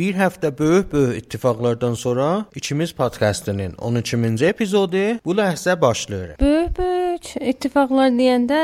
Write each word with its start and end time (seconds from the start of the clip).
Bir 0.00 0.14
həftə 0.16 0.48
böyük-böyük 0.58 1.16
ittifaqlardan 1.24 1.94
sonra 1.94 2.44
ikimiz 2.54 2.92
podkastının 2.92 3.72
12-ci 3.72 4.46
epizodu 4.46 5.02
bu 5.24 5.34
ləhzə 5.36 5.80
başlayır. 5.80 6.30
Böyük-böyük 6.40 7.36
ittifaqlar 7.50 8.08
deyəndə 8.08 8.60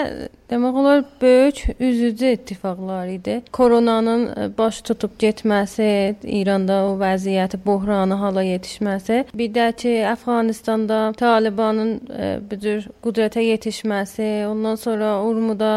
demək 0.51 0.79
olar 0.81 1.05
böyük 1.21 1.81
üzücü 1.81 2.27
ittifaqlar 2.27 3.07
idi. 3.07 3.43
Koronanın 3.53 4.55
baş 4.59 4.81
tutub 4.81 5.11
getməsi, 5.19 6.15
İranda 6.23 6.85
o 6.87 6.95
vəziyyəti, 7.01 7.59
böhranı 7.67 8.15
hala 8.15 8.45
yetişməsi, 8.47 9.25
bir 9.35 9.51
də 9.55 9.67
ki, 9.77 9.93
Əfqanistanda 10.13 11.13
Talibanın 11.19 11.93
e, 12.11 12.31
bu 12.51 12.61
cür 12.63 12.87
qüdrətə 13.05 13.43
yetişməsi, 13.43 14.47
ondan 14.49 14.79
sonra 14.81 15.11
Urmuda 15.23 15.73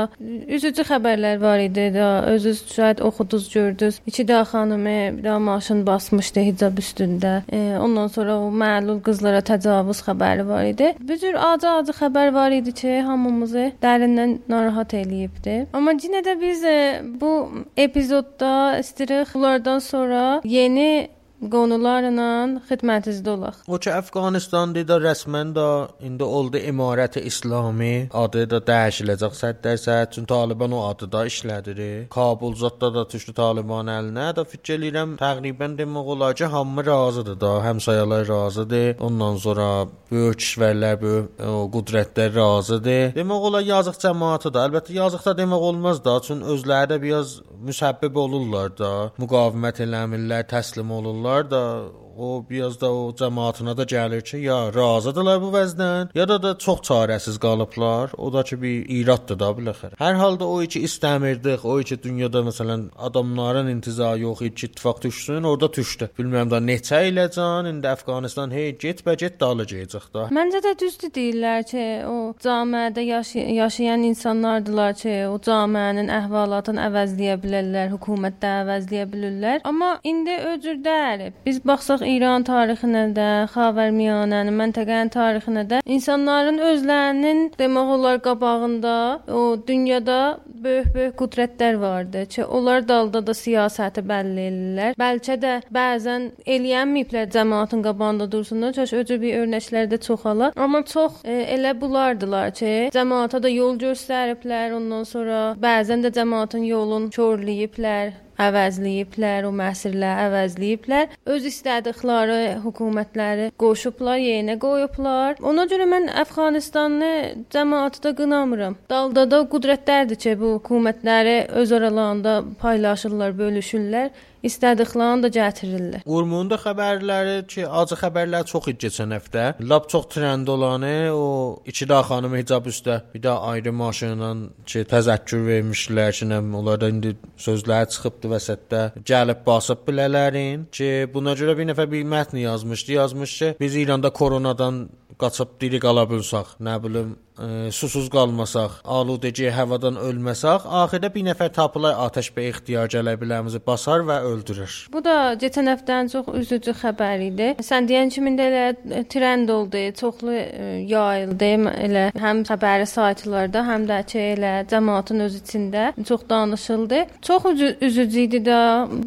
üzücü 0.47 0.85
xəbərlər 0.87 1.41
var 1.41 1.59
idi 1.65 1.89
da 1.95 2.09
özünüz 2.31 2.63
şahid 2.75 2.99
oxudunuz, 2.99 3.49
gördünüz. 3.53 4.01
İki 4.07 4.23
də 4.23 4.43
xanımı 4.51 4.97
də 5.25 5.39
maşın 5.49 5.85
basmışdı 5.87 6.45
hicab 6.49 6.77
üstündə. 6.83 7.33
E, 7.51 7.59
ondan 7.79 8.07
sonra 8.07 8.37
o 8.39 8.49
məlul 8.63 9.01
qızlara 9.05 9.41
təcavüz 9.51 10.03
xəbəri 10.07 10.47
var 10.47 10.63
idi. 10.71 10.93
Bu 10.99 11.17
cür 11.21 11.37
acı-acı 11.51 11.95
xəbər 12.01 12.33
var 12.33 12.55
idi 12.59 12.73
ki, 12.81 12.99
hamımızı 13.09 13.65
dərindən 13.83 14.37
narahat 14.49 14.93
eləyibdi. 15.01 15.57
Amma 15.73 15.95
yenə 15.99 16.23
də 16.25 16.35
biz 16.41 16.63
e, 16.63 16.79
bu 17.21 17.31
epizodda 17.77 18.51
istəyirik 18.83 19.33
bunlardan 19.33 19.79
sonra 19.79 20.41
yeni 20.43 21.09
qonularla 21.39 22.61
xidmətinizdə 22.67 23.31
olaq. 23.31 23.59
O 23.67 23.79
ki 23.79 23.91
Əfqanistandır 23.95 24.87
da 24.89 24.97
rəsmən 25.03 25.53
də 25.55 25.67
indi 26.05 26.23
oldu 26.23 26.59
İmarət-i 26.71 27.23
İslami 27.29 28.09
adı 28.13 28.45
da 28.49 28.59
dəyişiləcək 28.69 29.37
100%. 29.39 30.11
Çünki 30.11 30.27
Taliban 30.27 30.71
o 30.71 30.83
adı 30.87 31.11
da 31.11 31.25
işlədir. 31.29 31.81
Kabul 32.11 32.55
zətdə 32.59 32.91
də 32.95 33.05
düşdü 33.13 33.33
Taliban 33.37 33.87
əlinə. 33.87 34.29
Da 34.35 34.43
fikir 34.43 34.79
eləyirəm 34.79 35.15
təqribən 35.21 35.77
demək 35.79 36.11
olar 36.15 36.35
ki, 36.35 36.45
hamı 36.45 36.85
razıdır 36.85 37.39
da, 37.39 37.53
həmsayələr 37.67 38.27
razıdır. 38.27 38.89
Ondan 38.99 39.37
sonra 39.37 39.69
böyük 40.11 40.39
kişvərlər, 40.43 40.99
böyük 41.01 41.45
o 41.47 41.63
qüdrətlər 41.75 42.35
razıdır. 42.35 43.15
Demək 43.15 43.47
olar 43.49 43.63
yazıq 43.63 43.99
cəmaatı 44.03 44.53
da, 44.53 44.67
əlbəttə 44.67 44.97
yazıq 44.97 45.25
da 45.25 45.37
demək 45.37 45.67
olmaz 45.71 46.03
da, 46.05 46.19
çünki 46.27 46.51
özləri 46.55 46.91
də 46.93 47.01
biraz 47.01 47.39
müsəbbib 47.65 48.15
olurlar 48.19 48.71
da, 48.77 48.91
müqavimət 49.19 49.83
eləmirlər, 49.85 50.47
təslim 50.49 50.91
olurlar 50.95 51.28
onlar 51.29 51.51
da 51.51 51.83
o 52.19 52.45
biraz 52.49 52.81
da 52.81 52.91
o 52.93 53.09
cəmaatına 53.15 53.77
da 53.77 53.83
gəlir 53.83 54.21
ki, 54.21 54.37
ya 54.37 54.57
razıdırlar 54.75 55.41
bu 55.41 55.51
vəzdən, 55.55 56.11
ya 56.15 56.27
da 56.27 56.37
da 56.43 56.57
çox 56.57 56.79
çarəsiz 56.89 57.39
qalıblar. 57.39 58.11
O 58.17 58.33
da 58.33 58.43
ki 58.43 58.61
bir 58.61 58.85
iraddır 58.99 59.39
da 59.39 59.49
biləxər. 59.57 59.95
Hər 59.99 60.15
halda 60.21 60.47
o 60.47 60.61
iki 60.61 60.81
istəmirdik, 60.87 61.65
o 61.65 61.79
iki 61.79 61.97
dünyada 62.03 62.43
məsələn 62.49 62.89
adamların 62.97 63.67
intizarı 63.75 64.19
yox 64.19 64.41
idi 64.41 64.55
ki, 64.55 64.67
ittifaq 64.67 65.01
düşsün, 65.03 65.43
orada 65.43 65.73
düşdü. 65.73 66.09
Bilmirəm 66.19 66.51
da 66.51 66.59
neçə 66.71 67.01
iləcən 67.11 67.69
indi 67.71 67.87
Əfqanistan 67.93 68.51
hey 68.53 68.75
get-bə 68.83 69.15
get 69.19 69.39
dalacaq 69.41 70.09
da. 70.13 70.27
Məncə 70.35 70.63
də 70.65 70.75
düzdür 70.83 71.13
deyirlər 71.15 71.63
ki, 71.71 71.85
o 72.09 72.17
cəmiyyətdə 72.43 73.05
yaşay 73.13 73.53
yaşayan 73.61 74.03
insanlardılar 74.11 74.93
ki, 75.01 75.15
o 75.31 75.39
cəmiyyənin 75.47 76.11
əhvalatını 76.19 76.83
əvəzləyə 76.89 77.39
bilərlər, 77.43 77.93
hökumətdə 77.95 78.53
əvəzləyə 78.63 79.07
bilirlər. 79.13 79.63
Amma 79.69 79.95
indi 80.03 80.35
öcürdər. 80.53 81.29
Biz 81.45 81.63
baxsaq 81.65 82.05
İran 82.09 82.43
tarixinə 82.47 83.03
də, 83.15 83.27
Xavərmiyanənin, 83.53 84.55
məntəqənin 84.59 85.11
tarixinə 85.13 85.63
də 85.69 85.81
insanların 85.85 86.57
özlərinin 86.71 87.41
demək 87.59 87.91
olar 87.95 88.21
qabağında 88.25 88.95
o 89.33 89.41
dünyada 89.67 90.19
böyük-böyük 90.63 91.15
qüdrətlər 91.19 91.79
vardı 91.81 92.25
ki, 92.33 92.45
onlar 92.45 92.87
dalda 92.87 93.21
da 93.27 93.35
siyasəti 93.37 94.03
bəlli 94.11 94.47
eləyirlər. 94.49 94.97
Bəlkə 94.99 95.37
də 95.43 95.53
bəzən 95.75 96.29
eləyənməyiblər 96.45 97.29
cəmaatın 97.35 97.83
qabağında 97.85 98.29
dursunlar, 98.31 98.73
çəş 98.77 98.95
öcü 99.01 99.19
bir 99.21 99.37
örnəklər 99.43 99.91
də 99.93 100.01
çoxala. 100.07 100.51
Amma 100.55 100.83
çox 100.93 101.21
e, 101.23 101.41
elə 101.57 101.75
bunlardılar 101.81 102.55
ki, 102.59 102.73
cəmaata 102.95 103.43
da 103.43 103.51
yol 103.53 103.77
göstəriblər, 103.81 104.73
ondan 104.79 105.05
sonra 105.07 105.43
bəzən 105.61 106.03
də 106.05 106.13
cəmaatın 106.17 106.65
yolunu 106.67 107.13
körləyiblər 107.15 108.17
əvəzləyiblər, 108.45 109.47
o 109.49 109.51
məsirləri 109.55 110.25
əvəzləyiblər. 110.27 111.17
Öz 111.33 111.47
istədikləri 111.49 112.39
hökumətləri 112.63 113.49
qoşublar, 113.59 114.19
yerinə 114.23 114.57
qoyublar. 114.61 115.39
Ona 115.43 115.67
görə 115.71 115.87
mən 115.89 116.09
Əfqanistanı 116.23 117.11
cəmaatda 117.53 118.15
qınamıram. 118.17 118.79
Dalda 118.89 119.25
da 119.29 119.43
qüdrətlərdir 119.53 120.19
ki, 120.23 120.35
bu 120.39 120.55
hökumətləri 120.57 121.37
öz 121.61 121.77
aralarında 121.79 122.39
paylaşırlar, 122.63 123.35
bölüşürlər 123.39 124.09
istədiklərini 124.45 125.25
də 125.25 125.31
gətirirlər. 125.35 126.03
Urmunda 126.09 126.59
xəbərləri 126.61 127.43
ki, 127.49 127.65
acı 127.65 127.97
xəbərlər 127.99 128.47
çox 128.49 128.69
idi 128.71 128.85
keçən 128.85 129.15
həftə. 129.15 129.45
Lap 129.61 129.89
çox 129.91 130.07
trend 130.13 130.47
olanı 130.47 130.93
o 131.13 131.25
iki 131.69 131.87
də 131.89 132.01
xanım 132.07 132.37
hicab 132.39 132.69
üstə 132.71 133.01
bir 133.13 133.23
də 133.25 133.35
ayrı 133.51 133.73
maşınla 133.75 134.31
ki, 134.65 134.85
təzəkkür 134.93 135.43
vermişlər 135.47 136.15
ki, 136.19 136.29
nəm 136.31 136.53
onlarda 136.59 136.91
indi 136.93 137.15
sözlər 137.39 137.89
çıxıbdı 137.93 138.33
vəsətdə. 138.35 138.83
Gəlib 139.11 139.43
basıb 139.47 139.85
bilələrin 139.87 140.67
ki, 140.71 140.89
buna 141.13 141.35
görə 141.39 141.57
bir 141.59 141.71
nəfər 141.73 141.91
bir 141.91 142.05
mətn 142.15 142.43
yazmışdı. 142.43 142.97
Yazmış 142.99 143.37
ki, 143.39 143.53
biz 143.59 143.75
İranda 143.75 144.09
koronadan 144.09 144.87
qaçıb 145.19 145.57
diri 145.61 145.79
qala 145.83 146.05
bilsək, 146.07 146.55
nə 146.63 146.77
bilim, 146.83 147.17
ə, 147.39 147.71
susuz 147.75 148.09
qalmasaq, 148.13 148.79
aludəci 148.83 149.49
havadan 149.55 149.97
ölməsək, 149.99 150.67
axirdə 150.83 151.11
bir 151.13 151.25
nəfər 151.29 151.51
tapılar 151.55 151.97
atəş 152.05 152.31
bə 152.35 152.49
ixtiyar 152.51 152.89
gələ 152.91 153.15
bilərimizi 153.21 153.61
basar 153.65 154.03
və 154.07 154.19
öldürür. 154.29 154.75
Bu 154.93 155.03
da 155.05 155.15
keçən 155.41 155.71
həftənin 155.71 156.11
çox 156.13 156.29
üzücü 156.41 156.75
xəbəri 156.81 157.29
idi. 157.31 157.49
Sən 157.65 157.87
deyən 157.89 158.11
kimi 158.13 158.35
də 158.39 158.47
elə 158.49 158.63
e, 158.99 159.03
trend 159.11 159.51
oldu, 159.53 159.83
çoxlu 159.99 160.35
ə, 160.35 160.43
e, 160.43 160.69
yayıldı 160.89 161.51
elə 161.87 162.05
həm 162.19 162.43
xəbəri 162.49 162.87
saytlarda, 162.89 163.63
həm 163.67 163.87
də 163.89 164.01
ki 164.11 164.19
elə 164.33 164.53
cəmaatın 164.71 165.25
öz 165.27 165.39
içində 165.41 165.85
çox 166.07 166.27
danışıldı. 166.29 167.05
Çox 167.21 167.47
üzücü 167.81 168.25
idi 168.27 168.43
də 168.45 168.59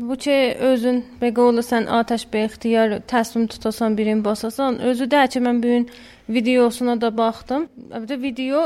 bu 0.09 0.17
ki 0.17 0.39
özün 0.73 1.03
beqola 1.21 1.65
sən 1.67 1.89
atəş 2.01 2.27
bə 2.33 2.47
ixtiyar 2.49 2.99
təslim 3.11 3.47
tutasan 3.47 3.99
birini 3.99 4.25
basasan, 4.25 4.81
özü 4.93 5.11
də 5.13 5.29
ki 5.33 5.45
mən 5.45 5.63
bu 5.63 5.75
gün 5.75 5.89
videosuna 6.29 7.01
da 7.01 7.11
baxdım. 7.17 7.69
Əlbəttə 7.91 8.19
video 8.23 8.65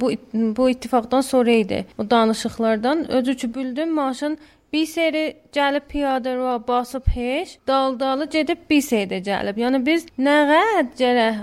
bu 0.00 0.12
bu 0.56 0.70
ittifaqdan 0.70 1.20
sonra 1.20 1.52
idi. 1.52 1.84
O 1.98 2.10
danışıqlardan 2.10 3.10
özü 3.10 3.36
ki 3.36 3.54
bildim 3.54 3.94
maşın 3.94 4.38
bir 4.72 4.86
seri 4.86 5.36
gəlib 5.52 5.88
piyada 5.88 6.36
roya 6.36 6.68
basıb 6.68 7.08
heç, 7.14 7.58
daldalı 7.68 8.30
gedib 8.30 8.70
bir 8.70 8.80
seri 8.80 9.20
gəlib. 9.20 9.58
Yəni 9.64 9.86
biz 9.86 10.06
nə 10.18 10.38
qəd 10.52 10.94
gərək 11.00 11.42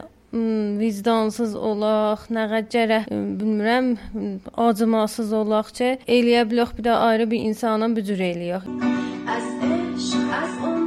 vicdansız 0.80 1.56
olaq, 1.56 2.28
nə 2.30 2.46
gərək 2.74 3.08
bilmirəm, 3.10 3.96
acımasız 4.58 5.34
olaq 5.34 5.72
ki, 5.78 5.90
eləyə 6.08 6.46
bilək 6.50 6.76
bir 6.78 6.90
də 6.90 6.98
ayrı 7.10 7.30
bir 7.32 7.48
insana 7.50 7.90
bücür 7.96 8.22
eləyək. 8.32 8.70
Az 9.36 9.50
eşq, 9.70 10.30
az 10.42 10.54
umid, 10.66 10.79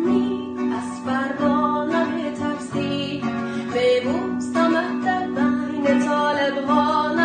it's 5.95 6.07
all 6.07 6.37
upon 6.37 7.19
us. 7.19 7.22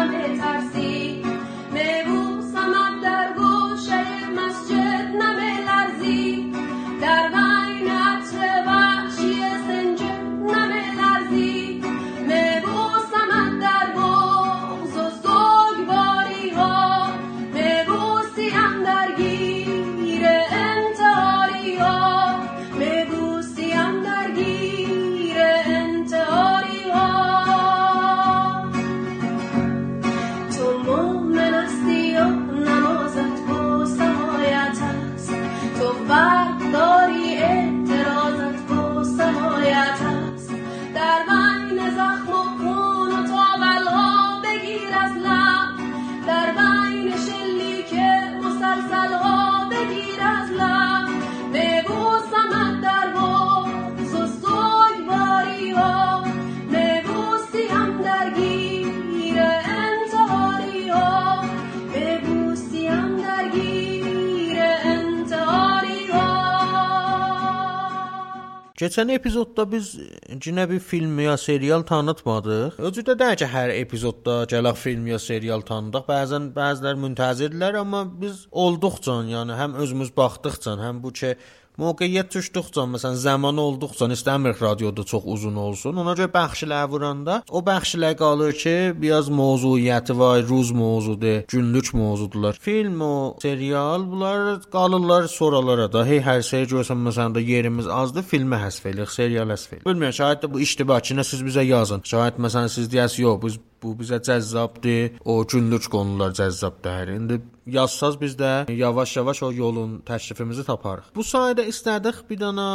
Keçən 68.87 69.09
epizodda 69.11 69.65
biz 69.67 69.87
yenə 70.31 70.63
bir 70.69 70.77
film 70.79 71.17
ya 71.19 71.33
serial 71.35 71.81
tanıtmadıq. 71.89 72.77
Özüdə 72.87 73.17
də 73.19 73.33
ki, 73.41 73.47
hər 73.51 73.73
epizodda 73.73 74.35
gələk 74.47 74.77
film 74.79 75.09
ya 75.11 75.17
serial 75.19 75.65
tanıdıq. 75.67 76.05
Bəzən 76.07 76.45
bəzilər 76.55 76.95
müntəzirlər, 77.01 77.81
amma 77.81 78.05
biz 78.21 78.45
olduqca, 78.63 79.17
yəni 79.33 79.57
həm 79.59 79.75
özümüz 79.83 80.13
baxdıqca, 80.15 80.77
həm 80.85 81.01
bu 81.03 81.11
ki 81.19 81.33
Mövqeyiyyət 81.77 82.31
düşdükcə, 82.33 82.87
məsələn, 82.89 83.17
zaman 83.21 83.59
olduqca 83.61 84.07
istəmirik 84.15 84.63
radioda 84.63 85.03
çox 85.05 85.27
uzun 85.29 85.59
olsun. 85.61 85.99
Ona 86.01 86.15
görə 86.17 86.31
bəxşlər 86.33 86.87
vuranda 86.89 87.35
o 87.53 87.61
bəxşlər 87.67 88.15
qalır 88.17 88.55
ki, 88.57 88.73
biraz 88.97 89.29
mövzuiyyəti 89.29 90.15
var, 90.17 90.41
ruz 90.49 90.71
mövzudur, 90.73 91.43
günlük 91.53 91.93
mövzudular. 91.93 92.57
Film, 92.61 93.01
o 93.01 93.37
serial 93.41 94.07
bunlar 94.11 94.61
qalırlar 94.73 95.29
soralara 95.29 95.85
da. 95.93 96.05
Hey 96.05 96.23
hər 96.25 96.41
şey 96.41 96.65
görsən 96.73 96.97
məsələn 97.11 97.37
də 97.37 97.45
yerimiz 97.45 97.85
azdır, 97.99 98.25
filmə 98.25 98.57
həsf 98.65 98.89
eləyirik, 98.89 99.13
serial 99.13 99.53
həsf 99.53 99.77
eləyirik. 99.77 99.85
Bilmirəm, 99.85 100.17
şayad 100.17 100.41
da 100.41 100.53
bu 100.53 100.65
iştibah 100.65 101.05
ki, 101.05 101.21
siz 101.29 101.45
bizə 101.45 101.61
yazın. 101.61 102.01
Şayad 102.01 102.41
məsələn 102.41 102.73
siz 102.73 102.89
deyəsiz, 102.89 103.21
yox, 103.21 103.41
biz 103.45 103.61
bu 103.83 103.93
bizə 103.99 104.19
cəzzabdır. 104.27 105.19
O 105.25 105.45
günlük 105.47 105.89
qonular 105.91 106.31
cəzzabdır. 106.39 107.13
İndi 107.15 107.41
yazsaz 107.65 108.21
biz 108.21 108.35
də 108.35 108.71
yavaş-yavaş 108.71 109.43
o 109.43 109.51
yolun 109.51 110.01
təklifimizi 110.07 110.65
taparıq. 110.65 111.13
Bu 111.15 111.25
sayədə 111.33 111.67
istədik 111.71 112.23
bir 112.29 112.39
dana 112.39 112.67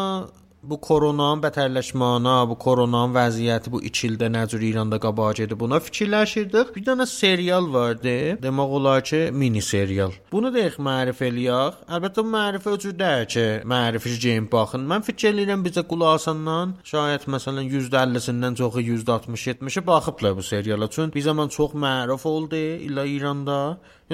bu 0.62 0.78
koronanın 0.80 1.42
bətərləşməyinə, 1.42 2.34
bu 2.50 2.56
koronanın 2.64 3.14
vəziyyəti 3.16 3.70
bu 3.74 3.80
2 3.88 4.08
ildə 4.08 4.28
nə 4.30 4.44
cür 4.50 4.62
İranda 4.62 4.98
qabağa 5.02 5.32
gedib 5.40 5.58
buna 5.60 5.80
fikirləşirdik. 5.82 6.70
Bir 6.76 6.84
dənə 6.86 7.06
serial 7.10 7.66
vardı. 7.72 8.14
Demək 8.42 8.74
olar 8.78 9.02
ki, 9.04 9.22
mini 9.32 9.62
serial. 9.62 10.14
Bunu 10.32 10.52
da 10.54 10.68
mərif 10.88 11.22
eləyək. 11.26 11.80
Əlbəttə 11.90 12.24
mərifə 12.34 12.76
özüdür 12.76 13.26
ki, 13.34 13.46
mərifi 13.72 14.14
game 14.22 14.50
baxın. 14.52 14.86
Mən 14.92 15.02
fikir 15.06 15.34
edirəm 15.34 15.64
bizə 15.66 15.82
qulasından 15.88 16.76
şayət 16.92 17.26
məsələn 17.34 17.66
150-sindən 17.72 18.58
çoxu 18.60 18.84
160-70-i 18.92 19.86
baxıblar 19.86 20.36
bu 20.36 20.42
seriala. 20.42 20.90
Çünki 20.90 21.14
bir 21.18 21.26
zaman 21.26 21.48
çox 21.48 21.74
məruf 21.74 22.26
oldu 22.26 22.56
ilə 22.56 23.06
İranda. 23.16 23.58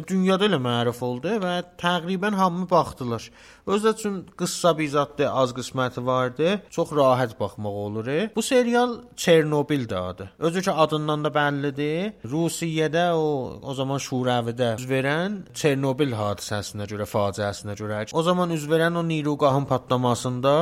Dünyada 0.06 0.46
elə 0.48 0.58
məruf 0.62 1.02
oldu 1.02 1.38
və 1.42 1.54
təqribən 1.80 2.36
hamı 2.38 2.66
baxdılar. 2.70 3.30
Özü 3.66 3.92
üçün 3.92 4.18
qıssa 4.38 4.72
bizatdır, 4.78 5.28
az 5.32 5.52
qisməti 5.56 6.04
vardı. 6.06 6.60
Çox 6.70 6.92
rahat 6.96 7.40
baxmaq 7.40 7.76
olur. 7.86 8.06
Bu 8.36 8.42
serial 8.42 8.98
Çernobil 9.16 9.86
adı. 10.08 10.30
Özü 10.38 10.62
ki 10.62 10.70
adından 10.70 11.24
da 11.24 11.28
bəllidir. 11.28 12.12
Rusiyədə 12.24 13.10
o 13.12 13.28
o 13.62 13.74
zaman 13.74 13.98
Şuravədə 13.98 14.74
üz 14.78 14.86
verən 14.90 15.40
Çernobil 15.54 16.14
hadisəsinə 16.16 16.88
görə, 16.90 17.06
faciəsinə 17.06 17.76
görə. 17.80 18.04
O 18.12 18.22
zaman 18.22 18.50
üz 18.50 18.68
verən 18.70 18.98
o 18.98 19.08
Nirugahın 19.08 19.64
partlamasında 19.64 20.54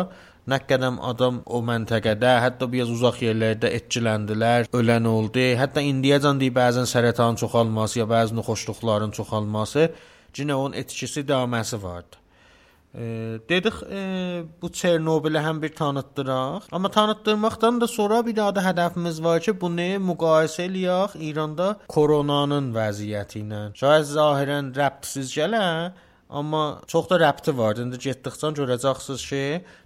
Nə 0.47 0.61
qədəm 0.63 1.01
adam 1.03 1.41
o 1.51 1.59
məntəqədə, 1.67 2.37
hətta 2.45 2.69
biraz 2.71 2.91
uzaq 2.95 3.17
yerlərdə 3.25 3.73
etkiləndilər, 3.81 4.69
ölən 4.79 5.09
oldu. 5.11 5.43
Hətta 5.59 5.83
indiyəcən 5.83 6.39
deyə 6.39 6.55
bəzən 6.55 6.87
sərətan 6.87 7.41
çoxalması 7.41 7.99
ya 7.99 8.07
bəzi 8.07 8.45
xoşluqların 8.51 9.11
çoxalması, 9.19 9.89
cinə 10.37 10.55
onun 10.55 10.79
etkisi 10.79 11.27
daməsi 11.27 11.83
vardı. 11.83 12.23
E, 12.95 13.03
dedik 13.49 13.83
e, 13.91 14.45
bu 14.63 14.73
Çernobili 14.73 15.43
həm 15.43 15.63
bir 15.63 15.75
tanıtdıraq. 15.75 16.71
Amma 16.73 16.91
tanıtdırmaqdan 16.91 17.81
da 17.81 17.87
sonra 17.87 18.27
bir 18.27 18.37
daha 18.37 18.55
da 18.55 18.63
hədəfimiz 18.71 19.23
var 19.25 19.43
ki, 19.43 19.61
bunu 19.61 19.91
müqayisə 20.11 20.71
eləyək 20.71 21.19
İranda 21.21 21.69
koronanın 21.89 22.71
vəziyyəti 22.79 23.43
ilə. 23.43 23.63
Şayət 23.83 24.13
zahirən 24.15 24.73
rəbtsiz 24.79 25.35
gələ, 25.37 25.67
amma 26.31 26.81
çox 26.87 27.11
da 27.11 27.21
rəbti 27.21 27.57
var. 27.59 27.77
İndi 27.85 28.01
getdikcə 28.07 28.55
görəcəksiniz 28.61 29.29
ki, 29.29 29.43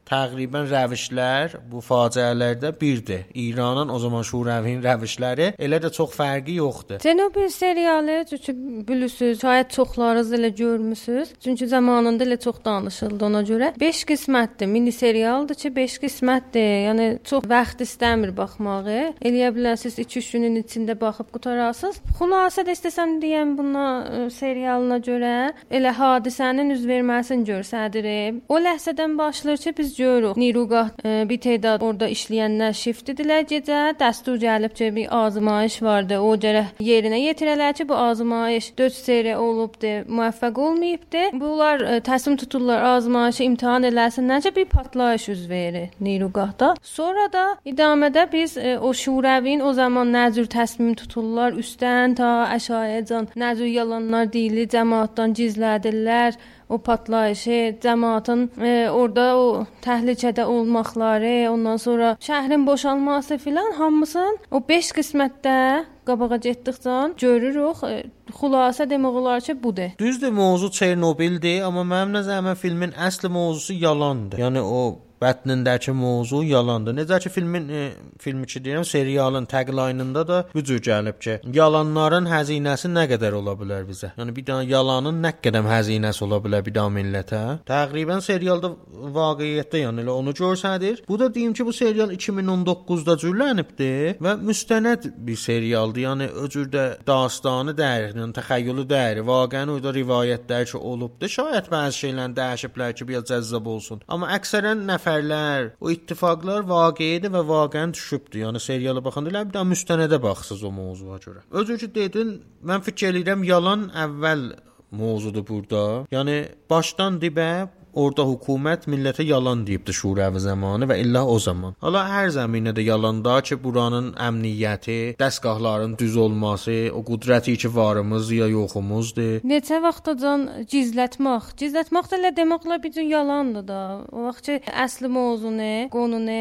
təqribən 0.09 0.69
rəvişlər 0.71 1.57
bu 1.71 1.83
faciələrdə 1.85 2.73
birdir. 2.81 3.27
İranın 3.35 3.89
o 3.89 3.99
zaman 3.99 4.23
Şuravinin 4.27 4.83
rəvişləri 4.85 5.53
elə 5.59 5.81
də 5.83 5.91
çox 5.95 6.15
fərqi 6.17 6.57
yoxdur. 6.59 7.01
Cənubi 7.05 7.49
serialı 7.51 8.25
çünki 8.31 8.55
bilirsiniz, 8.89 9.41
şayət 9.43 9.73
çoxlarınız 9.77 10.33
elə 10.39 10.51
görmüsüz. 10.57 11.35
Çünki 11.45 11.67
zamanında 11.67 12.25
elə 12.25 12.39
çox 12.41 12.65
danışıldı 12.65 13.25
ona 13.25 13.43
görə. 13.43 13.73
5 13.81 14.03
qismətdir, 14.11 14.67
mini 14.67 14.93
serialdır 14.93 15.55
ki, 15.55 15.75
5 15.77 15.99
qismətdir. 16.05 16.69
Yəni 16.89 17.09
çox 17.25 17.47
vaxt 17.51 17.85
istəmir 17.85 18.35
baxmağı. 18.37 19.15
Eləyə 19.21 19.53
bilərsiniz 19.57 19.99
2-3 20.05 20.33
günün 20.37 20.61
içində 20.63 20.97
baxıb 21.01 21.31
qutarasınız. 21.35 22.01
Xülasə 22.19 22.65
də 22.67 22.75
istəsəm 22.77 23.19
deyəm 23.23 23.57
buna 23.59 23.87
e, 24.05 24.31
serialına 24.35 24.99
görə 25.05 25.35
elə 25.71 25.95
hadisənin 25.97 26.75
üz 26.75 26.87
verməsini 26.89 27.47
göstərir. 27.49 28.41
O 28.49 28.59
ləhzədən 28.61 29.17
başlayır 29.19 29.59
ki, 29.65 29.75
biz 29.79 29.90
görürük. 29.97 30.37
Nirugah 30.37 30.91
ə, 31.03 31.23
e, 31.23 31.29
bir 31.29 31.41
tədad 31.43 31.83
orada 31.85 32.09
işləyənlər 32.11 32.75
shift 32.77 33.11
idilər 33.13 33.47
gecə. 33.49 33.81
Dəstur 34.01 34.39
gəlib 34.43 34.75
ki, 34.77 34.91
bir 34.97 35.09
azmayış 35.21 35.81
vardı. 35.83 36.19
O 36.21 36.35
cərə 36.41 36.67
yerinə 36.85 37.21
yetirələr 37.21 37.75
ki, 37.79 37.89
bu 37.89 37.97
azmayış 37.97 38.71
4 38.79 38.95
seriya 38.95 39.41
olubdu, 39.41 39.93
müvəffəq 40.09 40.61
olmayıbdı. 40.67 41.25
Bunlar 41.41 41.81
e, 41.81 41.99
təslim 42.07 42.37
tuturlar 42.41 42.83
azmayışı 42.95 43.45
imtahan 43.45 43.89
eləsinlər 43.91 44.43
ki, 44.47 44.55
bir 44.57 44.71
partlayış 44.75 45.29
üz 45.29 45.49
verir 45.51 45.91
Nirugahda. 46.01 46.75
Sonra 46.83 47.27
da 47.33 47.45
idamədə 47.67 48.27
biz 48.33 48.57
e, 48.57 48.79
o 48.79 48.93
şurəvin 48.93 49.63
o 49.63 49.73
zaman 49.73 50.13
nəzür 50.15 50.49
təsmim 50.51 50.95
tuturlar 50.99 51.57
üstdən 51.59 52.17
ta 52.21 52.31
əşayəcan 52.55 53.31
nəzür 53.37 53.71
yalanlar 53.71 54.33
deyilir, 54.33 54.69
cəmaatdan 54.71 55.35
gizlədirlər 55.39 56.39
o 56.71 56.79
partlayışı, 56.79 57.77
cəmaatın 57.83 58.47
e, 58.63 58.91
orada 58.91 59.27
o 59.37 59.47
təhlükədə 59.85 60.45
olmaqları, 60.45 61.51
ondan 61.51 61.77
sonra 61.77 62.15
şəhərin 62.23 62.67
boşalması 62.67 63.39
filan 63.39 63.73
hamısını 63.79 64.39
o 64.51 64.63
5 64.69 64.93
qismətdə 65.01 65.59
qabağa 66.07 66.39
getdikcə 66.47 66.97
görürük. 67.21 67.85
E, 67.91 68.03
xülasə 68.41 68.87
demək 68.91 69.21
olar 69.21 69.41
ki, 69.43 69.57
budur. 69.63 69.95
Düzdür, 69.99 70.31
mövzu 70.31 70.71
Çernobildir, 70.71 71.65
amma 71.67 71.83
mənim 71.83 72.15
nəzərimə 72.21 72.55
filmin 72.55 72.95
əsl 72.95 73.29
mövzusu 73.29 73.75
yalandır. 73.75 74.39
Yəni 74.47 74.63
o 74.63 74.83
bətnindəki 75.21 75.93
mövzu 75.97 76.43
yalandır. 76.49 76.97
Necə 76.97 77.21
ki 77.21 77.33
filmin 77.33 77.69
e, 77.69 77.83
filmi 78.19 78.47
ki 78.47 78.63
deyirəm, 78.65 78.85
serialın 78.85 79.45
tagline-ında 79.45 80.29
da 80.29 80.39
bu 80.55 80.65
cür 80.65 80.81
gəlib 80.83 81.21
ki, 81.21 81.39
yalanların 81.55 82.29
xəzinəsi 82.31 82.91
nə 82.93 83.07
qədər 83.11 83.37
ola 83.41 83.55
bilər 83.61 83.85
bizə? 83.89 84.13
Yəni 84.19 84.35
bir 84.37 84.47
dənə 84.49 84.67
yalanın 84.71 85.21
nə 85.25 85.35
qədər 85.45 85.67
xəzinəsi 85.69 86.25
ola 86.27 86.41
bilər 86.45 86.65
bir 86.67 86.77
daha 86.79 86.93
millətə? 86.95 87.43
Təqribən 87.69 88.25
serialda 88.25 88.73
vaqiətdə 89.17 89.85
yəni 89.85 90.05
elə 90.05 90.15
onu 90.15 90.35
göstərir. 90.37 91.05
Bu 91.09 91.19
da 91.21 91.29
deyim 91.35 91.53
ki, 91.57 91.67
bu 91.67 91.73
serial 91.77 92.15
2019-da 92.17 93.17
cürlənibdi 93.25 93.93
və 94.25 94.37
müstənəd 94.41 95.11
bir 95.27 95.37
serialdır. 95.45 96.05
Yəni 96.07 96.31
o 96.43 96.49
cürdə 96.53 96.87
dastanı 97.07 97.77
dəyər, 97.77 98.17
yəni 98.17 98.33
təxəyyülü 98.41 98.87
dəyər. 98.91 99.23
Vaqəən 99.29 99.75
orada 99.77 99.93
rivayətlər 99.97 100.67
ki 100.73 100.81
olubdu. 100.93 101.29
Şayət 101.37 101.71
bəzi 101.73 102.05
şeylər 102.05 102.35
dəyişiblər 102.41 102.97
ki, 102.97 103.09
biraz 103.11 103.29
cəzzab 103.31 103.69
olsun. 103.75 104.03
Amma 104.09 104.31
əksərən 104.39 104.87
nəfər 104.89 105.10
nəfərlər, 105.11 105.71
o 105.81 105.91
ittifaqlar 105.91 106.65
vaqiədir 106.69 107.33
və 107.35 107.43
vaqəən 107.49 107.95
düşübdür. 107.97 108.45
Yəni 108.47 108.61
seriala 108.63 109.03
baxanda 109.03 109.31
elə 109.33 109.45
bir 109.49 109.57
də 109.57 109.65
müstənədə 109.67 110.21
baxsız 110.23 110.63
o 110.63 110.71
mövzuya 110.71 111.19
görə. 111.25 111.43
Özü 111.51 111.79
ki 111.83 111.89
dedin, 111.95 112.41
mən 112.63 112.85
fikir 112.87 113.15
edirəm 113.15 113.45
yalan 113.45 113.91
əvvəl 113.95 114.51
mövzudur 114.91 115.47
burada. 115.47 116.07
Yəni 116.11 116.37
başdan 116.71 117.21
dibə 117.23 117.69
orada 117.95 118.25
hökumət 118.29 118.87
millətə 118.91 119.25
yalan 119.27 119.65
deyibdi 119.67 119.95
Şurəvi 119.95 120.41
zamanı 120.43 120.89
və 120.91 120.99
illah 121.03 121.29
o 121.29 121.39
zaman. 121.39 121.75
Hala 121.83 122.05
hər 122.11 122.31
zəminədə 122.37 122.85
yalanda 122.87 123.41
ki, 123.47 123.59
buranın 123.63 124.13
əmniyyəti, 124.21 124.99
dəstgahların 125.21 125.97
düz 126.01 126.17
olması, 126.17 126.77
o 126.95 127.03
qüdrəti 127.07 127.57
ki 127.61 127.71
varımız 127.75 128.31
ya 128.37 128.49
yoxumuzdur. 128.51 129.41
Neçə 129.47 129.81
vaxtacan 129.83 130.47
gizlətmək, 130.71 131.53
gizlətmək 131.61 132.11
də 132.11 132.21
elə 132.21 132.33
deməklə 132.37 132.81
bir 132.83 132.95
cür 132.97 133.09
yalandır 133.11 133.67
da. 133.69 133.81
O 134.13 134.27
vaxt 134.29 134.47
ki, 134.49 134.59
əsli 134.85 135.11
mövzunu, 135.11 135.73
qonunu 135.93 136.41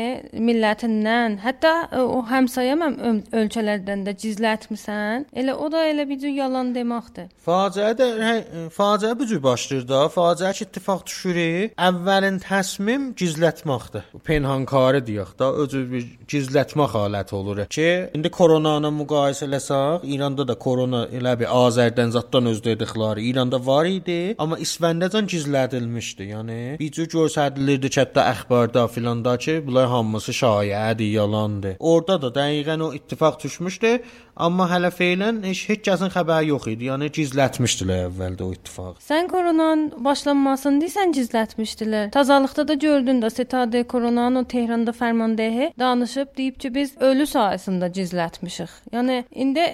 millətindən, 0.50 1.40
hətta 1.44 1.74
e, 1.90 2.04
o 2.04 2.22
həmsayə 2.30 2.78
ölkələrdən 3.42 4.06
də 4.08 4.16
gizlətmisən, 4.24 5.28
elə 5.34 5.56
o 5.56 5.70
da 5.72 5.86
elə 5.90 6.06
bir 6.10 6.20
cür 6.22 6.34
yalan 6.36 6.74
deməkdir. 6.76 7.30
Faciə 7.46 7.94
də 7.98 8.10
hə, 8.20 8.36
faciə 8.76 9.16
bu 9.18 9.28
cür 9.30 9.42
başlayır 9.44 9.88
da. 9.90 10.06
Faciə 10.14 10.54
ki, 10.54 10.70
ittifaq 10.70 11.06
düşür 11.10 11.39
biri 11.40 11.72
əvvəlin 11.80 12.40
təsmim 12.44 13.10
gizlətməkdir. 13.20 14.08
Penhankari 14.28 15.02
deyək 15.06 15.34
də, 15.40 15.50
özü 15.64 15.84
bir 15.92 16.08
gizlətmə 16.30 16.88
haləti 16.92 17.36
olur 17.38 17.64
ki, 17.72 17.90
indi 18.18 18.32
korona 18.34 18.78
ilə 18.80 18.92
müqayisə 19.00 19.48
eləsək, 19.48 20.06
İranda 20.16 20.46
da 20.48 20.56
korona 20.60 21.06
elə 21.16 21.36
bir 21.40 21.52
Azərdən 21.54 22.14
zaddan 22.16 22.50
öz 22.52 22.62
dedikləri 22.66 23.28
İranda 23.30 23.60
var 23.66 23.90
idi, 23.90 24.36
amma 24.38 24.60
İsvəndəcən 24.66 25.30
gizlədilmişdi. 25.34 26.30
Yəni 26.34 26.60
bir 26.82 26.94
cür 26.96 27.10
göstərilirdi 27.16 27.92
hətta 28.00 28.26
əxbarda 28.34 28.88
filanda 28.92 29.38
ki, 29.38 29.60
bunlar 29.68 29.90
hamısı 29.94 30.36
şayədir, 30.42 31.14
yalandır. 31.20 31.78
Orada 31.80 32.20
da 32.22 32.34
dəqiqən 32.40 32.84
o 32.84 32.94
ittifaq 32.98 33.40
düşmüşdü, 33.44 33.94
amma 34.40 34.70
hələ 34.72 34.92
feilən 34.96 35.42
heç 35.48 35.66
heç 35.70 35.84
kəsin 35.88 36.12
xəbəri 36.14 36.50
yox 36.54 36.70
idi. 36.74 36.88
Yəni 36.90 37.10
gizlətmişdilər 37.16 38.08
əvvəldə 38.08 38.46
o 38.46 38.54
ittifaqı. 38.56 39.04
Sən 39.04 39.28
koronanın 39.32 40.06
başlanmasını 40.06 40.84
desən, 40.86 41.14
gizlətmişdilər. 41.30 42.10
Tazalıqda 42.12 42.68
da 42.68 42.74
gördün 42.74 43.22
də 43.22 43.30
Setade 43.30 43.84
Koronano 43.84 44.44
Tehranda 44.44 44.92
fərmandəhi 44.92 45.74
danışıb 45.80 46.36
deyib 46.38 46.58
ki, 46.60 46.74
biz 46.74 46.98
ölü 46.98 47.24
sayəsində 47.24 47.92
gizlətmişik. 47.94 48.70
Yəni 48.94 49.24
indi 49.32 49.66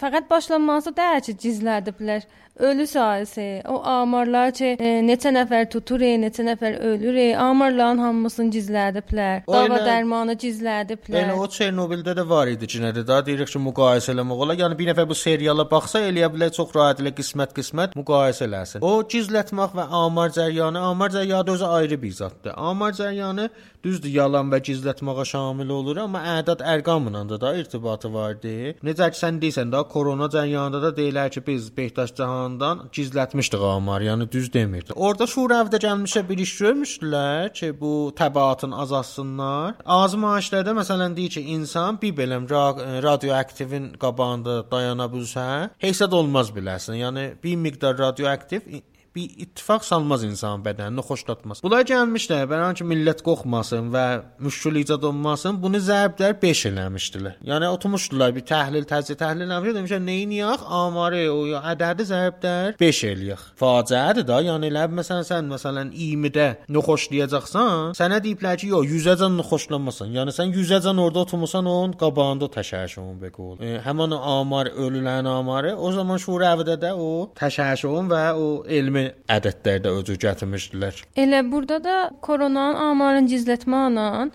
fəqət 0.00 0.28
başlanması 0.30 0.94
deyil 0.96 1.20
ki, 1.20 1.36
gizlədiblər 1.40 2.26
ölü 2.68 2.86
sayəsi, 2.90 3.46
o 3.68 3.80
amarlar 3.86 4.52
ki, 4.56 4.74
e, 4.78 4.92
neçə 5.06 5.32
nəfər 5.34 5.68
tutur, 5.72 6.02
neçə 6.24 6.44
nəfər 6.46 6.78
ölür, 6.90 7.18
amarların 7.40 7.98
hamısını 8.04 8.54
gizlədiblər. 8.56 9.42
Dava 9.48 9.80
dərmanı 9.86 10.36
gizlədiblər. 10.40 11.18
Elə 11.24 11.38
o 11.40 11.48
Çernobildə 11.50 12.14
də 12.18 12.26
var 12.28 12.50
idi 12.52 12.68
ki, 12.70 12.82
nədir 12.84 13.06
da 13.08 13.20
deyirik 13.26 13.50
ki, 13.50 13.62
müqayisə 13.66 14.14
eləmək 14.14 14.44
olar. 14.44 14.60
Yəni 14.60 14.78
bir 14.78 14.92
nəfər 14.92 15.08
bu 15.10 15.16
seriala 15.18 15.66
baxsa 15.70 16.04
eləyə 16.08 16.30
bilər 16.34 16.54
çox 16.56 16.74
rahat 16.76 17.02
elə 17.02 17.14
qismət-qismət 17.16 17.96
müqayisə 17.98 18.46
eləsin. 18.48 18.86
O 18.86 19.02
gizlətmək 19.14 19.76
və 19.78 19.88
amar 20.02 20.34
cəryanı, 20.36 20.84
amar 20.92 21.14
cəryanı 21.16 21.56
özü 21.56 21.70
ayrı 21.80 22.02
bir 22.02 22.16
zaddır. 22.20 22.54
Amar 22.56 22.92
cəryanı 22.98 23.48
düzdür, 23.84 24.10
yalan 24.14 24.50
və 24.52 24.60
gizlətməyə 24.66 25.24
şamil 25.32 25.70
olur, 25.74 26.02
amma 26.04 26.22
ədəd 26.38 26.64
ərqamla 26.74 27.22
da 27.30 27.40
da 27.40 27.54
irtibatı 27.58 28.12
vardı. 28.12 28.54
Necə 28.86 29.10
ki 29.12 29.20
sən 29.20 29.40
deyirsən 29.42 29.72
də 29.72 29.82
korona 29.88 30.28
cəryanında 30.32 30.82
da 30.82 30.90
deyirlər 30.96 31.30
ki, 31.34 31.42
biz 31.46 31.70
Behtaş 31.76 32.14
Cahandan 32.18 32.86
gizlətmişdik 32.92 33.64
amar, 33.70 34.04
yəni 34.04 34.28
düz 34.32 34.52
demirdi. 34.52 34.96
Orda 34.96 35.28
Şurəvdə 35.30 35.80
gəlmişə 35.86 36.24
bir 36.28 36.44
iş 36.44 36.54
görmüşdülər 36.60 37.52
ki, 37.54 37.72
bu 37.80 38.12
təbaatın 38.18 38.76
azalsınlar. 38.84 39.74
Azmayışlarda 39.84 40.76
məsələn 40.80 41.16
deyir 41.16 41.36
ki, 41.38 41.46
insan 41.56 42.00
bir 42.02 42.16
beləm 42.16 42.50
ra 42.50 42.66
radioaktivin 43.02 43.92
qabağında 44.00 44.62
dayana 44.70 45.08
bilsə, 45.12 45.48
də 45.80 46.14
olmaz 46.14 46.50
biləsən. 46.54 46.98
Yəni 47.00 47.26
bir 47.44 47.56
miqdar 47.56 47.98
radioaktiv 47.98 48.66
bir 49.14 49.30
ittifaq 49.44 49.84
salmaz 49.86 50.24
insan 50.24 50.62
bədəninə 50.64 51.02
xoşlatmaz. 51.06 51.62
Bunlar 51.64 51.84
gəlmişlər, 51.88 52.46
bəlkə 52.50 52.80
ki 52.80 52.86
millət 52.86 53.22
qorxmasın 53.26 53.90
və 53.94 54.04
müşkül 54.44 54.80
icad 54.82 55.04
olmasın, 55.08 55.58
bunu 55.62 55.80
zərblər 55.82 56.36
5 56.42 56.62
eləmişdilər. 56.70 57.40
Yəni 57.50 57.70
oturmuşdular 57.74 58.34
bir 58.36 58.44
təhlil, 58.46 58.86
təzə 58.90 59.16
təhlil 59.18 59.48
eləmişlər, 59.48 59.78
demişlər 59.80 60.04
neyin 60.04 60.34
yağ, 60.38 60.56
amarı 60.80 61.24
o 61.32 61.40
ədədi 61.72 62.06
zərblər 62.12 62.76
5 62.80 63.02
eləyək. 63.10 63.46
Faciədir 63.60 64.28
da, 64.28 64.40
yəni 64.46 64.70
elə 64.70 64.86
məsələn 65.00 65.26
sən 65.26 65.50
məsələn 65.50 65.90
20-də 65.96 66.48
noxoşlayacaqsan, 66.76 67.96
sənə 67.98 68.22
deyiblər 68.24 68.60
ki, 68.62 68.70
yox 68.74 68.94
100-əcən 68.94 69.36
noxoşlanmasan. 69.40 70.14
Yəni 70.14 70.34
sən 70.36 70.54
100-əcən 70.54 71.02
orada 71.02 71.24
oturmusan, 71.26 71.66
onun 71.66 71.96
qabağında 72.00 72.50
təşəşün 72.54 73.18
beqol. 73.24 73.58
E, 73.58 73.80
həmin 73.84 74.14
amar 74.16 74.70
ölülən 74.70 75.28
amarı 75.28 75.74
o 75.76 75.92
zaman 75.92 76.20
şurəvdə 76.22 76.78
də 76.80 76.94
o 76.94 77.10
təşəşün 77.38 78.10
və 78.10 78.24
o 78.38 78.48
elmi 78.70 78.99
kimi 79.00 79.12
ədədlərdə 79.30 79.92
özü 80.00 80.16
gətirmişdilər. 80.20 81.02
Elə 81.16 81.40
burada 81.50 81.80
da 81.84 81.96
koronanın 82.20 82.80
amarını 82.90 83.28
gizlətməklə 83.30 84.30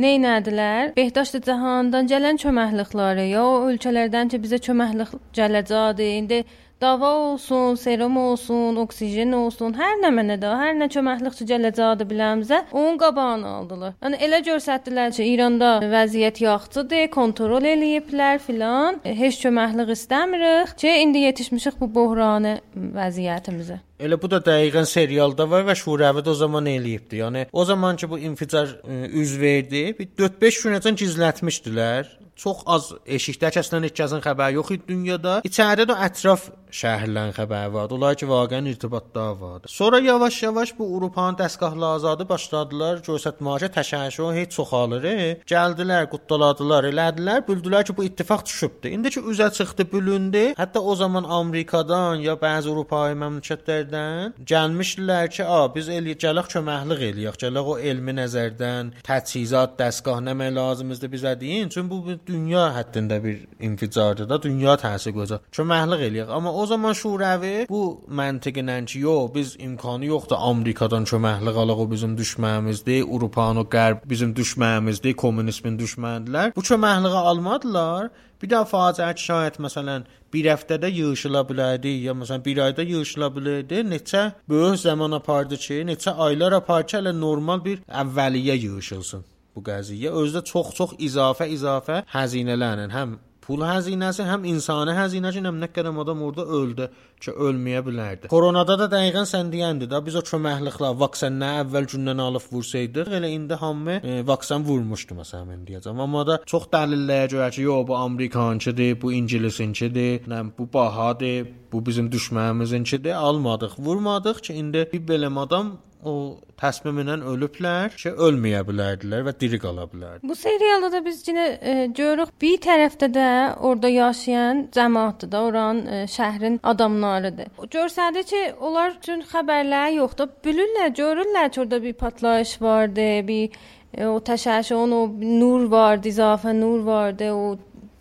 Neynədilər? 0.00 0.92
Behdaşlı 0.94 1.40
cahandan 1.42 2.06
gələn 2.06 2.38
köməklikləri, 2.38 3.24
ya 3.32 3.42
o 3.42 3.66
ölkələrdən 3.68 4.30
ki, 4.30 4.38
bizə 4.38 4.60
köməklik 4.62 5.16
gələcəkdi. 5.34 6.06
İndi 6.20 6.38
dava 6.80 7.10
olsun, 7.14 7.74
serum 7.74 8.16
olsun, 8.16 8.76
oksigen 8.80 9.32
olsun, 9.36 9.74
hər 9.78 9.98
nə 10.02 10.10
mənədə, 10.16 10.52
hər 10.62 10.76
nə 10.78 10.88
köməklikçi 10.92 11.46
gələcəkdi 11.50 12.06
biləmizə, 12.10 12.62
onun 12.72 12.98
qabağını 13.00 13.50
aldılar. 13.58 13.94
Yəni 14.02 14.20
elə 14.26 14.40
göstərdilər 14.46 15.12
ki, 15.16 15.26
İranda 15.34 15.72
vəziyyət 15.84 16.40
yaxşıdır, 16.44 17.06
kontrol 17.14 17.68
eləyiblər 17.74 18.40
filan. 18.44 19.00
Heç 19.04 19.42
köməklik 19.44 19.92
istəmirik 19.96 20.74
ki, 20.80 20.96
indi 21.04 21.26
yetişmişik 21.26 21.80
bu 21.80 21.90
böhrana 21.94 22.58
vəziyyətimizə. 22.76 23.80
Elə 24.00 24.16
bu 24.16 24.30
da 24.32 24.38
dəqiqən 24.40 24.86
serialda 24.88 25.44
var 25.50 25.66
və 25.68 25.74
Şurəvi 25.76 26.22
də 26.24 26.32
o 26.32 26.36
zaman 26.38 26.68
eləyibdi. 26.72 27.20
Yəni 27.20 27.42
o 27.52 27.64
zaman 27.68 28.00
ki 28.00 28.08
bu 28.08 28.18
inficar 28.18 28.72
üz 29.12 29.34
verdi, 29.40 29.82
bir 29.98 30.08
4-5 30.16 30.62
günəcən 30.64 30.96
gizlətmişdilər. 31.02 32.08
Çox 32.40 32.62
az 32.72 32.86
eşikdə 33.04 33.50
kəsilən 33.52 33.84
heç 33.84 33.98
kəsin 34.00 34.22
xəbəri 34.24 34.56
yox 34.56 34.70
idi 34.72 34.86
dünyada. 34.88 35.32
İçəridə 35.44 35.84
də 35.90 35.96
ətraf 36.06 36.46
şəhərlərin 36.72 37.34
xəbəri 37.36 37.72
vardı. 37.74 37.96
Onlar 37.96 38.14
ki 38.16 38.26
vaqəən 38.30 38.68
irtibatda 38.70 39.24
vardı. 39.40 39.68
Sonra 39.68 39.98
yavaş-yavaş 39.98 40.78
bu 40.78 40.86
Avropanın 40.96 41.36
dəstgahlı 41.40 41.86
azadı 41.86 42.28
başladılar 42.28 43.02
göstərməyə 43.06 43.68
təşəkkür 43.74 44.32
heç 44.38 44.56
çoxalır. 44.56 45.06
Gəldilər, 45.52 46.06
quddaladılar, 46.12 46.88
elədilər, 46.92 47.42
bildilər 47.48 47.84
ki 47.84 47.96
bu 47.96 48.04
ittifaq 48.08 48.44
düşübdü. 48.46 48.88
İndi 48.88 49.10
ki 49.10 49.20
üzə 49.20 49.50
çıxdı, 49.58 49.86
bölündü. 49.92 50.44
Hətta 50.62 50.78
o 50.80 50.96
zaman 50.96 51.24
Amerikadan 51.24 52.24
ya 52.24 52.38
bəzi 52.40 52.70
Avropa 52.72 53.02
məmləkətlərdən 53.24 54.40
gəlmişdilər 54.52 55.28
ki, 55.34 55.44
a 55.44 55.60
biz 55.74 55.88
eləyək, 55.92 56.20
gələk 56.24 56.50
köməklik 56.54 57.04
eləyək, 57.10 57.40
gələk 57.44 57.72
o 57.74 57.78
elmi 57.78 58.16
nəzərdən 58.20 58.94
təchizat, 59.06 59.76
dəstgah 59.80 60.22
nə 60.24 60.50
lazımdır 60.54 61.12
bizə 61.12 61.34
deyin. 61.40 61.68
Çünki 61.68 61.90
bu 61.90 62.29
dünya 62.30 62.64
həddində 62.76 63.18
bir 63.24 63.42
inficardır 63.66 64.28
da, 64.30 64.38
dünya 64.42 64.76
təsir 64.80 65.14
qoyacaq. 65.16 65.44
Köməklik 65.56 66.06
eləyək. 66.08 66.32
Amma 66.36 66.52
o 66.52 66.66
zaman 66.70 66.96
Şurəvi 66.96 67.68
bu 67.70 67.82
məntiqlə 68.20 68.78
ki, 68.86 69.02
yox, 69.06 69.34
biz 69.34 69.56
imkanı 69.58 70.10
yoxdur 70.12 70.40
Amerikadan 70.50 71.04
köməklik 71.10 71.60
alaq, 71.64 71.84
o 71.84 71.90
bizim 71.90 72.16
düşmənimizdir, 72.18 73.04
Avropanın 73.04 73.64
o 73.64 73.66
qərb 73.76 74.06
bizim 74.12 74.34
düşmənimizdir, 74.34 75.14
kommunizmin 75.14 75.78
düşmənidirlər. 75.78 76.56
Bu 76.56 76.66
köməkliyi 76.72 77.22
almadılar. 77.32 78.10
Bir 78.40 78.48
də 78.48 78.62
faciə 78.64 79.10
şayət 79.20 79.58
məsələn 79.60 80.06
bir 80.32 80.46
həftədə 80.48 80.88
yığışıla 80.96 81.42
bilərdi, 81.48 81.92
ya 82.06 82.14
məsələn 82.16 82.44
bir 82.46 82.62
ayda 82.66 82.86
yığışıla 82.88 83.28
bilərdi, 83.36 83.82
neçə 83.90 84.22
böyük 84.48 84.80
zaman 84.80 85.18
apardı 85.18 85.58
ki, 85.60 85.82
neçə 85.90 86.14
aylar 86.26 86.56
apardı 86.62 86.88
ki, 86.92 86.96
hələ 87.02 87.12
normal 87.20 87.60
bir 87.66 87.82
əvvəliyyə 88.04 88.56
yığışılsın 88.62 89.26
bu 89.56 89.64
qəziyyə 89.70 90.14
özdə 90.22 90.44
çox-çox 90.52 90.96
izafə 91.08 91.50
izafə 91.56 92.04
xəzinələrlə 92.14 92.88
həm 92.94 93.18
pul 93.50 93.64
xəzinəsi, 93.66 94.24
həm 94.28 94.44
insani 94.46 94.94
xəzinəsi, 94.94 95.42
həm 95.42 95.58
nə 95.62 95.68
qədər 95.74 95.96
adam 96.02 96.22
orada 96.22 96.44
öldü 96.58 96.86
ki, 97.20 97.32
ölməyə 97.46 97.80
bilərdi. 97.86 98.30
Koronada 98.32 98.76
da 98.78 98.86
dəqiqən 98.92 99.26
sən 99.28 99.50
deyəndi 99.52 99.88
də 99.90 100.00
biz 100.06 100.18
o 100.20 100.22
köməkliklə 100.28 100.92
vaksin 101.00 101.40
nə 101.42 101.50
əvvəl 101.64 101.88
gündən 101.90 102.22
alıb 102.22 102.46
vursaydıq, 102.52 103.10
elə 103.18 103.32
indi 103.34 103.58
hamı 103.60 103.98
e, 103.98 104.20
vaksin 104.28 104.64
vurmuşdu 104.68 105.18
məsələn 105.18 105.50
mən 105.50 105.66
deyəcəm. 105.68 106.04
Amma 106.06 106.24
da 106.28 106.38
çox 106.52 106.70
dəlillərə 106.74 107.32
görə 107.34 107.50
ki, 107.56 107.66
yox 107.66 107.86
bu 107.90 107.98
Amerikançıdır, 107.98 108.96
bu 109.02 109.12
İngilisinçidir, 109.18 110.30
nə 110.30 110.44
bu 110.58 110.70
bahadır, 110.72 111.50
bu 111.72 111.84
bizim 111.86 112.10
düşmənimizinkidir, 112.12 113.18
almadıq, 113.18 113.78
vurmadıq 113.78 114.42
ki, 114.46 114.58
indi 114.62 114.88
bir 114.92 115.06
belə 115.10 115.34
adam 115.42 115.78
o 116.04 116.40
təsmimlə 116.60 117.16
ölüblər 117.32 117.94
ki, 117.96 118.12
ölməyə 118.26 118.60
bilərdilər 118.68 119.24
və 119.26 119.34
diri 119.40 119.60
qala 119.62 119.86
bilərdilər. 119.90 120.24
Bu 120.28 120.36
serialda 120.36 120.90
da 120.92 121.00
biz 121.04 121.22
yenə 121.28 121.46
e, 121.60 121.74
görürük 121.96 122.32
bir 122.42 122.58
tərəfdə 122.64 123.10
də 123.14 123.28
orada 123.58 123.88
yaşayan 123.92 124.66
cəmaatdır 124.74 125.32
da, 125.32 125.42
oranın 125.48 125.86
e, 125.86 126.02
şəhrin 126.16 126.60
adamlarıdır. 126.62 127.52
Görsədi 127.76 128.24
ki, 128.32 128.42
onlar 128.60 128.96
üçün 128.98 129.24
xəbərlər 129.32 129.96
yoxdur. 129.98 130.32
Bilirlər, 130.44 130.92
görürlər 130.96 131.50
ki, 131.50 131.60
orada 131.64 131.82
bir 131.82 131.96
partlayış 132.04 132.56
vardı, 132.62 133.08
bir 133.28 133.58
e, 133.94 134.06
o 134.06 134.18
təşəşün 134.18 134.94
o 134.96 135.02
nur 135.20 135.70
vardı, 135.70 136.12
izafə 136.12 136.54
nur 136.56 136.84
vardı, 136.86 137.32
o 137.32 137.56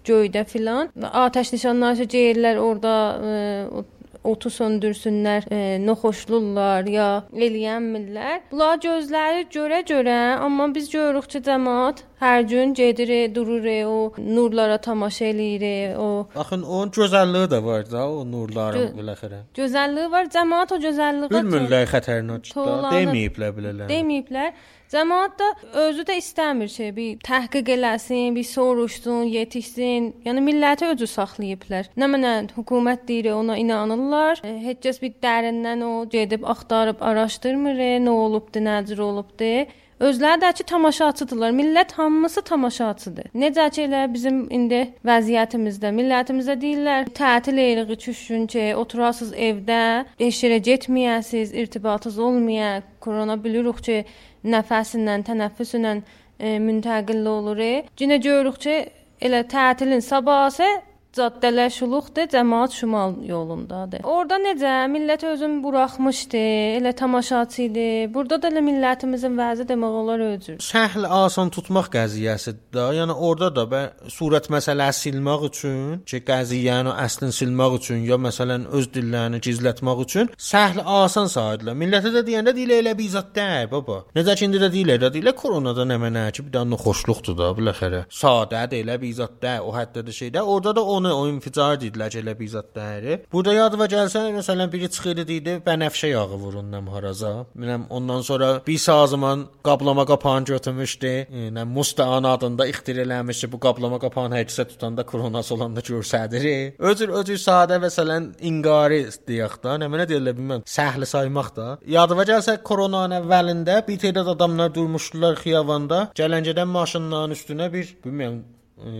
göydə 0.05 0.43
filan. 0.47 0.91
Atəş 0.97 1.53
nişanları 1.53 2.07
deyirlər 2.09 2.59
orada 2.59 2.93
e, 3.23 3.31
o 3.71 3.85
otu 4.23 4.49
söndürsünlər, 4.49 5.47
e, 5.51 5.79
noxoşlurlar 5.85 6.87
ya 6.91 7.07
eləyənmirlər. 7.33 8.49
Bunlar 8.51 8.79
gözləri 8.83 9.45
görə-görə, 9.53 10.17
amma 10.43 10.69
biz 10.75 10.89
görürük 10.91 11.29
ki, 11.31 11.41
cəmaət 11.47 12.03
hər 12.19 12.41
gün 12.51 12.73
gedir, 12.75 13.11
durur, 13.35 13.67
o 13.87 13.99
nurlara 14.17 14.77
tamaşa 14.77 15.29
eləyir, 15.31 15.95
o. 15.97 16.27
Baxın, 16.35 16.63
onun 16.63 16.91
gözəlliyi 16.95 17.51
də 17.53 17.61
var 17.63 17.87
da, 17.91 18.07
o 18.09 18.25
nurların 18.27 18.91
biləxərə. 18.97 19.43
Gözəlliyi 19.55 20.11
var, 20.11 20.27
cəmaət 20.35 20.75
o 20.75 20.81
gözəlliyi 20.87 21.31
bilmirlər 21.35 21.87
xətərnakdır. 21.93 22.91
Deməyiblər 22.91 23.55
bilələr. 23.55 23.87
Deməyiblər. 23.91 24.51
Cəmaət 24.89 25.33
də 25.37 25.47
özü 25.83 26.03
də 26.09 26.15
istəmir 26.17 26.69
ki, 26.73 26.85
bir 26.95 27.17
təhqiq 27.21 27.67
eləsin, 27.75 28.33
bir 28.33 28.45
soruşsun, 28.51 29.27
yetişsin. 29.29 30.07
Yəni 30.25 30.41
milləti 30.41 30.87
özü 30.89 31.05
saxlayıblar. 31.11 31.91
Nə 31.93 32.07
mənə 32.09 32.31
hökumət 32.55 33.03
deyir, 33.09 33.29
ona 33.37 33.59
inanırlar. 33.61 34.41
E, 34.41 34.55
heç 34.63 34.81
kəs 34.87 34.97
bir 35.03 35.13
dərindən 35.21 35.83
o 35.85 35.91
gedib 36.09 36.47
axtarıb 36.55 37.03
araşdırmır, 37.05 37.83
e, 37.85 37.91
nə 38.01 38.15
olubdu, 38.23 38.65
necə 38.65 38.97
olubdu. 39.05 39.51
Özləri 39.99 40.39
də 40.41 40.49
ki, 40.55 40.63
tamaşaçıdırlar. 40.63 41.51
Millət 41.51 41.91
hamısı 41.99 42.41
tamaşaçıdır. 42.47 43.29
Necə 43.35 43.65
ki 43.75 43.81
elə 43.83 44.05
bizim 44.13 44.37
indi 44.55 44.79
vəziyyətimizdə, 45.05 45.91
millətimizdə 45.97 46.55
deyirlər, 46.61 47.09
tətil 47.17 47.59
eləyirik 47.59 48.07
3 48.07 48.21
gün 48.31 48.47
ki, 48.53 48.63
oturasınız 48.79 49.35
evdə, 49.49 49.81
heç 50.23 50.41
yerə 50.45 50.61
getməyəsiniz, 50.69 51.51
irtibatınız 51.61 52.19
olmaya, 52.29 52.71
korona 53.03 53.35
bilirik 53.43 53.83
ki, 53.83 53.99
nəfəsindən, 54.43 55.25
tənəffüslə 55.27 56.01
e, 56.39 56.57
müntəqil 56.59 57.25
olur. 57.27 57.59
Cinə 57.97 58.19
görürük 58.23 58.59
ki, 58.59 58.77
elə 59.21 59.43
tətilin 59.47 59.99
sabahı 59.99 60.69
caddələr 61.15 61.71
şuluqdur, 61.73 62.27
cəmaət 62.29 62.75
şimal 62.79 63.15
yolundadır. 63.25 64.03
Orda 64.07 64.37
necə 64.41 64.73
millət 64.91 65.25
özünü 65.31 65.63
buraxmışdı, 65.63 66.41
elə 66.77 66.93
tamaşaçı 66.95 67.61
idi. 67.65 67.87
Burada 68.13 68.37
da 68.41 68.51
elə 68.51 68.61
millətimizin 68.65 69.37
vəzi 69.39 69.65
demək 69.69 69.97
olar 70.01 70.23
öcür. 70.27 70.59
Səhl 70.63 71.07
asan 71.09 71.49
tutmaq 71.55 71.89
qəziyyəsidir 71.95 72.61
də. 72.75 72.85
Yəni 72.99 73.15
orada 73.15 73.49
da 73.55 73.65
bə 73.69 73.81
surət 74.13 74.51
məsələsi 74.53 75.09
silmək 75.09 75.45
üçün, 75.49 75.79
ki, 76.05 76.21
qəziyyəni 76.27 76.93
əslin 77.05 77.33
silmək 77.35 77.79
üçün 77.79 78.05
ya 78.05 78.19
məsələn 78.21 78.67
öz 78.77 78.89
dillərini 78.93 79.41
gizlətmək 79.45 80.03
üçün 80.05 80.31
səhl 80.37 80.83
asan 80.83 81.29
saydılar. 81.31 81.77
Millətə 81.79 82.13
də 82.13 82.25
deyəndə 82.27 82.53
dilə 82.57 82.79
elə 82.83 82.95
bizat 82.99 83.33
deyil 83.35 83.69
baba. 83.73 84.03
Necə 84.17 84.37
ki 84.37 84.49
indi 84.49 84.61
də 84.61 84.69
dilə 84.73 84.99
də 85.01 85.11
dilə 85.15 85.33
koronada 85.37 85.87
nə 85.89 85.97
mənə 86.01 86.27
ki, 86.35 86.45
bir 86.45 86.57
dənə 86.59 86.79
xoşluqdur 86.83 87.37
da 87.39 87.51
biləxərə. 87.57 88.05
Sadədir 88.13 88.85
elə 88.85 88.99
bizat 89.01 89.39
deyil. 89.41 89.65
O 89.69 89.73
həddədə 89.75 90.13
şeydə. 90.15 90.43
Orada 90.43 90.75
da 90.77 90.83
onu 90.99 91.13
o 91.15 91.27
inficar 91.31 91.77
dedilər 91.81 92.13
elə 92.21 92.35
bizat 92.39 92.73
deyil. 92.75 93.25
Burada 93.31 93.53
yadıma 93.55 93.87
gəlsə 93.91 94.25
məsələn 94.35 94.71
biri 94.71 94.89
çıxırdı 94.95 95.25
deyirdi, 95.27 95.55
bənəfşə 95.65 96.11
yağı 96.13 96.39
vurun 96.43 96.69
nəm 96.73 96.89
haraza. 96.93 97.33
Biləm 97.57 97.87
ondan 97.89 98.21
sonra 98.21 98.49
bir 98.67 98.77
sazman 98.77 99.47
qablama 99.63 100.05
qapağını 100.05 100.45
götürmüşdü. 100.53 101.13
Yəni 101.33 101.65
Mustaan 101.65 102.23
adında 102.23 102.67
ixtira 102.67 103.05
eləmişdi 103.05 103.51
bu 103.51 103.59
qablama 103.65 103.99
qapağını 104.03 104.39
hər 104.39 104.47
kəsə 104.49 104.67
tutanda 104.73 105.05
koronası 105.05 105.55
olanda 105.55 105.79
görsədir. 105.91 106.47
Özür 106.79 107.15
özür 107.21 107.41
sadə 107.45 107.79
məsələn 107.85 108.31
inqari 108.51 109.01
deyək 109.27 109.59
da, 109.63 109.77
nə 109.81 109.89
mənə 109.91 110.07
deyirlər 110.11 110.37
bilməm. 110.37 110.67
Səhli 110.77 111.07
saymaq 111.09 111.55
da. 111.55 111.67
Yadıma 111.97 112.27
gəlsə 112.29 112.59
koronanın 112.69 113.21
əvvəlində 113.21 113.81
bir 113.87 113.99
tədad 114.05 114.35
adamlar 114.35 114.73
durmuşdular 114.75 115.39
xiyabanda. 115.43 116.05
Gələncədən 116.19 116.71
maşınların 116.77 117.37
üstünə 117.37 117.73
bir 117.73 117.95
bilmirəm 118.05 118.39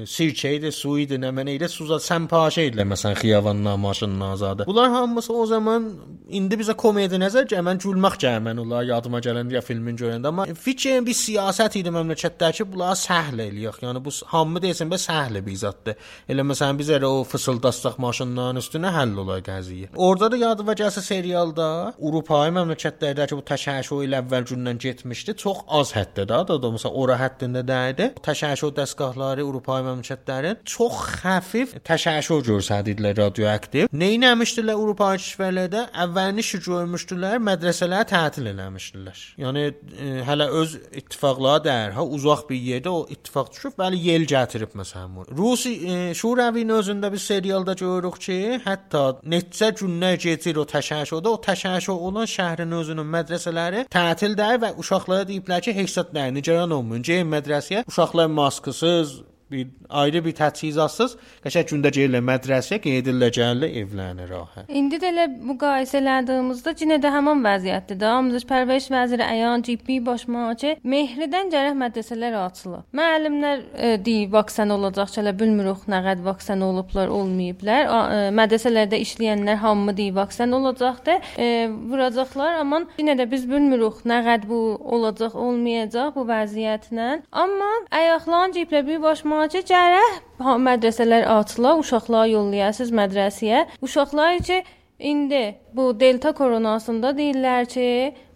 sirkə 0.09 0.51
idi, 0.57 0.71
su 0.75 0.95
idi, 0.99 1.17
nə 1.21 1.29
mənə 1.35 1.53
idi, 1.55 1.67
suza 1.71 1.99
səmpaşə 2.03 2.65
idilər 2.67 2.87
məsələn 2.91 3.15
xiyavanla 3.19 3.75
maşının 3.79 4.21
azadı. 4.21 4.65
Bunlar 4.67 4.89
hamısı 4.91 5.33
o 5.33 5.45
zaman 5.45 5.85
indi 6.29 6.57
bizə 6.59 6.75
komedi 6.79 7.19
nəzər 7.21 7.47
gəlmən 7.53 7.79
gülmək 7.79 8.17
gəlmən 8.23 8.59
olar 8.59 8.83
yadıma 8.89 9.21
gələndə 9.23 9.55
ya 9.55 9.61
filmin 9.63 9.97
görəndə 9.99 10.31
amma 10.31 10.45
fikrin 10.51 11.05
bir 11.07 11.15
siyasət 11.15 11.79
idi 11.79 11.93
məmləkətdəki 11.95 12.67
bunlar 12.71 12.97
səhl 12.99 13.39
eləyək. 13.45 13.79
Yəni 13.85 14.03
bu 14.03 14.13
hamı 14.33 14.63
desən 14.65 14.91
bə 14.91 14.99
səhl 14.99 15.39
bir 15.45 15.57
zaddır. 15.63 16.11
Elə 16.29 16.45
məsələn 16.51 16.81
biz 16.81 16.91
elə 16.99 17.07
o 17.07 17.23
fısıldastaq 17.23 17.99
maşınların 18.03 18.59
üstünə 18.59 18.91
həll 18.95 19.15
olar 19.23 19.43
qəziyyə. 19.47 19.93
Orada 19.95 20.31
da 20.33 20.41
yadıma 20.43 20.75
gəlsə 20.79 21.05
serialda 21.05 21.69
Avropa 21.95 22.43
məmləkətlərdəki 22.59 23.39
bu 23.39 23.47
təşəkkür 23.47 24.03
ilə 24.09 24.21
əvvəl 24.25 24.49
gündən 24.51 24.83
getmişdi. 24.83 25.37
Çox 25.39 25.63
az 25.79 25.95
həddə 25.95 26.27
də, 26.27 26.43
da, 26.51 26.59
da 26.59 26.73
məsələn 26.75 26.99
ora 27.03 27.19
həddində 27.23 27.63
də 27.63 27.79
idi. 27.93 28.11
Təşəkkür 28.25 28.75
dəstgahları 28.79 29.45
Avropa 29.45 29.68
pay 29.69 29.83
məmləkətlərin 29.85 30.59
çox 30.67 30.99
xəfif 31.21 31.75
təşəkkür 31.87 32.43
göstərdilər 32.47 33.17
radioaktiv. 33.19 33.89
Neynəmişdilər 33.93 34.77
Avropa 34.79 35.11
kişilərdə? 35.19 35.85
Əvvəlini 36.05 36.43
işi 36.45 36.59
görmüşdülər, 36.65 37.37
mədrəsələri 37.45 38.09
tətil 38.09 38.49
eləmişdilər. 38.53 39.23
Yəni 39.43 39.65
e, 39.67 40.09
hələ 40.27 40.49
öz 40.61 40.75
ittifaqları 41.01 41.63
dərhə 41.67 42.05
uzaq 42.17 42.45
bir 42.49 42.61
yerdə 42.69 42.93
o 42.93 43.05
ittifaq 43.11 43.51
düşüb, 43.53 43.75
bəli 43.79 44.01
yel 44.07 44.27
gətirib 44.29 44.75
məsələn. 44.79 45.29
Rusi 45.37 45.75
e, 45.85 45.97
Şuravinin 46.17 46.75
özündə 46.79 47.11
bir 47.13 47.23
serialda 47.23 47.75
görürük 47.79 48.19
ki, 48.25 48.39
hətta 48.65 49.03
neçə 49.29 49.71
günlər 49.79 50.19
keçir 50.21 50.59
o 50.61 50.65
təşəkkürdə, 50.69 51.35
o 51.35 51.41
təşəkkür 51.45 52.05
olan 52.09 52.29
şəhrin 52.29 52.77
özünün 52.81 53.09
mədrəsələri 53.15 53.85
tətildir 53.93 54.61
və 54.63 54.73
uşaqlara 54.81 55.27
deyiblər 55.29 55.65
ki, 55.65 55.75
nə, 56.15 56.29
nigaran 56.33 56.77
olmayın, 56.77 57.05
gəlin 57.05 57.33
mədrəsəyə. 57.33 57.85
Uşaqlar 57.89 58.29
maskasız, 58.33 59.19
bir 59.51 59.67
ayrı 59.89 60.23
bir 60.25 60.35
təchizatsız 60.37 61.15
qəşəng 61.43 61.69
gündə 61.71 61.91
gəlirlər 61.95 62.23
mədrəsəyə, 62.25 62.79
gedirlər 62.83 63.33
gəlirlər 63.33 63.75
evlərinə 63.81 64.27
rahat. 64.29 64.69
İndi 64.69 64.99
də 65.01 65.09
elə 65.13 65.25
müqayisə 65.49 65.99
elədiyimizdə 66.01 66.75
yenə 66.83 66.99
də 67.01 67.11
həmin 67.13 67.43
vəziyyətdir 67.45 67.99
də. 68.01 68.11
Amuzaj 68.19 68.45
Pərvəriş 68.49 68.89
vəziri 68.93 69.25
əyan 69.25 69.63
GP 69.65 69.99
başmaqçı 70.05 70.75
Mehridən 70.83 71.51
gərək 71.53 71.77
mədrəsələr 71.79 72.37
açılır. 72.43 72.85
Müəllimlər 72.95 73.63
e, 73.73 73.91
deyir 74.05 74.31
vaksin 74.33 74.73
olacaq, 74.75 75.11
çələ 75.15 75.33
bilmirik 75.39 75.87
nə 75.91 76.01
qəd 76.05 76.23
vaksin 76.25 76.61
olublar, 76.65 77.11
olmayıblar. 77.13 77.89
E, 77.89 78.21
mədrəsələrdə 78.39 79.01
işləyənlər 79.05 79.59
hamı 79.63 79.95
deyir 79.97 80.15
vaksin 80.19 80.53
olacaqdı. 80.59 81.17
E, 81.37 81.49
vuracaqlar, 81.91 82.59
amma 82.63 82.83
yenə 83.01 83.17
də 83.19 83.29
biz 83.31 83.47
bilmirik 83.49 84.03
nə 84.09 84.21
qəd 84.27 84.47
bu 84.49 84.61
olacaq, 84.97 85.35
olmayacaq 85.35 86.13
bu 86.15 86.25
vəziyyətlə. 86.29 87.09
Amma 87.31 87.71
ayaqlan 87.95 88.55
GP 88.55 88.85
bir 88.87 89.01
Müalicə 89.39 89.61
gərək 89.63 90.15
mədrəsələr 90.59 91.23
açıla, 91.31 91.77
uşaqları 91.79 92.31
yollayasınız 92.33 92.89
mədrəsəyə. 92.99 93.59
Uşaqlar 93.79 94.39
ki 94.43 94.57
indi 94.99 95.43
bu 95.71 95.85
delta 95.99 96.33
koronasında 96.35 97.13
deyirlər 97.15 97.69
ki, 97.71 97.85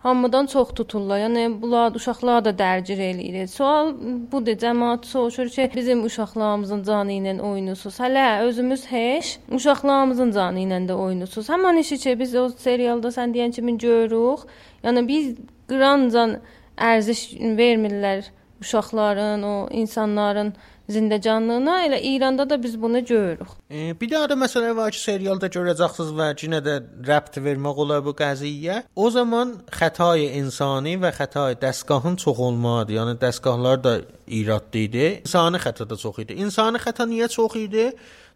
hamıdan 0.05 0.45
çox 0.53 0.69
tuturlar. 0.77 1.19
Yəni 1.25 1.41
bunlar 1.61 1.97
uşaqlar 1.99 2.45
da 2.45 2.53
dərcir 2.61 3.01
eləyir. 3.03 3.49
Sual 3.51 3.91
budur, 4.31 4.55
cəmaət 4.61 5.09
soruşur 5.09 5.49
ki, 5.51 5.65
bizim 5.75 6.05
uşaqlarımızın 6.07 6.85
canı 6.87 7.17
ilə 7.17 7.33
oynusuz. 7.49 7.97
Hələ 7.99 8.45
özümüz 8.45 8.85
heç 8.91 9.33
uşaqlarımızın 9.59 10.31
canı 10.37 10.63
ilə 10.63 10.77
də 10.87 10.95
oynusuz. 11.07 11.49
Həmin 11.51 11.81
işi 11.81 11.97
ki, 12.05 12.13
biz 12.19 12.35
o 12.39 12.45
serialda 12.67 13.11
sən 13.11 13.35
deyən 13.35 13.51
kimi 13.51 13.75
görürük. 13.77 14.47
Yəni 14.87 15.03
biz 15.11 15.35
qrancan 15.67 16.37
ərziş 16.79 17.25
vermirlər 17.59 18.31
uşaqların, 18.63 19.43
o 19.43 19.56
insanların 19.71 20.54
zindəcanlığına, 20.89 21.76
elə 21.88 21.99
İranda 22.02 22.49
da 22.49 22.63
biz 22.63 22.82
bunu 22.82 23.06
görürük. 23.06 23.47
E, 23.71 24.02
bir 24.02 24.10
daha 24.12 24.30
da 24.30 24.34
məsələ 24.34 24.76
var 24.76 24.91
ki, 24.91 24.99
serialda 24.99 25.47
görəcəksiniz 25.47 26.12
və 26.17 26.30
yenə 26.43 26.60
də 26.65 26.76
rəbt 27.08 27.39
vermək 27.45 27.80
olar 27.86 28.04
bu 28.06 28.15
qəziyyə. 28.19 28.82
O 28.95 29.10
zaman 29.10 29.56
xətay 29.71 30.28
insani 30.39 30.97
və 30.99 31.13
xətay 31.19 31.56
dəstgahın 31.62 32.19
çox 32.23 32.39
olmadı. 32.47 32.97
Yəni 32.99 33.15
dəstgahlar 33.21 33.84
da 33.84 33.95
iradlı 34.28 34.80
idi. 34.88 35.08
İnsani 35.23 35.63
xəta 35.63 35.89
da 35.89 35.95
çox 35.95 36.19
idi. 36.26 36.39
İnsani 36.43 36.84
xəta 36.84 37.08
niyə 37.08 37.30
çox 37.32 37.56
idi? 37.56 37.91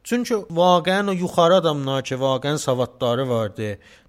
Çünki 0.07 0.35
vaqəən 0.55 1.09
o 1.11 1.13
yuxarı 1.19 1.55
adamlar 1.61 2.03
ki, 2.07 2.15
vaqəən 2.15 2.55
savadları 2.63 3.25
vardı, 3.27 3.65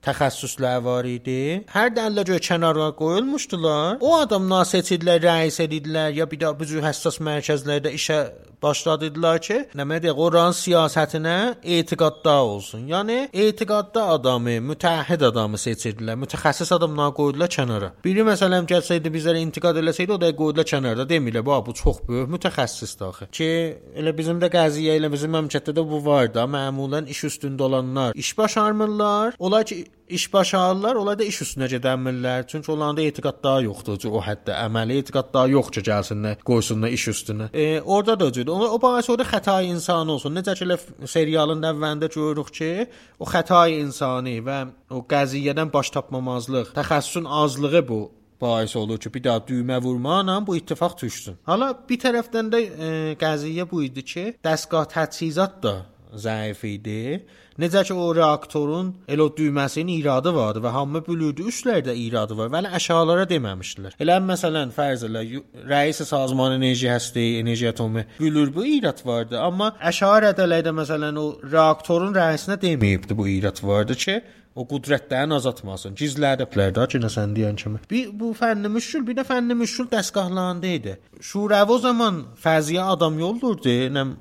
təxəssüsləri 0.06 0.84
var 0.84 1.08
idi. 1.10 1.38
Hər 1.72 1.90
dəllə 1.96 2.22
görə 2.28 2.38
kənara 2.48 2.92
qoyulmuşdular. 3.00 3.98
O 3.98 4.12
adamlar 4.20 4.68
seçildilər, 4.70 5.24
rəis 5.26 5.58
edildilər 5.64 6.14
ya 6.20 6.28
bir 6.30 6.38
də 6.44 6.52
bu 6.60 6.68
cür 6.70 6.86
həssas 6.86 7.18
mərkəzlərdə 7.18 7.90
işə 7.98 8.20
başladılar 8.62 9.40
ki, 9.42 9.58
nə 9.78 9.86
deyək, 10.02 10.18
oranın 10.24 10.56
siyasətinə 10.56 11.36
etiqadda 11.78 12.34
olsun. 12.44 12.86
Yəni 12.90 13.18
etiqadda 13.32 14.04
adamı, 14.16 14.58
mütəhhid 14.72 15.24
adamı 15.30 15.60
seçirdilər. 15.60 16.18
Mütəxəssis 16.24 16.72
adamlar 16.74 17.12
qoydular 17.18 17.50
kənara. 17.52 17.92
Biri 18.04 18.24
məsələn 18.28 18.68
gəlsəydi 18.70 19.12
bizlərə 19.14 19.42
intiqad 19.46 19.78
eləsəydi, 19.82 20.16
o 20.16 20.20
da 20.20 20.32
qoydular 20.42 20.68
kənarda. 20.72 21.08
Demirlər, 21.08 21.44
"Bu 21.44 21.66
bu 21.66 21.74
çox 21.74 22.00
böyük 22.08 22.28
mütəxəssisdir 22.34 23.08
axı." 23.08 23.30
Ki 23.38 23.50
elə 23.96 24.16
bizim 24.18 24.40
də 24.40 24.48
qəziyyə 24.56 24.98
ilə 25.00 25.12
bizim 25.12 25.32
məmləkətdə 25.32 25.72
də 25.78 25.82
bu 25.90 26.04
var 26.04 26.34
da, 26.34 26.42
məmulən 26.44 27.06
iş 27.08 27.24
üstündə 27.24 27.62
olanlar 27.62 28.12
iş 28.14 28.38
başarmırlar. 28.38 29.34
Onlar 29.38 29.64
ki 29.64 29.84
iş 30.08 30.32
başarırlar, 30.32 30.94
ola 30.94 31.14
da 31.18 31.24
iş 31.24 31.40
üstünə 31.44 31.68
gedənmirlər. 31.72 32.46
Çünki 32.48 32.72
onlarda 32.72 33.02
etiqad 33.02 33.42
daha 33.44 33.62
yoxdur 33.66 34.10
o 34.10 34.22
həddə. 34.24 34.56
Əməli 34.66 34.98
etiqad 35.02 35.32
daha 35.34 35.48
yoxdur 35.52 35.84
gəlsinlər, 35.88 36.42
qoysunlar 36.48 36.94
iş 36.94 37.08
üstünə. 37.14 37.48
E, 37.52 37.80
orada 37.80 38.18
da 38.20 38.28
öyüdür. 38.28 38.48
O, 38.52 38.58
o 38.76 38.82
bahis 38.82 39.10
orada 39.10 39.26
xətai 39.28 39.70
insan 39.72 40.08
olsun. 40.08 40.36
Necə 40.38 40.54
ki 40.58 41.08
serialın 41.08 41.64
əvvəlində 41.72 42.10
görürük 42.14 42.52
ki, 42.60 42.70
o 43.18 43.28
xətai 43.28 43.80
insani 43.80 44.38
və 44.44 44.60
o 44.90 45.02
qəziyyədən 45.12 45.72
baş 45.72 45.92
tapmamazlıq, 45.96 46.72
təxəssüsün 46.78 47.28
azlığı 47.42 47.88
bu 47.88 48.00
bahis 48.40 48.76
olur 48.76 48.98
ki, 48.98 49.14
bir 49.14 49.24
daha 49.24 49.38
düymə 49.48 49.82
vurmaqla 49.82 50.46
bu 50.46 50.56
ittifaq 50.56 50.96
düşsün. 51.02 51.38
Hala 51.46 51.72
bir 51.88 51.98
tərəfdən 52.04 52.50
də 52.54 52.60
e, 52.64 52.90
qəziyyə 53.20 53.66
bu 53.70 53.82
idi 53.82 54.04
ki, 54.04 54.26
dəstgah 54.44 54.86
təchizat 54.94 55.62
da 55.62 55.74
zəif 56.14 56.64
idi. 56.68 57.24
Necə 57.58 57.82
ki 57.86 57.94
o 57.98 58.12
reaktorun 58.14 58.92
elə 59.10 59.24
o 59.26 59.32
düyməsinin 59.34 59.98
iradı 59.98 60.30
vardı 60.34 60.62
və 60.62 60.72
hamı 60.76 61.02
bilirdi 61.06 61.48
üstlərdə 61.50 61.94
iradı 61.98 62.36
var, 62.38 62.52
vəli 62.54 62.70
əşyalara 62.78 63.26
deməmişdilər. 63.32 63.98
Elə 63.98 64.18
məsələn 64.22 64.70
fərz 64.76 65.04
elə 65.08 65.24
rəis 65.68 66.02
sazman 66.06 66.54
enerji 66.58 66.90
həsti, 66.90 67.26
enerji 67.42 67.68
atomu 67.72 68.06
bilir 68.20 68.54
bu 68.54 68.66
irad 68.78 69.02
vardı, 69.06 69.40
amma 69.42 69.72
əşya 69.90 70.14
rədələrdə 70.28 70.74
məsələn 70.80 71.18
o 71.18 71.28
reaktorun 71.42 72.14
rəisinə 72.14 72.60
deməyibdi 72.62 73.18
bu 73.18 73.26
irad 73.34 73.58
vardı 73.64 73.98
ki, 74.06 74.20
o 74.58 74.64
qüdrətlərin 74.66 75.34
azaltmasın. 75.36 75.94
Gizlədiblər 75.98 76.72
də 76.74 76.86
ki, 76.90 77.00
sən 77.14 77.34
deyən 77.36 77.58
kimi. 77.60 77.80
Bir 77.90 78.10
bu 78.20 78.32
fənni 78.38 78.70
müşkül, 78.74 79.04
bir 79.06 79.18
də 79.20 79.24
fənni 79.28 79.54
müşkül 79.58 79.86
dəstgahlarında 79.92 80.72
idi. 80.78 80.96
Şurəv 81.30 81.74
o 81.74 81.78
zaman 81.82 82.22
fəziyə 82.42 82.88
adam 82.94 83.18
yollurdu, 83.22 83.76
nəm 83.94 84.16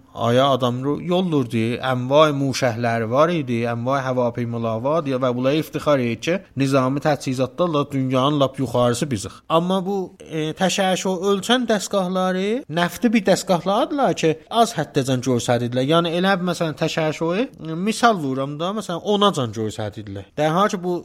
Envay 1.92 2.34
muşəhlər 2.38 3.06
var 3.12 3.30
idi, 3.34 3.62
envay 3.70 4.02
havapimalar 4.06 4.82
var 4.84 5.04
idi 5.04 5.18
və 5.24 5.32
bunlar 5.36 5.58
iftixar 5.58 6.02
edir 6.04 6.22
ki, 6.26 6.38
nizami 6.58 7.04
təchizatlarla 7.04 7.86
dünyanın 7.92 8.40
lap 8.40 8.60
yuxarısı 8.60 9.12
bizik. 9.12 9.32
Amma 9.50 9.80
bu 9.86 9.98
e, 10.20 10.52
təşəşü 10.58 11.14
ölçən 11.32 11.68
dəstgahları 11.70 12.64
nəfti 12.80 13.14
bir 13.14 13.26
dəstgahlardılar 13.30 14.18
ki, 14.22 14.34
az 14.50 14.74
həddəcən 14.80 15.24
göstərirdilər. 15.28 15.88
Yəni 15.94 16.16
elə 16.20 16.36
məsələn 16.50 16.78
təşəşüyü 16.82 17.76
misal 17.76 18.20
vururam 18.24 18.60
da, 18.60 18.74
məsələn 18.80 19.06
10-a 19.16 19.32
can 19.40 19.56
göstərirdilər. 19.62 20.34
Dərhal 20.38 20.74
ki 20.74 20.84
bu 20.84 20.98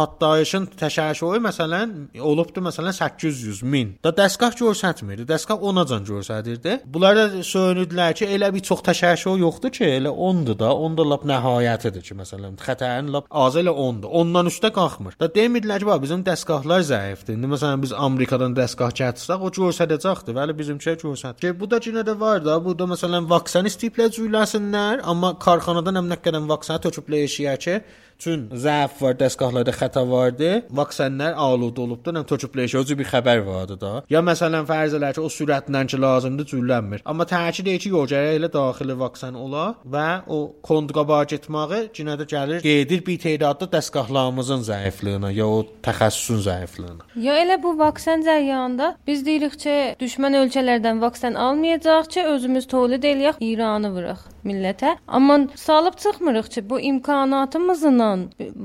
partlayışın 0.00 0.68
təşəkkürü 0.80 1.40
məsələn 1.44 1.90
olubdu 2.24 2.62
məsələn 2.64 2.94
800 2.96 3.62
min. 3.62 3.92
Da 4.04 4.12
dəstgah 4.16 4.54
göstərmirdi. 4.56 5.26
Dəstgah 5.28 5.60
onacan 5.70 6.06
göstərirdi. 6.08 6.78
Bunlar 6.94 7.16
da 7.18 7.24
söyünürdülər 7.44 8.16
ki, 8.16 8.28
elə 8.36 8.48
bir 8.54 8.64
çox 8.70 8.80
təşəkkür 8.86 9.40
yoxdur 9.44 9.74
ki, 9.76 9.84
elə 9.98 10.12
10-dur 10.28 10.58
da, 10.62 10.72
10 10.86 10.96
da 10.98 11.06
lap 11.12 11.26
nəhayətidir 11.28 12.06
ki, 12.06 12.16
məsələn, 12.22 12.56
xətərin 12.64 13.12
lap 13.14 13.28
az 13.44 13.58
elə 13.60 13.74
10-dur. 13.74 14.12
Ondan 14.22 14.48
üstə 14.52 14.72
qalxmır. 14.76 15.18
Da 15.20 15.28
demirdilər 15.36 15.84
ki, 15.84 15.90
bax 15.90 16.04
bizim 16.06 16.24
dəstgahlar 16.28 16.84
zəifdir. 16.92 17.36
İndi 17.36 17.52
məsələn 17.54 17.84
biz 17.84 17.94
Amerikadan 18.08 18.56
dəstgah 18.56 18.94
gətirsək, 19.02 19.44
o 19.44 19.52
göstərəcəkdir, 19.60 20.36
vəli 20.40 20.56
bizimki 20.56 20.96
göstərmir. 21.04 21.40
Ki 21.44 21.54
bu 21.60 21.68
da 21.70 21.82
yenə 21.84 22.06
də 22.08 22.16
var 22.20 22.44
da, 22.44 22.56
bu 22.64 22.76
da 22.78 22.88
məsələn 22.94 23.28
vaksin 23.30 23.68
istəyiblər 23.68 24.12
cüyləsinlər, 24.16 25.04
amma 25.12 25.34
karxanadan 25.44 26.00
həm 26.00 26.14
nə 26.14 26.22
qədər 26.24 26.48
vaksin 26.48 26.80
töküblər 26.86 27.26
eşiyə 27.28 27.56
ki, 27.60 27.80
Çün 28.20 28.42
zəif 28.52 28.98
var, 29.00 29.14
dəstgahlarda 29.16 29.72
xəta 29.72 30.02
vardı. 30.04 30.48
Vaksinlər 30.76 31.38
aludə 31.40 31.80
olubdu, 31.86 32.12
nə 32.12 32.20
tökübləşə 32.28 32.82
özü 32.82 32.96
bir 33.00 33.08
xəbər 33.08 33.40
vardı 33.46 33.78
da. 33.80 33.92
Ya 34.12 34.20
məsələn 34.20 34.66
fərz 34.68 34.96
elə 34.98 35.14
ki, 35.16 35.22
o 35.24 35.30
sürətlə 35.32 35.80
ki 35.88 36.00
lazımdır 36.02 36.48
cüllənmir. 36.50 37.00
Amma 37.08 37.24
təkid 37.24 37.70
edir 37.70 37.80
ki, 37.80 37.92
yox, 37.94 38.10
gərək 38.12 38.36
elə 38.36 38.50
daxili 38.52 38.96
vaksin 39.00 39.38
ola 39.40 39.62
və 39.94 40.04
o 40.28 40.40
kontraba 40.60 41.22
getməyi 41.32 41.86
yenə 41.96 42.18
də 42.20 42.26
gəlir, 42.28 42.60
gedir 42.64 43.00
bir 43.06 43.16
tədadda 43.24 43.70
dəstgahlarımızın 43.72 44.66
zəifliyinə 44.68 45.32
ya 45.32 45.48
o 45.48 45.62
təxəssüsün 45.86 46.44
zəifliyinə. 46.44 47.08
Ya 47.24 47.38
elə 47.40 47.56
bu 47.62 47.72
vaksin 47.78 48.26
cəryanında 48.28 48.92
biz 49.08 49.24
deyirik 49.24 49.56
ki, 49.64 49.78
düşmən 50.02 50.36
ölkələrdən 50.42 51.00
vaksin 51.00 51.40
almayacaq 51.40 52.12
ki, 52.12 52.26
özümüz 52.34 52.68
tövlid 52.68 53.08
eləyək, 53.14 53.40
İranı 53.40 53.94
vuraq 53.96 54.28
millətə. 54.44 54.96
Amma 55.08 55.38
salıb 55.56 55.96
çıxmırıq 56.00 56.52
ki, 56.52 56.68
bu 56.70 56.80
imkanatımızla 56.80 57.90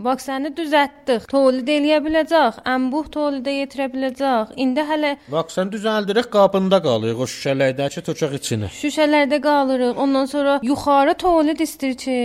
vaksini 0.07 0.51
düzəltdik. 0.57 1.27
Tövlid 1.31 1.69
eləyə 1.75 1.99
biləcək, 2.05 2.61
əmbuh 2.75 3.09
tövlidə 3.13 3.53
yetirə 3.59 3.87
biləcək. 3.93 4.53
İndi 4.61 4.85
hələ 4.89 5.11
vaksin 5.33 5.71
düzəldirik, 5.73 6.29
qabında 6.33 6.79
qalırıq 6.85 7.23
o 7.23 7.27
şüşələrdəki 7.31 8.03
tökək 8.09 8.35
içinə. 8.39 8.69
Şüşələrdə 8.81 9.41
qalırıq. 9.43 9.97
Ondan 10.05 10.29
sonra 10.31 10.59
yuxarı 10.63 11.15
tövlid 11.23 11.63
istir 11.65 11.95
ki, 11.99 12.17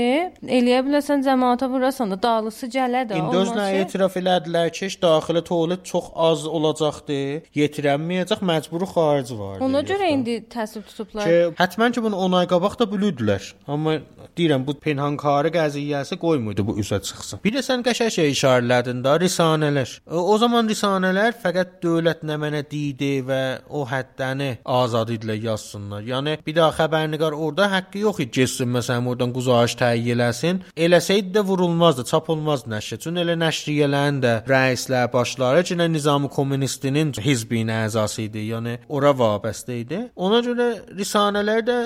eləyə 0.58 0.82
biləsən 0.86 1.24
cəmaata 1.26 1.70
vurasan 1.72 2.14
da 2.14 2.20
dağlısı 2.22 2.70
gələ 2.76 3.06
də. 3.10 3.20
İndi 3.20 3.42
özünə 3.42 3.66
etiraf 3.82 4.16
elədilər 4.20 4.72
ki, 4.76 4.90
daxili 5.02 5.44
tövlid 5.50 5.84
çox 5.92 6.10
az 6.14 6.46
olacaqdı. 6.46 7.20
Yetirənməyəcək, 7.56 8.44
məcburi 8.52 8.88
xarici 8.94 9.38
var. 9.38 9.60
Ona 9.64 9.82
görə 9.86 10.10
indi 10.14 10.40
təsvib 10.52 10.86
tutublar. 10.88 11.26
Ki, 11.26 11.54
həttəmən 11.60 11.96
ki, 11.96 12.04
bunu 12.04 12.20
10 12.28 12.38
ay 12.40 12.50
qabaq 12.50 12.78
da 12.80 12.88
bilürdülər. 12.90 13.52
Amma 13.70 13.98
deyirəm 14.38 14.66
bu 14.66 14.76
penhankarı 14.84 15.52
qəziyyəsi 15.54 16.18
qoymurdu 16.20 16.66
bu 16.66 16.76
üzə 16.82 17.00
çıxsın. 17.10 17.42
Bir 17.44 17.56
də 17.56 17.64
sən 17.66 17.84
qəşəng 17.86 18.12
şey 18.16 18.32
işarələdin 18.34 19.02
də 19.04 19.16
risanələr. 19.24 19.96
O, 20.06 20.38
zaman 20.38 20.68
risanələr 20.70 21.36
fəqət 21.42 21.78
dövlət 21.84 22.24
nə 22.26 22.38
mənə 22.40 22.62
deydi 22.70 23.12
və 23.26 23.40
o 23.68 23.84
həddəni 23.88 24.50
azad 24.64 25.12
idilər 25.14 25.40
yazsınlar. 25.50 26.04
Yəni 26.06 26.38
bir 26.46 26.56
daha 26.56 26.74
xəbərnigar 26.80 27.36
orada 27.36 27.70
haqqı 27.74 28.04
yox 28.06 28.20
idi 28.24 28.40
getsin 28.40 28.70
məsələn 28.76 29.08
oradan 29.10 29.32
quzarış 29.36 29.76
təyin 29.80 30.14
eləsin. 30.14 30.60
Eləsəydi 30.76 31.34
də 31.36 31.44
vurulmazdı, 31.46 32.04
çap 32.10 32.30
olmazdı 32.30 32.70
nəşr. 32.74 33.00
Çünki 33.04 33.24
elə 33.24 33.36
nəşriyyələrin 33.40 34.20
də 34.24 34.34
rəislər, 34.50 35.10
başları 35.12 35.64
ki, 35.64 35.78
Nizami 35.80 36.28
Komünistinin 36.28 37.12
hizbinin 37.12 37.72
əzası 37.86 38.22
idi. 38.28 38.46
Yəni 38.52 38.76
ora 38.88 39.12
vabəstə 39.22 39.80
idi. 39.82 40.00
Ona 40.16 40.40
görə 40.46 40.68
risanələr 40.98 41.66
də 41.66 41.78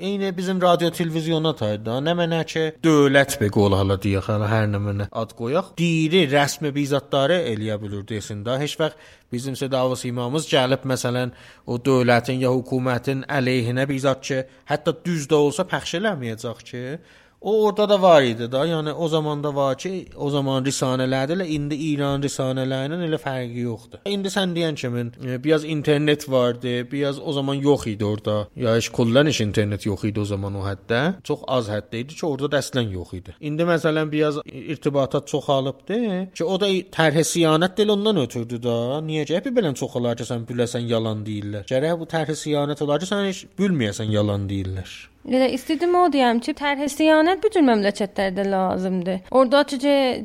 Eyni 0.00 0.36
bizim 0.36 0.62
radio 0.62 0.88
televizyona 0.90 1.50
tayda. 1.52 1.98
Nə 2.00 2.14
mənə 2.16 2.38
ki, 2.48 2.62
dövlət 2.80 3.34
be 3.36 3.50
qol 3.52 3.74
hala 3.76 3.98
deyək, 4.00 4.30
hala 4.32 4.46
hər 4.48 4.70
nə 4.72 4.78
mənə 4.80 5.06
ad 5.22 5.34
qoyaq. 5.36 5.74
Diri 5.76 6.22
rəsmi 6.30 6.70
bizatları 6.72 7.36
eləyə 7.50 7.76
bilir 7.82 8.06
desin 8.08 8.40
də. 8.46 8.56
Heç 8.62 8.78
vaxt 8.80 8.96
bizim 9.32 9.58
sədavas 9.60 10.06
imamımız 10.08 10.48
gəlib 10.48 10.86
məsələn 10.88 11.34
o 11.68 11.76
dövlətin 11.76 12.40
ya 12.40 12.48
hökumətin 12.54 13.26
əleyhinə 13.28 13.84
bizat 13.90 14.24
ki, 14.24 14.40
hətta 14.72 14.96
düz 15.04 15.28
də 15.28 15.36
olsa 15.36 15.68
pəxş 15.68 15.98
eləməyəcək 16.00 16.64
ki, 16.70 16.84
O 17.40 17.64
orada 17.64 17.88
da 17.88 18.02
var 18.02 18.22
idi 18.22 18.52
da. 18.52 18.66
Yəni 18.66 18.92
o 18.92 19.08
zaman 19.08 19.42
da 19.42 19.54
var 19.54 19.76
ki, 19.78 19.90
o 20.16 20.28
zaman 20.30 20.64
risanələrdə 20.64 21.38
ilə 21.38 21.46
indi 21.54 21.76
İran 21.90 22.20
risanələrinin 22.20 23.06
elə 23.06 23.16
fərqi 23.20 23.64
yoxdur. 23.64 24.02
İndi 24.04 24.28
sən 24.32 24.52
deyən 24.56 24.76
kimi 24.76 25.06
e, 25.24 25.38
biraz 25.44 25.64
internet 25.64 26.28
vardı, 26.30 26.90
biraz 26.92 27.20
o 27.20 27.32
zaman 27.32 27.54
yox 27.54 27.86
idi 27.86 28.04
orada. 28.04 28.48
Ya 28.56 28.74
heç 28.76 28.88
kullan 28.88 29.26
heç 29.26 29.40
internet 29.40 29.86
yox 29.86 30.04
idi 30.04 30.20
o 30.20 30.24
zaman 30.24 30.54
o 30.54 30.66
həddə. 30.66 31.00
Çox 31.24 31.46
az 31.48 31.70
həddə 31.72 32.02
idi 32.04 32.18
ki, 32.18 32.26
orada 32.26 32.50
da 32.52 32.60
əslən 32.60 32.92
yox 32.92 33.14
idi. 33.16 33.36
İndi 33.40 33.64
məsələn 33.72 34.12
biraz 34.12 34.42
irtibatat 34.44 35.28
çoxalıbdı 35.28 36.00
ki, 36.34 36.44
o 36.44 36.60
da 36.60 36.68
tərh 36.68 37.22
siyanət 37.24 37.78
del 37.80 37.94
ondan 37.96 38.20
ötürdü 38.26 38.60
da. 38.62 38.76
Niyə 39.06 39.24
gəpi 39.32 39.54
belən 39.56 39.78
çoxalar 39.80 40.20
ki, 40.20 40.28
sən 40.28 40.44
biləsən 40.50 40.84
yalan 40.92 41.24
deyirlər. 41.24 41.64
Gərək 41.72 41.96
bu 42.02 42.10
tərh 42.10 42.36
siyanət 42.36 42.84
olar 42.84 43.00
ki, 43.00 43.08
sən 43.08 43.24
heç 43.30 43.46
bilməyəsən 43.56 44.12
yalan 44.12 44.44
deyirlər. 44.50 44.92
Elə 45.28 45.50
istedim 45.52 45.92
o 46.00 46.06
deyəm 46.08 46.38
ki, 46.40 46.54
tərh 46.56 46.86
siyanət 46.88 47.42
bütün 47.44 47.66
məmləkətlərdə 47.68 48.44
lazımdır. 48.48 49.18
Orda 49.36 49.60
ki, 49.68 49.78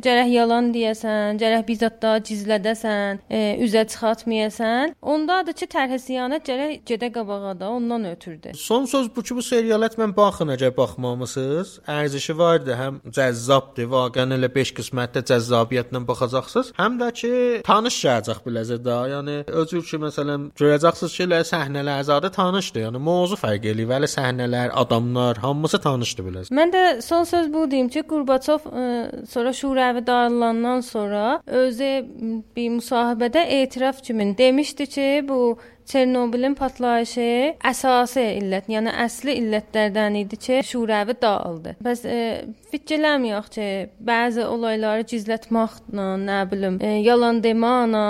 gərək 0.03 0.29
yalan 0.31 0.69
deyəsən, 0.71 1.39
gərək 1.41 1.65
bizatda 1.67 2.13
gizlədəsən, 2.23 3.19
e, 3.27 3.41
üzə 3.65 3.83
çıxartmayasan, 3.91 4.95
onda 5.03 5.41
da 5.45 5.51
ki, 5.51 5.67
tərh 5.67 5.97
siyanət 5.99 6.47
gərək 6.47 6.85
gedə 6.87 7.09
qabağa 7.11 7.57
da 7.59 7.69
ondan 7.75 8.07
ötürdü. 8.13 8.53
Son 8.55 8.87
söz 8.87 9.09
bu 9.15 9.23
ki, 9.25 9.35
bu 9.35 9.43
serialət 9.43 9.97
mən 9.99 10.15
baxın 10.15 10.53
əgər 10.55 10.71
baxmamısınız, 10.77 11.75
ərzişi 11.91 12.37
vardı, 12.39 12.77
həm 12.79 13.01
cəzzabdır, 13.19 13.91
vaqəən 13.91 14.37
elə 14.37 14.51
5 14.55 14.73
qismətdə 14.79 15.25
cəzzabiyyətlə 15.27 16.05
baxacaqsınız, 16.07 16.71
həm 16.79 16.97
də 17.03 17.11
ki, 17.19 17.33
tanış 17.67 17.99
gələcək 18.07 18.41
biləcə 18.47 18.79
də. 18.87 18.97
Yəni 19.11 19.37
özür 19.51 19.83
ki, 19.91 20.01
məsələn, 20.07 20.49
görəcəksiniz 20.55 21.19
ki, 21.19 21.27
elə 21.27 21.43
səhnələr 21.51 22.07
zadə 22.07 22.31
tanışdır. 22.39 22.87
Yəni 22.87 23.05
mövzu 23.11 23.39
fərq 23.43 23.69
eləyir, 23.73 23.91
vəli 23.91 24.11
səhnələr, 24.15 24.71
adamlar 24.85 25.37
hamısı 25.43 25.81
tanışdı 25.81 26.25
biləsən. 26.27 26.55
Mən 26.55 26.73
də 26.73 26.83
son 27.01 27.27
söz 27.27 27.51
bu 27.53 27.65
deyim 27.71 27.89
ki, 27.91 28.05
Qurbaçov 28.09 28.67
ə, 28.69 28.81
e, 28.81 29.25
sonra 29.29 29.53
şurəvi 29.61 30.05
dağılandan 30.07 30.81
sonra 30.85 31.23
özü 31.45 31.93
bir 32.55 32.75
müsahibədə 32.79 33.45
etiraf 33.61 34.03
kimi 34.03 34.37
demişdi 34.37 34.87
ki, 34.87 35.07
bu 35.29 35.57
Çernobilin 35.85 36.55
partlayışı 36.57 37.25
əsası 37.69 38.23
illət, 38.39 38.71
yəni 38.73 38.89
əsli 39.03 39.35
illətlərdən 39.37 40.17
idi 40.23 40.39
ki, 40.41 40.63
şurəvi 40.65 41.13
dağıldı. 41.21 41.75
Bəs 41.85 42.01
e, 42.09 42.17
fikirləməyək 42.71 43.51
ki, 43.53 43.67
bəzi 44.07 44.47
olayları 44.49 45.05
gizlətməklə, 45.11 46.07
nə 46.25 46.39
bilim, 46.49 46.81
e, 46.81 46.97
yalan 47.05 47.43
deməklə 47.45 48.07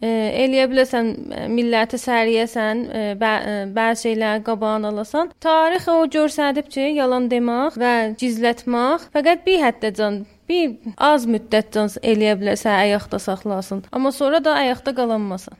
eləyə 0.00 0.66
biləsən 0.70 1.10
milləti 1.52 1.98
səriyəsən, 2.00 2.82
bə 3.20 3.32
bəzi 3.76 4.10
şeyləri 4.10 4.44
qabağını 4.46 4.92
alasan. 4.92 5.32
Tarix 5.40 5.88
o 5.88 5.98
göstərib 6.04 6.68
ki, 6.68 6.90
yalan 6.98 7.30
demək 7.32 7.78
və 7.80 7.92
gizlətmək 8.20 9.08
fəqət 9.14 9.44
bir 9.46 9.62
həddəcən 9.64 10.24
bir 10.48 10.96
az 10.96 11.26
müddətcən 11.26 11.96
eləyə 12.02 12.36
bilərsə 12.40 12.74
ayaqda 12.76 13.18
saxlasın. 13.18 13.86
Amma 13.92 14.12
sonra 14.12 14.44
da 14.44 14.58
ayaqda 14.64 14.94
qalanmasın. 14.94 15.56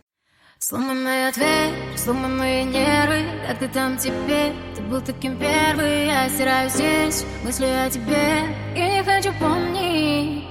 Сломанная 0.59 1.31
дверь, 1.33 1.75
сломанные 1.97 2.65
нервы 2.65 3.21
Как 3.47 3.59
ты 3.59 3.69
там 3.69 3.99
теперь? 3.99 4.55
Ты 4.75 4.81
был 4.85 5.03
таким 5.03 5.37
первый 5.37 6.07
Я 6.07 6.31
стираю 6.31 6.71
здесь 6.71 7.27
мысли 7.45 7.67
о 7.67 7.91
тебе 7.91 8.43
Я 8.75 8.89
не 8.89 9.05
хочу 9.05 9.35
помнить 9.39 10.50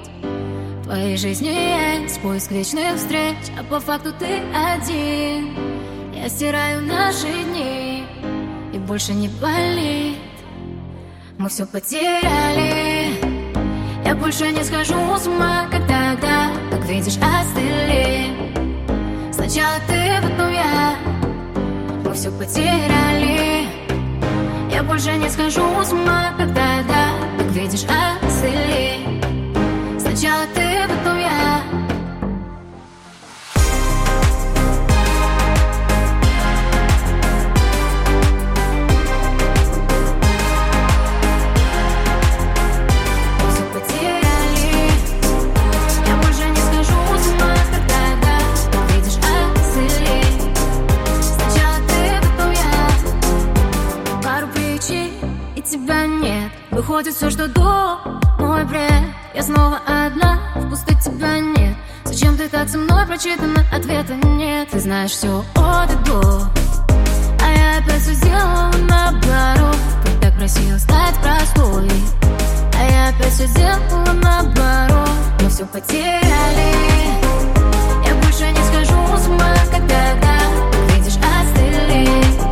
твоей 0.91 1.17
жизни 1.17 2.03
есть 2.03 2.21
поиск 2.21 2.51
вечных 2.51 2.97
встреч 2.97 3.37
А 3.57 3.63
по 3.63 3.79
факту 3.79 4.13
ты 4.13 4.41
один. 4.53 5.55
Я 6.13 6.29
стираю 6.29 6.83
наши 6.83 7.29
дни 7.45 8.05
И 8.73 8.79
больше 8.79 9.15
не 9.15 9.29
болит. 9.29 10.19
Мы 11.39 11.49
все 11.49 11.65
потеряли 11.65 13.15
Я 14.05 14.17
больше 14.17 14.51
не 14.51 14.65
схожу 14.65 14.95
с 15.17 15.29
ума, 15.29 15.69
как 15.71 15.83
тогда 15.83 16.51
Как 16.73 16.85
видишь, 16.87 17.19
остыли. 17.19 18.27
Сначала 19.33 19.77
ты, 19.87 20.21
потом 20.23 20.53
я. 20.53 20.97
Мы 22.05 22.15
все 22.15 22.33
потеряли 22.33 23.69
Я 24.73 24.83
больше 24.83 25.17
не 25.17 25.29
схожу 25.29 25.63
с 25.85 25.93
ума, 25.93 26.35
как 26.37 26.49
тогда 26.49 27.13
Как 27.39 27.47
видишь, 27.53 27.85
остыли 27.85 28.70
Выходит 56.71 57.15
все, 57.15 57.31
что 57.31 57.47
до 57.47 58.01
Мой 58.39 58.65
бред. 58.65 59.05
Я 59.35 59.43
снова 59.43 59.79
одна 59.87 60.41
Впусти 60.57 60.97
тебя 60.97 61.39
нет. 61.39 61.77
Зачем 62.05 62.37
ты 62.37 62.49
так 62.49 62.69
со 62.69 62.79
мной 62.79 63.07
прочитана? 63.07 63.65
Ответа 63.73 64.15
нет. 64.15 64.69
Ты 64.71 64.81
знаешь 64.81 65.13
все 65.13 65.45
от 65.55 65.93
и 65.93 65.97
до. 66.05 66.43
А 67.41 67.51
я 67.53 67.79
опять 67.79 68.03
все 68.03 68.15
сделала 68.15 68.73
наоборот. 68.89 69.77
Ты 70.05 70.21
так 70.21 70.35
просила 70.35 70.79
стать 70.79 71.15
простой. 71.23 71.89
А 72.77 72.91
я 72.91 73.09
опять 73.11 73.33
все 73.33 73.47
сделала 73.47 74.13
наоборот. 74.15 75.11
Мы 75.41 75.49
все 75.51 75.65
потеряли. 75.67 76.75
Я 78.05 78.15
больше 78.15 78.51
не 78.51 78.65
схожу 78.65 79.17
с 79.17 79.29
ума, 79.29 79.55
как 79.55 79.71
тогда 79.71 80.17
Видишь, 80.95 81.17
остыли 81.17 82.50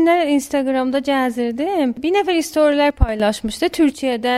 günlər 0.00 0.30
Instagramda 0.32 1.00
gəzirdim. 1.04 1.92
Bir 2.00 2.14
nəfər 2.14 2.38
storylər 2.44 2.92
paylaşmışdı. 2.96 3.68
Türkiyədə 3.76 4.34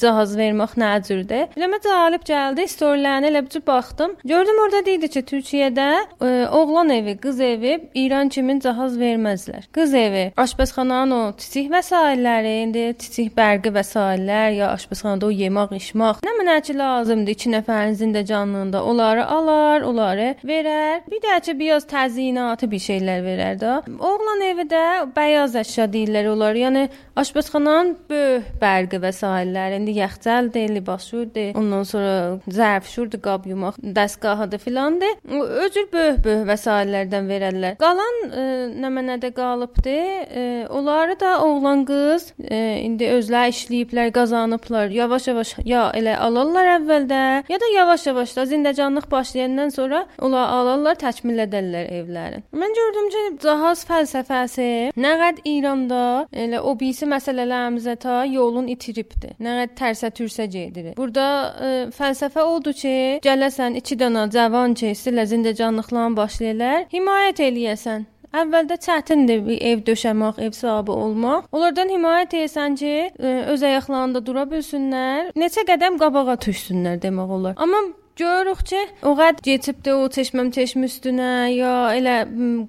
cihaz 0.00 0.34
vermək 0.36 0.76
nə 0.80 0.90
cürdür? 1.06 1.46
Eləmə 1.56 1.80
cəlib 1.84 2.26
gəldi. 2.26 2.66
Storylərinə 2.68 3.30
elə 3.30 3.42
bir 3.46 3.64
baxdım. 3.66 4.16
Gördüm 4.24 4.60
orada 4.64 4.82
deyildi 4.86 5.08
ki, 5.14 5.22
Türkiyədə 5.30 5.86
ə, 6.20 6.30
oğlan 6.52 6.92
evi, 6.98 7.16
qız 7.22 7.40
evi 7.40 7.78
İran 7.94 8.28
kimi 8.28 8.58
cihaz 8.60 8.98
verməzlər. 9.00 9.68
Qız 9.72 9.94
evi, 9.94 10.24
aşpazxananın 10.36 11.16
o 11.16 11.22
kiçik 11.40 11.70
vəsaitləri, 11.72 12.52
indi 12.66 12.84
kiçik 13.00 13.32
bərqi 13.38 13.72
vəsaitlər 13.72 14.52
ya 14.58 14.70
aşpazxanada 14.76 15.30
o 15.30 15.32
yemək, 15.32 15.72
içmək, 15.80 16.22
nə 16.26 16.36
mənə 16.40 16.58
ki 16.66 16.76
lazımdır 16.76 17.38
2 17.40 17.54
nəfərinizin 17.56 18.14
də 18.16 18.24
canlığında 18.28 18.84
onları 18.84 19.24
alar, 19.38 19.86
onları 19.88 20.28
verər. 20.44 21.02
Bir 21.10 21.24
də 21.24 21.40
ki 21.46 21.58
biraz 21.58 21.88
təzyiinatı 21.88 22.70
bir 22.70 22.82
şeylər 22.82 23.24
verər 23.24 23.60
də. 23.62 23.74
Oğlan 23.96 24.44
evi 24.50 24.68
də 24.68 24.84
bəyaz 25.16 25.56
əşya 25.60 25.86
deyirlər 25.92 26.30
onlar. 26.32 26.56
Yəni 26.58 26.86
aşpazxananın 27.16 27.92
böyük 28.10 28.48
bərqi 28.60 29.00
vəsaitlər, 29.02 29.76
indi 29.78 29.96
yaxcəldir, 30.00 30.72
libasşurdur, 30.76 31.56
ondan 31.58 31.86
sonra 31.88 32.14
zərfşurdur, 32.58 33.20
qab 33.24 33.46
yumaq, 33.50 33.78
dəstgahıdır 33.80 34.62
filandır. 34.62 35.14
O 35.30 35.42
Öcür 35.66 35.86
böyük-böyük 35.92 36.44
vəsaitlərdən 36.50 37.30
verərlər. 37.30 37.76
Qalan 37.80 38.18
ə, 38.26 38.44
nə 38.82 38.90
mənədə 38.92 39.32
qalıbdı. 39.36 39.96
Ə, 39.96 40.44
onları 40.72 41.16
da 41.20 41.32
oğlan 41.44 41.84
qız 41.88 42.28
ə, 42.40 42.60
indi 42.84 43.08
özləri 43.16 43.54
işləyiblər, 43.54 44.12
qazanıblar. 44.16 44.92
Yavaş-yavaş 44.94 45.56
ya 45.66 45.88
elə 45.96 46.16
alırlar 46.20 46.72
əvvəldə, 46.76 47.22
ya 47.50 47.60
da 47.62 47.70
yavaş-yavaş 47.74 48.36
da 48.36 48.46
zindəcanlıq 48.52 49.10
başlayandan 49.10 49.72
sonra 49.74 50.04
onlar 50.20 50.52
alırlar, 50.58 50.98
təkmil 51.00 51.44
edərlər 51.46 51.90
evlərini. 52.00 52.44
Mən 52.56 52.76
gördüm 52.80 53.10
ki, 53.14 53.24
cihaz 53.42 53.84
fəlsəfəsi 53.88 54.68
nə 54.96 55.12
qəd 55.20 55.42
İranda 55.48 56.02
elə 56.32 56.60
o 56.60 56.74
birisi 56.78 57.08
məsələlərimizə 57.10 57.96
ta 58.02 58.22
yolun 58.28 58.68
itiribdi. 58.72 59.34
Nə 59.42 59.56
qəd 59.60 59.76
tərsə 59.80 60.10
türsə 60.16 60.48
gedir. 60.52 60.92
Burada 60.98 61.26
ə, 61.68 61.72
fəlsəfə 61.96 62.44
odur 62.56 62.76
ki, 62.76 62.96
gələsən 63.26 63.78
2 63.80 64.00
dənə 64.02 64.26
cavan 64.32 64.76
ki, 64.78 64.94
silə 64.98 65.26
zindəcanlıqla 65.30 66.10
başlayırlar, 66.16 66.86
himayət 66.92 67.42
eləyəsən. 67.48 68.06
Əvvəldə 68.36 68.76
çətindir 68.84 69.44
bir 69.46 69.60
ev 69.64 69.84
döşəmək, 69.86 70.40
ev 70.44 70.56
sahibi 70.56 70.92
olmaq. 70.92 71.46
Onlardan 71.56 71.92
himayət 71.94 72.34
etsən 72.42 72.76
ki, 72.80 72.94
ə, 73.16 73.36
öz 73.52 73.68
ayaqlarında 73.70 74.24
dura 74.26 74.44
bilsinlər, 74.50 75.30
neçə 75.38 75.64
qədəm 75.68 75.96
qabağa 76.02 76.36
düşsünlər 76.44 77.00
demək 77.04 77.32
olar. 77.38 77.56
Amma 77.56 77.86
Görürük 78.16 78.62
ki, 78.66 78.78
o 79.04 79.10
qəd 79.12 79.42
keçibdi 79.44 79.92
o 79.92 80.06
çeşməm 80.08 80.48
çeşmə 80.56 80.88
üstünə 80.88 81.30
ya 81.52 81.72
elə 81.92 82.14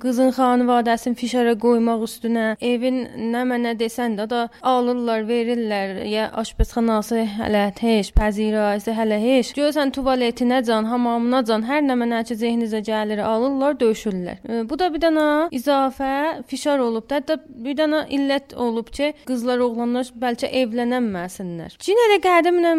qızın 0.02 0.34
xanivadəsini 0.36 1.16
fişara 1.16 1.54
qoymaq 1.64 2.02
üstünə, 2.04 2.48
evin 2.60 2.98
nə 3.32 3.46
mənə 3.48 3.72
desən 3.80 4.18
də 4.20 4.26
da 4.28 4.42
alırlar, 4.60 5.24
verirlər 5.30 6.02
ya 6.12 6.26
aşpazxanası 6.42 7.22
hələ 7.38 7.62
heç, 7.80 8.10
pəzirayəsi 8.18 8.96
hələ 8.98 9.20
heç. 9.24 9.54
Görsən 9.56 9.94
tuvaletinə 9.96 10.60
can, 10.68 10.90
hamamına 10.92 11.40
can, 11.48 11.64
hər 11.70 11.80
nə 11.86 11.96
mənə 12.02 12.26
ki 12.28 12.36
zehnizə 12.44 12.84
gəlir, 12.84 13.24
alırlar, 13.24 13.80
döşürlər. 13.80 14.44
E, 14.44 14.60
Bu 14.68 14.76
da 14.76 14.92
bir 14.92 15.06
dənə 15.06 15.28
izafə 15.56 16.44
fişar 16.52 16.84
olub 16.84 17.08
da, 17.08 17.22
da 17.24 17.40
bir 17.48 17.80
dənə 17.80 18.04
illət 18.20 18.52
olub 18.68 18.92
ki, 18.92 19.14
qızlar, 19.32 19.64
oğlanlar 19.64 20.12
bəlkə 20.12 20.52
evlənənməsinlər. 20.66 21.80
Yenə 21.88 22.12
də 22.18 22.22
qədimlə 22.28 22.76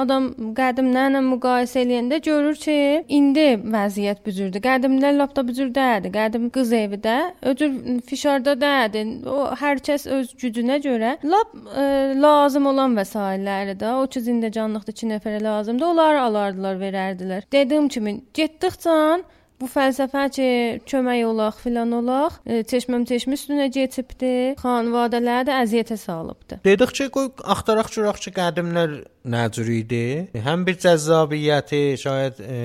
adam 0.00 0.32
qədimlə 0.56 1.08
müqayisə 1.20 1.84
eləyəndə 2.06 2.22
görür 2.24 2.56
ki, 2.56 3.04
indi 3.08 3.46
vəziyyət 3.58 4.22
bu 4.24 4.32
cürdür. 4.32 4.62
Qədimlər 4.62 5.16
lap 5.16 5.34
da 5.36 5.42
deyildi. 5.46 6.10
Qədim 6.14 6.50
qız 6.50 6.72
evi 6.72 6.98
də 7.02 7.34
öcür 7.42 8.00
fişarda 8.06 8.54
deyildi. 8.60 9.26
O 9.26 9.50
hər 9.58 9.78
kəs 9.82 10.06
öz 10.06 10.34
gücünə 10.38 10.78
görə 10.82 11.16
lap 11.24 11.54
ə, 11.54 12.14
lazım 12.14 12.66
olan 12.66 12.96
vəsaitləri 12.96 13.76
də 13.80 13.94
o 14.02 14.06
ki 14.06 14.22
zindəcanlıqda 14.28 14.92
2 14.92 15.10
nəfərə 15.14 15.42
lazımdır, 15.42 15.86
onları 15.86 16.20
alardılar, 16.20 16.76
verərdilər. 16.80 17.48
Dediyim 17.52 17.88
kimi, 17.88 18.20
getdikcə 18.34 19.24
Bu 19.60 19.68
fəlsəfə 19.72 20.26
ki, 20.36 20.48
kömək 20.88 21.22
olaq 21.30 21.60
filan 21.62 21.92
olaq, 21.96 22.40
e, 22.44 22.60
çeşməm 22.68 23.06
çeşmə 23.08 23.38
üstünə 23.38 23.68
keçibdi. 23.72 24.32
Xanvadələri 24.60 25.48
də 25.48 25.60
əziyyətə 25.62 25.96
salıbdı. 26.00 26.60
Dedikcə 26.66 27.08
qoy 27.14 27.30
axtaraq 27.54 27.88
görək 27.94 28.20
ki, 28.26 28.34
qədimlər 28.36 28.96
nə 29.26 29.46
cür 29.54 29.70
idi? 29.72 30.02
Həm 30.44 30.66
bir 30.66 30.76
cəzzabiyyəti, 30.82 31.80
şayad 32.02 32.42
e, 32.44 32.58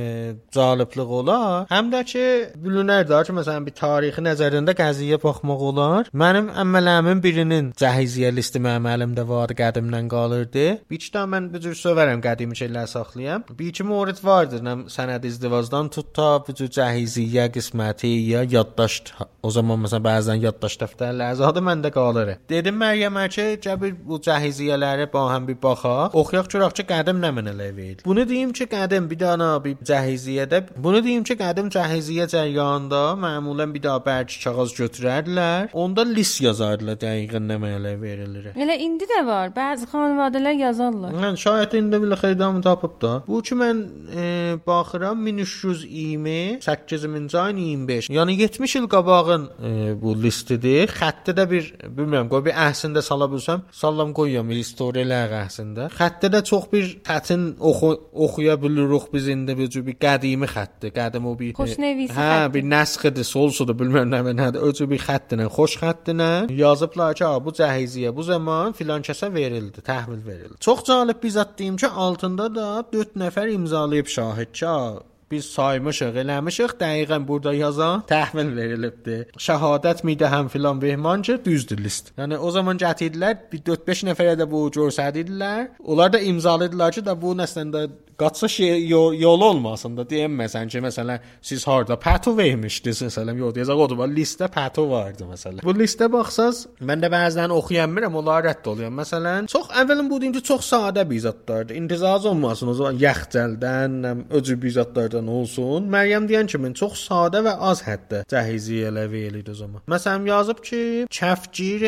cəliblik 0.54 1.14
ola, 1.22 1.38
həm 1.72 1.94
də 1.94 2.04
ki, 2.12 2.26
bilinər 2.62 3.08
də 3.10 3.22
ki, 3.28 3.36
məsələn 3.40 3.70
bir 3.70 3.76
tarixi 3.80 4.26
nəzərində 4.28 4.76
qəziyyə 4.78 5.22
baxmaq 5.24 5.66
olar. 5.72 6.12
Mənim 6.12 6.52
əmmələrimin 6.64 7.24
birinin 7.24 7.72
cəhiziyyə 7.80 8.34
listi 8.36 8.62
mənim 8.62 8.92
əlimdə 8.92 9.26
vardı, 9.32 9.58
qədimdən 9.64 10.12
qalırdı. 10.12 10.68
Bir 10.92 11.00
iki 11.00 11.26
mən 11.32 11.50
bu 11.54 11.64
cür 11.64 11.78
sövərəm 11.78 12.22
qədimi 12.24 12.58
şeylər 12.58 12.92
saxlayam. 12.92 13.48
Bir 13.48 13.72
iki 13.72 13.88
mövrid 13.88 14.22
vardır, 14.24 14.62
nəm 14.68 14.86
sənəd 14.92 15.26
izdivazdan 15.32 15.90
tut 15.96 16.14
ta 16.18 16.36
bu 16.46 16.54
cür 16.58 16.70
cəhiziyyə 16.82 17.48
qisməti 17.56 18.12
ya 18.32 18.44
yaddaşt. 18.58 19.13
O 19.41 19.50
zaman 19.50 19.80
məsələn 19.86 20.04
bəzən 20.06 20.41
yaddaşt 20.44 20.84
dəftərləri 20.84 21.38
zadı 21.39 21.62
məndə 21.65 21.89
qalır. 21.94 22.36
Dedim 22.50 22.78
Məryəmə 22.82 23.24
ki, 23.34 23.46
gəl 23.63 23.96
bu 24.06 24.20
cəhiziyyələri 24.28 25.08
ba 25.13 25.24
həm 25.32 25.48
bir 25.50 25.58
baxaq. 25.63 26.15
Oxuyaq 26.22 26.50
görək 26.54 26.76
ki, 26.80 26.86
qədim 26.91 27.22
nə 27.24 27.32
mənələ 27.38 27.70
verir. 27.78 28.04
Bunu 28.06 28.28
deyim 28.30 28.52
ki, 28.58 28.67
qədim 28.70 29.10
bir 29.10 29.20
dana 29.24 29.50
bir 29.63 29.80
cəhiziyyədə, 29.89 30.62
bunu 30.86 31.02
deyim 31.06 31.26
ki, 31.28 31.38
qədim 31.41 31.72
cəhiziyyə 31.74 32.28
cəryanında 32.36 33.02
məmulən 33.24 33.74
bir 33.74 33.86
daha 33.88 34.04
bərk 34.06 34.38
kağız 34.44 34.76
götürərdilər. 34.78 35.72
Onda 35.74 36.06
list 36.06 36.41
yazardılar 36.46 37.00
dəqiqən 37.02 37.50
nə 37.50 37.58
mənələ 37.62 37.96
verilir. 38.02 38.52
Elə 38.54 38.78
indi 38.86 39.10
də 39.10 39.24
var. 39.26 39.54
Bəzi 39.58 39.89
xanvadələr 39.91 40.58
yazarlar. 40.67 41.17
Mən 41.17 41.39
şayət 41.41 41.78
indi 41.80 42.02
belə 42.06 42.20
xeyrdamı 42.22 42.62
tapıb 42.65 42.98
da. 43.02 43.13
Bu 43.28 43.41
ki 43.46 43.58
mən 43.58 43.84
e, 44.13 44.28
baxıram 44.67 45.26
1320 45.26 46.62
8-ci 46.72 47.38
ayın 47.40 47.58
25. 47.58 48.10
Yəni 48.10 48.32
70 48.42 48.76
il 48.76 48.88
qabağın 48.88 49.44
e, 49.70 50.02
bu 50.02 50.16
listidir. 50.24 50.88
Xəttə 51.02 51.34
də 51.38 51.46
bir 51.52 51.64
bilmirəm, 51.98 52.30
qoy 52.32 52.46
bir 52.46 52.54
əhsində 52.68 53.02
sala 53.06 53.28
bilsəm, 53.32 53.62
sallam 53.72 54.14
qoyuram 54.18 54.50
historiyalar 54.56 55.34
əhsində. 55.46 55.90
Xəttə 55.98 56.32
də 56.34 56.44
çox 56.52 56.68
bir 56.74 56.86
xətin 57.08 57.44
oxu 57.60 57.92
oxuya 58.26 58.56
bilirik 58.62 59.10
biz 59.14 59.28
indi 59.34 59.58
bu 59.58 59.70
cür 59.74 59.86
bir 59.88 59.98
qədimi 60.06 60.48
xəttdir. 60.56 60.94
Qədim 60.96 61.28
o 61.32 61.36
bir 61.40 61.54
Xoşnəvisi 61.60 62.16
Hə, 62.16 62.30
xətti. 62.32 62.54
bir 62.56 62.64
nəsxdir, 62.76 63.24
solsudur, 63.34 63.76
bilmirəm 63.82 64.10
nə 64.16 64.22
mənədir. 64.30 64.64
O 64.68 64.72
cür 64.78 64.90
bir 64.92 65.02
xəttinə, 65.08 65.50
xoş 65.58 65.78
xəttinə 65.84 66.32
yazıblar 66.64 67.14
ki, 67.18 67.24
"Ha, 67.24 67.34
bu 67.46 67.50
cəhiziyyə 67.60 68.16
bu 68.16 68.24
zaman 68.24 68.74
filan 68.74 69.02
kəsə 69.02 69.34
verildi, 69.34 69.80
təhvil 69.92 70.22
verildi. 70.26 70.58
Çox 70.60 70.80
cəlib 70.90 71.22
bir 71.24 71.32
zət 71.38 71.58
deyim 71.60 71.76
ki, 71.78 71.88
altında 71.88 72.56
da 72.56 72.68
4 72.94 73.16
nəfər 73.16 73.48
imzalayıb 73.58 74.08
şahid 74.08 74.52
ki, 74.54 74.66
"Ha, 74.66 75.00
biz 75.32 75.50
saymışıq, 75.56 76.20
eləmişik, 76.24 76.76
dəqiqən 76.82 77.28
burada 77.28 77.54
yazan 77.56 78.06
təhvil 78.12 78.54
verilibdi. 78.58 79.17
Şəhadət 79.48 80.06
midəhəm 80.08 80.52
filan 80.54 80.82
behman 80.82 81.26
ki, 81.26 81.39
düzdür 81.46 81.82
list. 81.84 82.13
Yəni 82.20 82.38
o 82.38 82.52
zaman 82.52 82.80
gətirdilər, 82.82 83.38
bir 83.52 83.65
4-5 83.72 84.06
nəfərə 84.12 84.38
də 84.41 84.50
bu 84.52 84.67
göstərdilər. 84.76 85.67
Onlar 85.84 86.13
da 86.13 86.20
imzaladılar 86.20 86.96
ki, 86.98 87.06
da 87.06 87.17
bu 87.22 87.36
nəsləndə 87.39 87.88
qaçış 88.22 88.60
yol, 88.60 89.13
yolu 89.13 89.46
olmasın 89.46 89.96
da 89.98 90.06
deyəməsən 90.06 90.70
ki, 90.70 90.82
məsələn, 90.86 91.24
siz 91.41 91.65
harda 91.67 91.98
pato 92.00 92.36
vermişdiniz, 92.38 93.02
məsələn, 93.08 93.39
yox 93.41 93.56
deyəcək 93.56 93.82
o 93.84 93.88
da 93.91 94.08
listdə 94.12 94.50
pato 94.54 94.86
vardı 94.91 95.26
məsələn. 95.30 95.63
Bu 95.65 95.74
listə 95.78 96.10
baxsaz, 96.13 96.65
mən 96.86 97.02
də 97.04 97.10
bəzən 97.13 97.54
oxuya 97.56 97.88
bilmirəm, 97.89 98.20
onlar 98.22 98.46
rədd 98.46 98.70
oluyor. 98.74 98.94
Məsələn, 99.02 99.50
çox 99.52 99.72
əvvəlin 99.82 100.12
bu 100.12 100.22
deyim 100.22 100.36
ki, 100.38 100.44
çox 100.52 100.70
sadə 100.70 101.08
bir 101.10 101.24
zətlərdir. 101.26 101.80
İntizaz 101.82 102.28
olmasın 102.30 102.74
o 102.74 102.78
zaman 102.78 103.00
yaxcəldən, 103.02 103.98
öcü 104.38 104.60
bir 104.62 104.76
olmadan 105.22 105.28
olsun, 105.28 105.90
Məryəm 105.90 106.28
deyən 106.30 106.48
kimi 106.48 106.74
çox 106.74 107.08
sadə 107.08 107.42
və 107.46 107.54
az 107.70 107.82
həddə 107.86 108.24
cəhiziyyə 108.32 108.90
əlavə 108.92 109.22
eləyir 109.30 109.52
o 109.52 109.54
zaman. 109.54 109.82
Məsələn 109.88 110.28
yazıb 110.28 110.62
ki, 110.64 111.08
kəfgir 111.10 111.86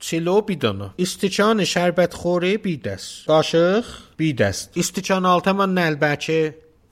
çilo 0.00 0.46
bir 0.46 0.60
dana, 0.60 0.92
istikan 0.98 1.58
şərbət 1.58 2.14
xori 2.14 2.58
bir 2.64 2.80
dəst, 2.84 3.26
qaşıq 3.28 3.86
bir 4.18 4.34
dəst, 4.36 4.76
istikan 4.76 5.24
altı 5.24 5.50
mən 5.54 5.74
nəlbəki 5.78 6.40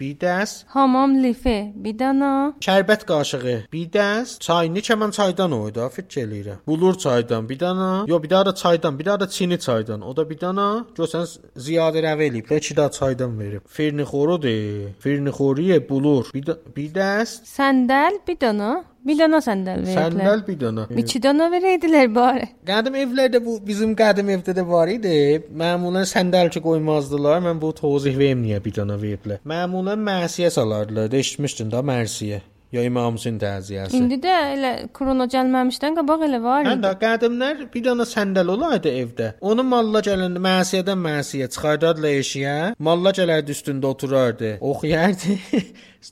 bir 0.00 0.18
dəst, 0.20 0.64
Hamam 0.68 1.22
lifi 1.22 1.72
bir 1.74 1.98
dana. 1.98 2.54
şərbət 2.60 3.04
qaşığı 3.06 3.56
bir 3.72 3.86
dəst, 3.96 4.40
çayını 4.40 4.80
ki 4.80 4.92
mən 4.92 5.12
çaydan 5.12 5.52
oydu, 5.52 5.88
fikr 5.96 6.18
eləyirəm. 6.24 6.58
Bulur 6.66 6.98
çaydan 6.98 7.48
bir 7.48 7.60
dana, 7.60 8.04
yo 8.06 8.22
bir 8.22 8.30
da 8.30 8.54
çaydan, 8.54 8.98
bir 8.98 9.06
da 9.06 9.28
çini 9.28 9.58
çaydan, 9.58 10.00
o 10.02 10.16
da 10.16 10.30
bir 10.30 10.40
dana. 10.40 10.86
Görsən 10.96 11.26
ziyadə 11.56 12.00
rəv 12.06 12.20
eləyib, 12.28 12.56
2 12.56 12.76
daha 12.76 12.90
çaydan 12.90 13.38
verib. 13.40 13.60
Firni 13.66 14.02
xorudur. 14.02 14.92
Firni 15.00 15.30
xoriyə 15.30 15.88
bulur. 15.88 16.30
Bir, 16.34 16.44
bir 16.76 16.88
dəst 16.94 17.46
Səndəl 17.58 18.18
bir 18.28 18.40
dana. 18.40 18.84
Bir 19.02 19.18
dana 19.18 19.38
səndəl 19.42 19.80
veriblər. 19.82 20.12
səndəl 20.12 20.42
bir 20.46 20.58
dana. 20.60 20.84
İki 21.02 21.22
dana 21.22 21.48
verəydilər 21.50 22.10
bari. 22.14 22.44
Qədim 22.68 22.94
evlərdə 23.00 23.40
bu 23.44 23.56
bizim 23.66 23.96
qədim 23.98 24.28
evdə 24.36 24.54
də 24.54 24.62
var 24.68 24.88
idi. 24.92 25.42
Məmulən 25.62 26.06
səndəl 26.06 26.52
ki 26.54 26.62
qoymazdılar. 26.62 27.40
Mən 27.42 27.58
bu 27.62 27.72
tozih 27.74 28.14
verim 28.18 28.44
niyə 28.46 28.60
bir 28.64 28.76
dana 28.78 28.94
veriblər. 29.02 29.42
Məmulən 29.42 29.98
mərsiyə 30.06 30.50
salardılar. 30.54 31.10
Eşitmişdin 31.22 31.72
da 31.74 31.82
mərsiyə. 31.82 32.40
Ya 32.72 32.82
İmam 32.88 33.14
Hüseyn 33.18 33.36
təziyəsi. 33.36 33.92
İndi 33.98 34.16
də 34.24 34.34
elə 34.54 34.68
korona 34.96 35.26
gəlməmişdən 35.28 35.96
qabaq 35.98 36.22
elə 36.24 36.38
var 36.42 36.62
Hə 36.64 36.70
idi. 36.78 36.86
də 36.86 36.92
qədimlər 37.02 37.58
bir 37.74 37.82
dana 37.84 38.06
səndəl 38.08 38.48
olaydı 38.54 38.88
evdə. 39.02 39.26
Onu 39.44 39.62
malla 39.68 40.00
gələndə 40.06 40.40
məsiyədən 40.46 41.02
məsiyə 41.04 41.50
çıxardardılar 41.52 42.14
eşiyə. 42.22 42.54
Malla 42.78 43.12
gələrdi 43.18 43.52
üstündə 43.52 43.90
oturardı. 43.90 44.54
Oxuyardı. 44.60 45.36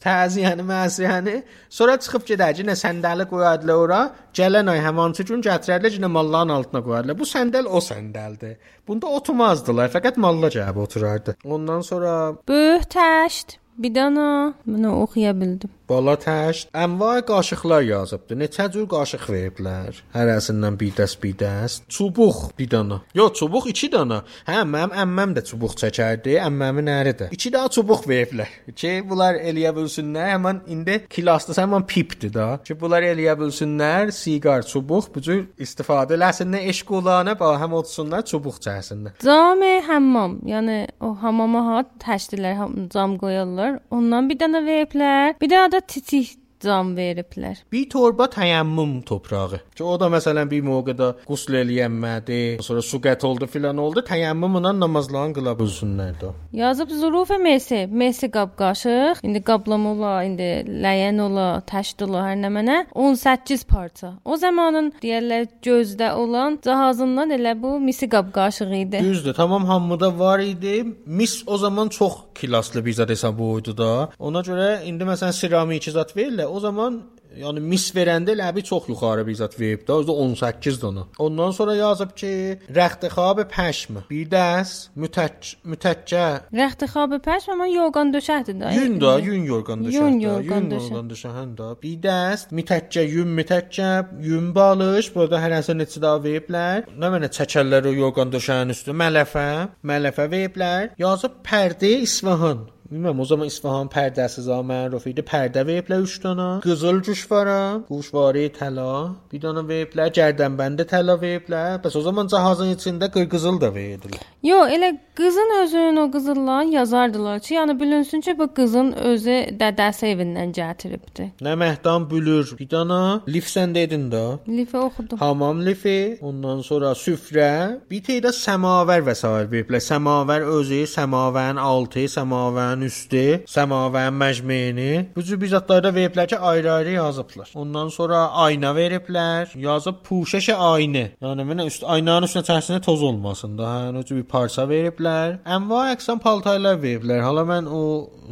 Təziyəni 0.04 0.66
məsiyəni. 0.68 1.38
Sonra 1.72 1.96
çıxıb 2.04 2.28
gedərdi, 2.28 2.66
nə 2.68 2.76
səndəli 2.78 3.24
qoyardılar 3.32 3.80
ora. 3.86 4.02
Gələn 4.36 4.68
ay 4.70 4.84
həmançı 4.84 5.24
gün 5.32 5.40
gətirərlər, 5.48 5.96
yenə 5.96 6.12
malların 6.12 6.52
altına 6.58 6.84
qoyardılar. 6.84 7.18
Bu 7.18 7.26
səndəl 7.32 7.66
o 7.72 7.80
səndəldir. 7.88 8.54
Bunda 8.86 9.08
oturmazdılar, 9.16 9.88
fəqət 9.96 10.20
malla 10.20 10.52
gəlib 10.52 10.78
oturardı. 10.84 11.36
Ondan 11.44 11.80
sonra 11.80 12.36
Böyük 12.48 12.86
təşt 12.92 13.56
bir 13.78 13.94
dana. 13.94 14.54
Onu 14.68 14.94
oxuya 15.02 15.34
bildim. 15.40 15.70
Bala 15.90 16.12
təşt 16.14 16.68
ənva 16.70 17.16
qaşıqlar 17.26 17.82
yazıbdı. 17.82 18.36
Neçə 18.38 18.68
cür 18.70 18.84
qaşıq 18.92 19.24
veriblər. 19.34 19.96
Hərəsindən 20.14 20.76
bir 20.78 20.92
dəst, 20.94 21.16
bir 21.22 21.32
dəst. 21.40 21.88
Çubuq 21.90 22.52
bir 22.58 22.68
dana. 22.70 23.00
Yox, 23.14 23.32
çubuq 23.40 23.66
2 23.72 23.88
dana. 23.92 24.20
Hə, 24.46 24.60
mənim 24.70 24.94
əmməm 25.02 25.32
də 25.34 25.42
çubuq 25.48 25.74
çəkərdi. 25.80 26.36
Əmməmin 26.44 26.90
əri 26.94 27.14
də. 27.18 27.28
2 27.34 27.52
daha 27.56 27.72
çubuq 27.74 28.06
veriblər. 28.06 28.52
Ki 28.78 28.92
bunlar 29.08 29.40
eləyə 29.40 29.72
bilsinlər. 29.80 30.28
Həmin 30.36 30.60
indi 30.70 31.00
kilasda 31.10 31.56
həmin 31.58 31.82
pipdir 31.90 32.30
da. 32.38 32.46
Ki 32.62 32.78
bunlar 32.78 33.02
eləyə 33.10 33.34
bilsinlər. 33.42 34.14
Siqar, 34.14 34.62
çubuq 34.70 35.10
bu 35.16 35.24
cür 35.26 35.42
istifadə 35.58 36.14
eləsinlər. 36.20 36.70
Eşqulana 36.70 37.34
ba 37.42 37.50
həm 37.64 37.74
otsunlar, 37.80 38.22
çubuq 38.30 38.62
çəksinlər. 38.62 39.18
Cam 39.26 39.66
həmmam, 39.90 40.38
yəni 40.46 40.78
o 41.02 41.16
hamama 41.18 41.66
ha 41.66 41.82
təşdilər, 42.06 42.54
ham- 42.62 42.88
cam 42.94 43.18
qoyarlar. 43.18 43.80
Ondan 43.90 44.30
bir 44.30 44.38
dana 44.38 44.62
veriblər. 44.70 45.34
Bir 45.42 45.50
daha 45.50 45.79
da 45.80 46.49
cam 46.60 46.94
veriblər. 46.96 47.62
Bir 47.72 47.88
torba 47.90 48.26
təyəmmüm 48.30 49.00
toprağı. 49.08 49.60
Ki 49.76 49.84
o 49.84 49.96
da 50.00 50.10
məsələn 50.12 50.50
bir 50.50 50.64
moqada 50.66 51.12
qusl 51.28 51.56
eləyənmədi, 51.62 52.40
sonra 52.64 52.82
su 52.84 53.00
qət 53.02 53.24
oldu 53.28 53.48
filan 53.50 53.78
oldu, 53.80 54.04
təyəmmümlə 54.06 54.74
namazlarını 54.78 55.36
qıla 55.38 55.56
bilsinlər 55.58 56.16
də. 56.20 56.32
Yazıb 56.60 56.92
zuruf 57.00 57.30
mesi, 57.40 57.86
mesi 57.86 58.30
qab 58.32 58.56
qaşıq, 58.58 59.22
indi 59.26 59.42
qablama 59.46 59.94
ola, 59.94 60.14
indi 60.26 60.50
ləyən 60.68 61.20
ola, 61.26 61.48
təşd 61.70 62.04
ola, 62.08 62.24
hər 62.30 62.40
nə 62.44 62.52
mənə 62.56 62.78
18 62.94 63.64
parça. 63.70 64.14
O 64.24 64.36
zamanın 64.40 64.92
deyirlər 65.02 65.46
gözdə 65.64 66.12
olan 66.18 66.58
cihazından 66.64 67.36
elə 67.38 67.54
bu 67.62 67.76
misi 67.80 68.08
qab 68.10 68.32
qaşığı 68.34 68.74
idi. 68.82 69.00
Düzdür, 69.04 69.34
tamam 69.34 69.64
hamıda 69.64 70.18
var 70.18 70.38
idi. 70.38 70.84
Mis 71.06 71.42
o 71.46 71.58
zaman 71.58 71.88
çox 71.88 72.14
klaslı 72.40 72.84
bir 72.86 72.92
zad 72.92 73.08
hesab 73.08 73.38
oldu 73.38 73.76
da. 73.76 74.10
Ona 74.18 74.40
görə 74.46 74.68
indi 74.88 75.04
məsələn 75.04 75.32
seramik 75.36 75.84
zat 75.92 76.14
verirlər. 76.16 76.49
O 76.50 76.60
zaman 76.60 77.00
Yəni 77.38 77.60
mis 77.62 77.84
verəndə 77.94 78.34
ləbi 78.34 78.62
çox 78.66 78.88
yuxarı 78.90 79.22
bir 79.26 79.36
zat 79.38 79.54
verib 79.60 79.84
də, 79.86 79.98
özü 80.02 80.10
18 80.10 80.82
dana. 80.82 81.04
Ondan 81.18 81.50
sonra 81.54 81.74
yazıb 81.78 82.14
ki, 82.16 82.32
rəxtixab 82.74 83.42
pəşm, 83.52 84.00
bir 84.10 84.24
dəst 84.32 84.90
mütəc 84.98 85.52
mütəccə 85.72 86.24
Rəxtixab 86.60 87.14
pəş 87.26 87.46
amma 87.54 87.68
yorğan 87.70 88.10
döşəkdir 88.16 88.58
də. 88.62 88.72
Yün 88.74 88.98
da, 89.00 89.12
yün 89.18 89.44
yorğan 89.52 89.86
döşək. 89.86 90.00
Yün 90.00 90.18
yorğan 90.26 90.64
yün 90.64 90.72
döşək. 90.72 90.90
yorğan 90.90 91.12
döşəkən 91.12 91.54
də. 91.60 91.68
Bir 91.84 92.02
dəst 92.08 92.56
mütəccə, 92.58 93.06
yün 93.14 93.30
mütəccə, 93.38 93.92
yün 94.26 94.50
balış, 94.54 95.12
burada 95.14 95.42
hərəsə 95.44 95.78
neçə 95.78 96.02
daha 96.02 96.18
veriblər. 96.26 96.90
Nə 96.98 97.14
mənə 97.14 97.30
çəkərlər 97.38 97.92
o 97.92 97.94
yorğan 98.00 98.34
döşəyin 98.34 98.74
üstü, 98.74 98.96
mələfə, 99.04 99.46
mələfə 99.86 100.26
veriblər. 100.34 100.92
Yazıb 100.98 101.40
pərdə 101.46 101.94
İsfahan. 102.08 102.66
Bilmirəm 102.90 103.20
o 103.20 103.24
zaman 103.24 103.46
İsfahan 103.46 103.86
pərdəsi 103.86 104.42
zaman 104.42 104.66
məruf 104.66 105.04
idi. 105.06 105.22
Pərdə 105.22 105.62
veriblər 105.62 106.02
3 106.02 106.14
dana. 106.24 106.46
Qızıl 106.64 106.96
cüşvara, 107.06 107.82
quşvarı 107.88 108.48
təla, 108.56 109.14
bir 109.30 109.42
dana 109.44 109.62
veriblər, 109.68 110.10
gərdənbəndə 110.16 110.88
təla 110.90 111.14
veriblər. 111.20 111.76
Bəs 111.84 111.94
o 112.00 112.02
zaman 112.02 112.26
cihazın 112.32 112.72
içində 112.74 113.06
qırqızıl 113.14 113.60
da 113.62 113.70
verirdilər. 113.76 114.24
Yo, 114.42 114.64
elə 114.66 114.88
qızın 115.14 115.52
özünün 115.60 116.00
o 116.02 116.08
qızıllarını 116.10 116.74
yazardılar 116.74 117.38
ki, 117.40 117.54
yəni 117.54 117.76
bilinsin 117.80 118.24
ki, 118.26 118.34
bu 118.38 118.48
qızın 118.58 118.90
özü 119.12 119.38
dədəsi 119.62 120.10
evindən 120.10 120.50
gətiribdi. 120.58 121.28
Nə 121.46 121.54
məhdan 121.62 122.10
bülür. 122.10 122.56
Bir 122.58 122.70
dana 122.74 123.22
lif 123.28 123.46
sən 123.54 123.74
dedin 123.74 124.10
də. 124.10 124.24
Lifə 124.48 124.82
oxudum. 124.88 125.22
Hamam 125.22 125.62
lifi, 125.62 126.18
ondan 126.22 126.66
sonra 126.66 126.96
süfrə, 126.98 127.54
bir 127.90 128.02
teydə 128.10 128.34
səmavər 128.34 129.06
vəsair 129.12 129.46
veriblər. 129.54 129.86
Səmavər 129.92 130.50
özü, 130.58 130.82
səmavərin 130.96 131.62
altı, 131.70 132.08
səmavərin 132.18 132.79
üstü, 132.86 133.24
səmavərin 133.50 134.16
məcmeyini. 134.20 134.90
Bu 135.16 135.24
cür 135.26 135.40
bir 135.40 135.52
zətlərdə 135.54 135.92
veriblər 135.96 136.28
ki, 136.30 136.38
ayrı-ayrı 136.38 136.96
yazıblar. 136.96 137.50
Ondan 137.54 137.88
sonra 137.88 138.26
ayna 138.44 138.72
veriblər. 138.76 139.54
Yazıb 139.58 140.02
puşəş 140.06 140.52
aynı. 140.54 141.04
Yəni 141.22 141.46
mənə 141.50 141.66
üst 141.70 141.84
aynanın 141.86 142.28
üstünə 142.28 142.44
çəksinə 142.48 142.80
toz 142.84 143.02
olmasın 143.02 143.58
da. 143.58 143.70
Hə, 143.70 143.98
o 143.98 144.04
cür 144.06 144.20
bir 144.22 144.28
parça 144.30 144.66
veriblər. 144.70 145.38
Ənva 145.44 145.90
əqsam 145.94 146.22
paltarlar 146.22 146.80
veriblər. 146.82 147.22
Hala 147.24 147.46
mən 147.48 147.68
o 147.70 147.82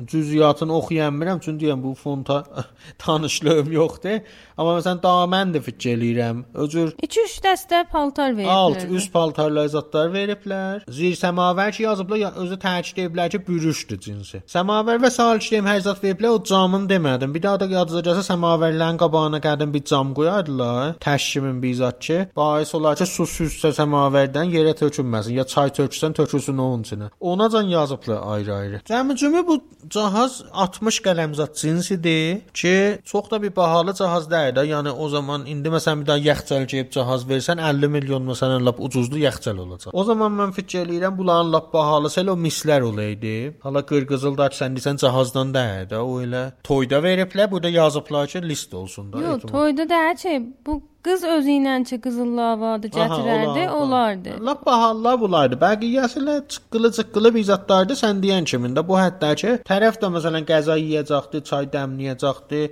cüziyyatını 0.07 0.77
oxuya 0.77 1.09
bilmirəm, 1.09 1.41
çünki 1.45 1.65
deyirəm 1.65 1.83
bu 1.83 1.95
fonta 1.95 2.45
tanışlığım 2.99 3.73
yoxdur. 3.73 4.21
Amma 4.59 4.77
məsələn 4.79 5.01
damən 5.03 5.55
də 5.55 5.63
fikir 5.63 5.97
eləyirəm. 5.97 6.43
O 6.59 6.69
cür 6.71 6.93
2-3 7.03 7.39
dəstə 7.45 7.83
paltar 7.93 8.35
veriblər. 8.37 8.55
Alt, 8.55 8.87
üst 8.91 9.13
paltarlar 9.13 9.69
zadlar 9.73 10.13
veriblər. 10.15 10.85
Zir 10.91 11.17
səmavər 11.19 11.73
ki 11.77 11.85
yazıblar, 11.87 12.23
ya 12.25 12.33
özü 12.45 12.59
təkid 12.63 13.03
ediblər 13.05 13.31
ki, 13.35 13.43
bürüşdür 13.47 14.01
cinsi. 14.01 14.38
Səmavər 14.47 15.01
və 15.03 15.11
salçdəm 15.15 15.69
hər 15.69 15.81
zat 15.87 16.03
veriblər, 16.05 16.37
o 16.37 16.43
camını 16.45 16.89
demədim. 16.91 17.35
Bir 17.35 17.43
daha 17.43 17.61
da 17.61 17.69
yadınıza 17.73 18.25
səmavərlərin 18.29 19.01
qabağına 19.01 19.41
qədim 19.45 19.73
bir 19.75 19.85
cam 19.91 20.15
qoyardılar. 20.15 20.95
Təşkimin 21.05 21.63
bir 21.63 21.75
zat 21.81 22.01
ki, 22.07 22.19
bais 22.37 22.75
olar 22.75 22.97
ki, 23.01 23.07
su 23.07 23.27
süzsə 23.29 23.73
səmavərdən 23.79 24.53
yerə 24.55 24.75
tökülməsin, 24.79 25.37
ya 25.39 25.45
çay 25.45 25.73
töksən 25.81 26.17
tökülsün 26.19 26.59
onun 26.59 26.85
içinə. 26.87 27.11
Ona 27.21 27.51
can 27.51 27.63
yazıblar 27.63 28.21
ayrı-ayrı. 28.35 28.81
Cəmi-cümü 28.89 29.47
bu 29.47 29.61
cihaz 29.89 30.43
60 30.53 31.01
qələmzat 31.07 31.61
cinsidir 31.61 32.41
ki, 32.55 32.99
çox 33.05 33.31
da 33.31 33.43
bir 33.43 33.57
bahalı 33.57 33.95
cihaz 33.95 34.31
deyil 34.31 34.55
də. 34.57 34.67
Yəni 34.69 34.91
o 34.91 35.09
zaman 35.09 35.47
indi 35.47 35.69
məsələn 35.73 36.03
bir 36.03 36.07
daha 36.07 36.19
yaxçəl 36.19 36.67
geyib 36.71 36.91
cihaz 36.93 37.27
versən 37.29 37.63
50 37.63 37.89
milyon 37.97 38.27
məsələn 38.33 38.65
lap 38.67 38.81
ucuzlu 38.81 39.19
yaxçəl 39.23 39.59
olacaq. 39.65 39.93
O 39.93 40.05
zaman 40.05 40.33
mən 40.41 40.53
fikir 40.57 40.85
eləyirəm 40.87 41.19
bunların 41.19 41.53
lap 41.53 41.73
bahalısı 41.73 42.21
elə 42.23 42.35
o 42.35 42.39
mislər 42.47 42.83
olaydı. 42.91 43.55
Hala 43.63 43.85
qırqızılda 44.19 44.47
sən 44.59 44.77
desən 44.77 44.99
cihazdan 44.99 45.53
deyil 45.55 45.87
də. 45.91 45.99
O 46.03 46.21
elə 46.23 46.43
toyda 46.65 46.99
veriblər, 47.05 47.51
burada 47.51 47.69
yazıblar 47.69 48.27
ki, 48.27 48.43
list 48.43 48.75
olsun 48.75 49.13
da. 49.13 49.21
Yox, 49.23 49.43
toyda 49.47 49.89
da 49.89 49.95
hər 50.09 50.17
şey 50.19 50.39
bu 50.67 50.83
qız 51.07 51.25
özü 51.25 51.55
ilə 51.61 51.77
ki 51.89 52.01
qızıllavadı 52.05 52.91
gətirərdi, 52.99 53.67
Aha, 53.67 53.77
olardı. 53.77 54.37
Lap 54.45 54.67
bahalılar 54.67 55.21
bulardı. 55.21 55.59
Bəqiyyəsi 55.63 56.23
elə 56.23 56.37
çıqqılı 56.49 56.93
çıqqılı 56.99 57.35
bir 57.35 57.45
zətlərdi. 57.53 57.99
Sən 58.03 58.23
deyən 58.25 58.45
kimi 58.45 58.73
də 58.77 58.87
bu 58.89 58.99
həddə 58.99 59.35
ki, 59.43 59.57
tərəf 59.71 60.01
də 60.03 60.13
məsələn 60.17 60.49
qəza 60.49 60.79
yeyəcəkdi, 60.83 61.45
çay 61.51 61.71
dəmləyəcəkdi, 61.75 62.63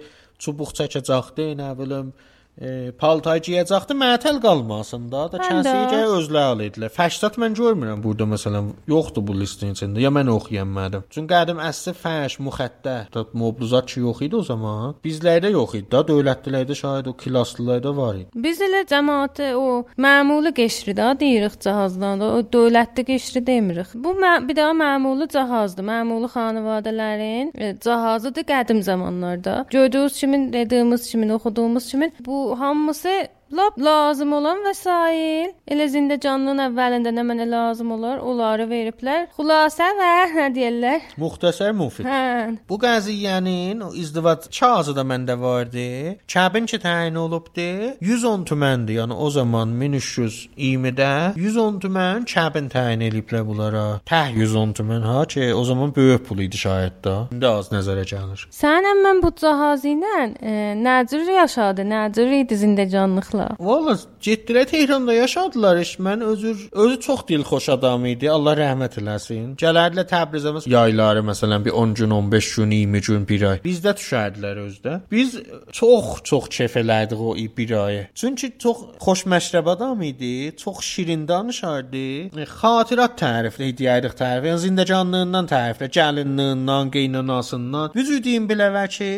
çubuq 0.42 0.74
çəkəcəkdi, 0.80 1.52
nə 1.62 1.74
bilim 1.78 2.12
e, 2.60 2.92
paltay 3.00 3.40
geyəcəkdi, 3.44 3.96
məətəl 4.00 4.40
qalmasın 4.42 5.08
da, 5.12 5.26
da 5.32 5.40
kəsicə 5.42 6.02
özləri 6.16 6.70
idilər. 6.70 6.92
Fəştat 6.94 7.38
mən 7.40 7.56
görmürəm 7.58 8.02
burada 8.04 8.28
məsələn 8.30 8.72
yoxdur 8.90 9.24
bu 9.26 9.36
listin 9.40 9.74
içində. 9.74 10.00
Ya 10.02 10.12
mən 10.14 10.30
oxuyamadım. 10.32 11.06
Çünki 11.12 11.32
qədim 11.34 11.60
əsli 11.62 11.94
fəş, 12.00 12.38
müxəttə, 12.46 12.96
mobluzat 13.36 13.90
ki 13.92 14.02
yox 14.04 14.22
idi 14.26 14.38
o 14.38 14.42
zaman. 14.46 14.96
Bizlərdə 15.04 15.52
yox 15.52 15.76
idi 15.80 15.90
da, 15.92 16.02
dövlətlilərdə 16.08 16.76
şayad 16.78 17.10
o 17.10 17.16
klasslılarda 17.18 17.92
var 17.96 18.20
idi. 18.22 18.28
Biz 18.46 18.62
elə 18.68 18.82
cəmaatı 18.90 19.52
o 19.58 19.84
məmuli 20.00 20.52
qəşri 20.56 20.96
də 20.96 21.12
deyirik 21.20 21.58
cihazdan 21.64 22.22
da, 22.22 22.32
o 22.38 22.44
dövlətli 22.56 23.06
qəşri 23.10 23.44
demirik. 23.46 23.94
Bu 23.94 24.16
bir 24.16 24.56
daha 24.56 24.72
məmuli 24.76 25.28
cihazdır. 25.32 25.84
Məmuli 25.86 26.30
xanavadələrin 26.32 27.52
e, 27.54 27.76
cihazıdır 27.84 28.46
qədim 28.48 28.82
zamanlarda. 28.82 29.66
Gördüyünüz 29.70 30.20
kimi, 30.20 30.52
dediyimiz 30.52 31.10
kimi, 31.10 31.32
oxuduğumuz 31.34 31.90
kimi 31.90 32.10
bu 32.26 32.45
hamısı 32.54 33.28
Lap 33.52 33.78
lazım 33.78 34.32
olan 34.34 34.58
vəsait 34.66 35.52
elə 35.70 35.84
zində 35.86 36.16
canlının 36.18 36.64
əvvəlində 36.64 37.12
nə 37.14 37.22
mənə 37.28 37.44
lazım 37.46 37.92
olar, 37.94 38.18
onları 38.18 38.64
veriblər. 38.66 39.28
Xülasə 39.36 39.86
və 40.00 40.08
nə 40.32 40.46
deyirlər? 40.56 41.04
Muxtəsər 41.22 41.70
mufid. 41.78 42.08
Hə. 42.10 42.56
Bu 42.66 42.78
qəziyyənin 42.82 43.84
o 43.86 43.92
izdivac 43.94 44.48
kağızı 44.50 44.96
da 44.96 45.04
məndə 45.06 45.36
vardı. 45.38 45.86
Kəbin 46.26 46.66
ki 46.66 46.80
təyin 46.82 47.14
olubdu. 47.22 47.68
110 48.02 48.48
tüməndir. 48.50 48.98
Yəni 48.98 49.14
o 49.14 49.30
zaman 49.30 49.76
1320-də 49.78 51.12
110 51.38 51.78
tümən 51.86 52.26
kəbin 52.26 52.66
təyin 52.74 53.06
eliblər 53.06 53.46
bunlara. 53.46 53.84
Təh 54.10 54.34
110 54.34 54.74
tümən 54.80 55.06
ha 55.06 55.22
ki, 55.30 55.52
o 55.54 55.62
zaman 55.70 55.94
böyük 55.94 56.26
pul 56.26 56.42
idi 56.48 56.58
şayət 56.64 56.98
də. 57.06 57.14
İndi 57.36 57.50
az 57.52 57.70
nəzərə 57.70 58.08
gəlir. 58.10 58.48
Sən 58.50 58.90
mən 59.06 59.22
bu 59.22 59.30
cihazı 59.38 59.94
ilə 59.94 60.18
e, 60.42 60.58
nəcür 60.82 61.30
yaşadı, 61.36 61.86
nəcür 61.94 62.36
idi 62.42 62.58
zində 62.58 62.90
canlıqla. 63.36 63.56
Valla 63.60 63.98
getdilər 64.20 64.66
Tehranda 64.66 65.14
yaşadılar. 65.14 65.76
iş. 65.80 65.98
Mən 65.98 66.24
özür 66.24 66.68
özü 66.72 67.00
çox 67.00 67.28
dilxoş 67.28 67.68
adam 67.68 68.06
idi. 68.06 68.30
Allah 68.30 68.54
rəhmət 68.54 68.98
eləsin. 69.00 69.56
Gələrdilər 69.56 70.06
Təbrizə 70.08 70.52
məsələn 70.54 70.70
yayları 70.70 71.20
məsələn 71.20 71.64
bir 71.64 71.70
10 71.70 71.94
gün, 71.94 72.10
15 72.10 72.54
gün, 72.54 72.70
20 72.70 73.00
gün, 73.00 73.28
bir 73.28 73.42
ay. 73.42 73.58
Bizdə 73.64 73.94
düşərdilər 73.96 74.60
özdə. 74.66 75.00
Biz 75.10 75.38
çox 75.72 76.04
çox 76.24 76.48
keyf 76.48 76.76
elədik 76.76 77.18
o 77.18 77.36
bir 77.56 77.70
ayı. 77.70 78.06
Çünki 78.14 78.52
çox 78.58 78.76
xoş 79.00 79.26
məşrəb 79.26 79.70
adam 79.70 80.02
idi. 80.02 80.56
Çox 80.56 80.80
şirin 80.80 81.28
danışardı. 81.28 82.06
E, 82.40 82.46
Xatirət 82.56 83.16
təriflə 83.20 83.72
deyərdik 83.78 84.14
tərif. 84.18 84.46
Yəni 84.50 84.62
zindəcanlığından 84.66 85.48
təriflə, 85.50 85.90
gəlinliyindən, 85.98 86.90
qeynanasından. 86.90 87.90
Vücudun 87.96 88.48
biləvə 88.48 88.88
ki, 88.88 89.10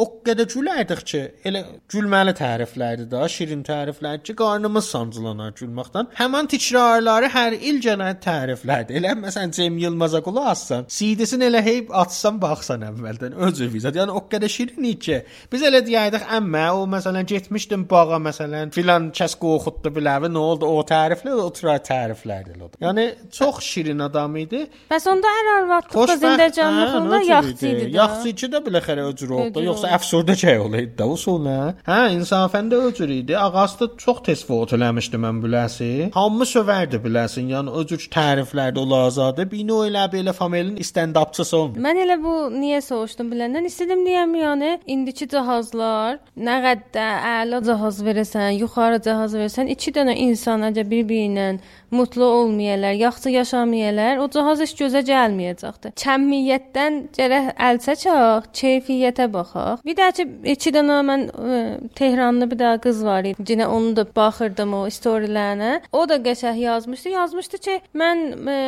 O 0.00 0.06
qədər 0.24 0.48
gülərdik 0.48 1.02
ki, 1.04 1.18
elə 1.44 1.60
gülməli 1.92 2.32
təriflərdi 2.36 3.04
də, 3.12 3.26
şirin 3.28 3.60
təriflər 3.66 4.22
ki, 4.24 4.32
qarnımız 4.38 4.86
sancılanar 4.88 5.52
gülməkdən. 5.58 6.08
Həmin 6.16 6.48
təkrarları 6.48 7.28
hər 7.34 7.56
il 7.58 7.80
gələn 7.84 8.16
təriflərdir. 8.24 8.96
Elə 9.02 9.12
məsələn 9.20 9.52
Cem 9.52 9.76
Yılmaza 9.82 10.22
qulaq 10.24 10.48
assan, 10.54 10.86
CD-sini 10.88 11.50
elə 11.50 11.60
heyb 11.66 11.92
atsan 12.02 12.38
baxsan 12.40 12.86
əvvəldən 12.88 13.36
özü 13.48 13.68
vizat. 13.74 13.98
Yəni 14.00 14.16
o 14.16 14.22
qədər 14.32 14.52
şirin 14.54 14.88
idi 14.88 15.00
ki, 15.04 15.18
biz 15.52 15.66
elə 15.68 15.82
deyərdik, 15.84 16.24
əmmə 16.38 16.64
o 16.78 16.86
məsələn 16.94 17.28
getmişdim 17.28 17.84
bağa 17.90 18.22
məsələn 18.30 18.72
filan 18.72 19.10
kəs 19.12 19.36
qoxutdu 19.42 19.92
biləvi, 19.92 20.32
nə 20.32 20.46
oldu 20.52 20.72
o 20.72 20.80
təriflər, 20.88 21.36
o 21.36 21.52
tür 21.52 21.74
təriflərdir 21.84 22.64
o. 22.64 22.70
Yəni 22.80 23.06
çox 23.36 23.60
şirin 23.68 24.00
adam 24.08 24.40
idi. 24.40 24.64
Bəs 24.88 25.10
onda 25.12 25.36
hər 25.36 25.52
arvadlıqda 25.58 26.18
zində 26.24 26.48
canlılığında 26.56 27.22
yaxşı 27.28 27.70
idi. 27.74 27.86
Yaxşı 27.98 28.32
idi 28.32 28.52
də 28.56 28.64
biləxərə 28.64 29.08
öcür 29.12 29.36
oldu. 29.36 29.60
Öcür 29.60 29.81
Yoxsa 29.82 29.96
əfsürdə 29.96 30.34
şey 30.38 30.58
olaydı 30.62 30.92
da 30.98 31.06
usulna. 31.10 31.54
Hə, 31.86 32.12
insafəndə 32.14 32.78
öcür 32.86 33.10
idi. 33.10 33.34
Ağası 33.38 33.80
da 33.80 33.88
çox 33.98 34.20
tez 34.26 34.44
fot 34.46 34.72
eləmişdi 34.76 35.18
mən 35.18 35.40
biləsi. 35.42 35.88
Hamı 36.14 36.46
sövərdi 36.46 37.00
biləsin. 37.02 37.48
Yəni 37.50 37.74
öcür 37.80 38.04
təriflərdə 38.14 38.78
olazadı. 38.78 39.48
Bino 39.50 39.80
elə 39.86 40.04
belə 40.12 40.32
familin 40.36 40.76
stand-upçısı 40.78 41.56
olmuş. 41.58 41.80
Mən 41.82 41.98
elə 42.04 42.18
bu 42.22 42.36
niyə 42.54 42.78
soruşdum 42.86 43.32
biləndən 43.34 43.66
istədim 43.66 44.06
deyəm 44.06 44.38
yəni 44.38 44.72
indiki 44.86 45.26
cihazlar 45.34 46.20
nə 46.38 46.58
qədər 46.68 47.26
əla 47.32 47.62
cihaz 47.66 47.98
verəsən, 48.06 48.52
yuxarı 48.62 49.02
cihaz 49.02 49.34
verəsən, 49.34 49.72
iki 49.74 49.90
dənə 49.98 50.14
insan 50.28 50.62
acə 50.68 50.86
bir-biri 50.86 51.26
ilə 51.32 51.48
mutlu 51.92 52.24
olmayalar, 52.24 52.92
yaxşı 52.92 53.34
yaşamayalar, 53.34 54.22
o 54.22 54.28
cihaz 54.30 54.62
heç 54.64 54.72
gözə 54.78 55.02
gəlməyəcəkdir. 55.10 55.96
Kəmiyyətdən 56.02 56.98
gərək 57.18 57.50
əl 57.68 57.82
çəkək, 57.86 58.48
keyfiyyətə 58.62 59.28
baxaq. 59.32 59.71
Bir 59.86 59.96
də 59.98 60.08
ki, 60.16 60.26
iki 60.54 60.72
dənə 60.74 60.98
mən 61.06 61.26
ə, 61.28 61.60
Tehranlı 61.98 62.50
bir 62.50 62.60
də 62.62 62.72
qız 62.84 63.04
var 63.04 63.28
idi. 63.28 63.46
Yenə 63.52 63.66
onu 63.66 63.94
da 63.96 64.06
baxırdım 64.16 64.74
o 64.78 64.82
storylərinə. 64.92 65.72
O 65.92 66.04
da 66.08 66.18
qəşəng 66.24 66.58
yazmışdı. 66.62 67.14
Yazmışdı 67.16 67.62
ki, 67.66 67.78
mən 67.98 68.24
ə, 68.42 68.58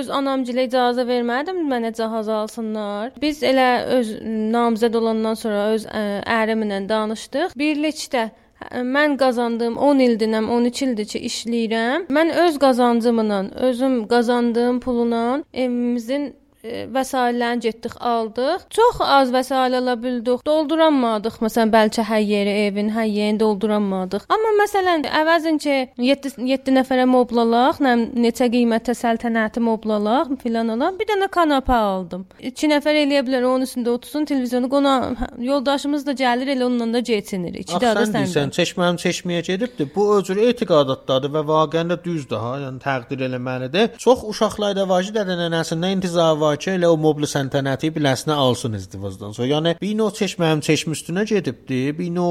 öz 0.00 0.12
anamgilə 0.20 0.68
icazə 0.68 1.06
vermədim 1.08 1.64
mənə 1.70 1.94
cihaz 1.96 2.28
alsınlar. 2.28 3.12
Biz 3.22 3.42
elə 3.42 3.68
öz 3.98 4.14
namizəd 4.54 4.96
olandan 5.00 5.38
sonra 5.38 5.68
öz 5.74 5.86
ə, 5.88 6.06
ərimlə 6.40 6.82
danışdıq. 6.88 7.58
Birlikdə 7.58 8.30
Mən 8.72 9.16
qazandığım 9.16 9.76
10 9.76 9.98
ildir, 9.98 10.32
13 10.56 10.82
ildir 10.82 11.04
ki, 11.04 11.20
işləyirəm. 11.28 12.06
Mən 12.08 12.30
öz 12.46 12.58
qazancımla, 12.58 13.44
özüm 13.68 14.06
qazandığım 14.08 14.80
pulla 14.80 15.42
evimizin 15.52 16.24
e, 16.24 16.43
vəsaitlərini 16.64 17.62
getdik, 17.64 17.96
aldıq. 18.00 18.64
Çox 18.70 19.00
az 19.00 19.32
vəsait 19.34 19.76
ala 19.78 19.96
bildik. 20.00 20.42
Dolduramadıq. 20.46 21.38
Məsələn, 21.44 21.72
bəlkə 21.74 22.04
hər 22.08 22.22
yeri 22.24 22.54
evin, 22.66 22.90
hər 22.94 23.08
yerini 23.08 23.40
dolduramadıq. 23.42 24.26
Amma 24.32 24.52
məsələn, 24.62 25.04
əvəzin 25.20 25.60
ki 25.62 25.76
7 26.00 26.34
7 26.48 26.74
nəfərə 26.78 27.06
moblalaq, 27.10 27.80
nə 27.84 27.94
neçə 28.24 28.48
qiymətə 28.52 28.96
səltənəti 28.96 29.62
moblalaq 29.64 30.34
filan 30.42 30.72
alaq. 30.76 30.98
Bir 31.00 31.10
dənə 31.12 31.28
kanapə 31.32 31.76
aldım. 31.76 32.26
2 32.40 32.72
nəfər 32.74 33.00
eləyə 33.04 33.24
bilər, 33.26 33.46
onun 33.48 33.68
üstündə 33.68 33.92
otursun, 33.94 34.24
televizyonu 34.30 34.70
qona 34.72 34.94
yoldaşımız 35.38 36.06
da 36.06 36.16
gəlir, 36.24 36.54
elə 36.56 36.68
onunla 36.68 36.98
da 36.98 37.04
keçinir. 37.04 37.60
2 37.60 37.76
Axı 37.76 37.84
dəqiqə 37.84 38.04
sən 38.04 38.16
deyirsən, 38.18 38.54
çeşmənim 38.58 39.00
çeşməyə 39.04 39.44
gedibdi. 39.50 39.88
Bu 39.94 40.08
özür 40.18 40.40
etiqadatdadır 40.48 41.34
və 41.36 41.44
vaqəən 41.52 41.92
də 41.92 42.00
düzdür 42.04 42.40
ha, 42.40 42.54
yəni 42.64 42.80
təqdir 42.84 43.26
eləməlidir. 43.28 43.96
Çox 43.98 44.24
uşaqlarda 44.32 44.86
ki, 45.04 45.12
dədənənəsindən 45.18 45.98
intizar 45.98 46.36
var 46.40 46.53
ki, 46.60 46.74
elə 46.78 46.90
o 46.92 46.96
mobli 47.00 47.28
sənətəti 47.30 47.92
biləsinə 47.94 48.36
alsın 48.44 48.78
izdivacdan. 48.78 49.34
So, 49.36 49.46
yəni 49.48 49.76
bino 49.80 50.10
çeşməyim 50.14 50.62
çeşmə 50.64 50.96
üstünə 50.98 51.24
gedibdi. 51.28 51.80
Bino 51.98 52.28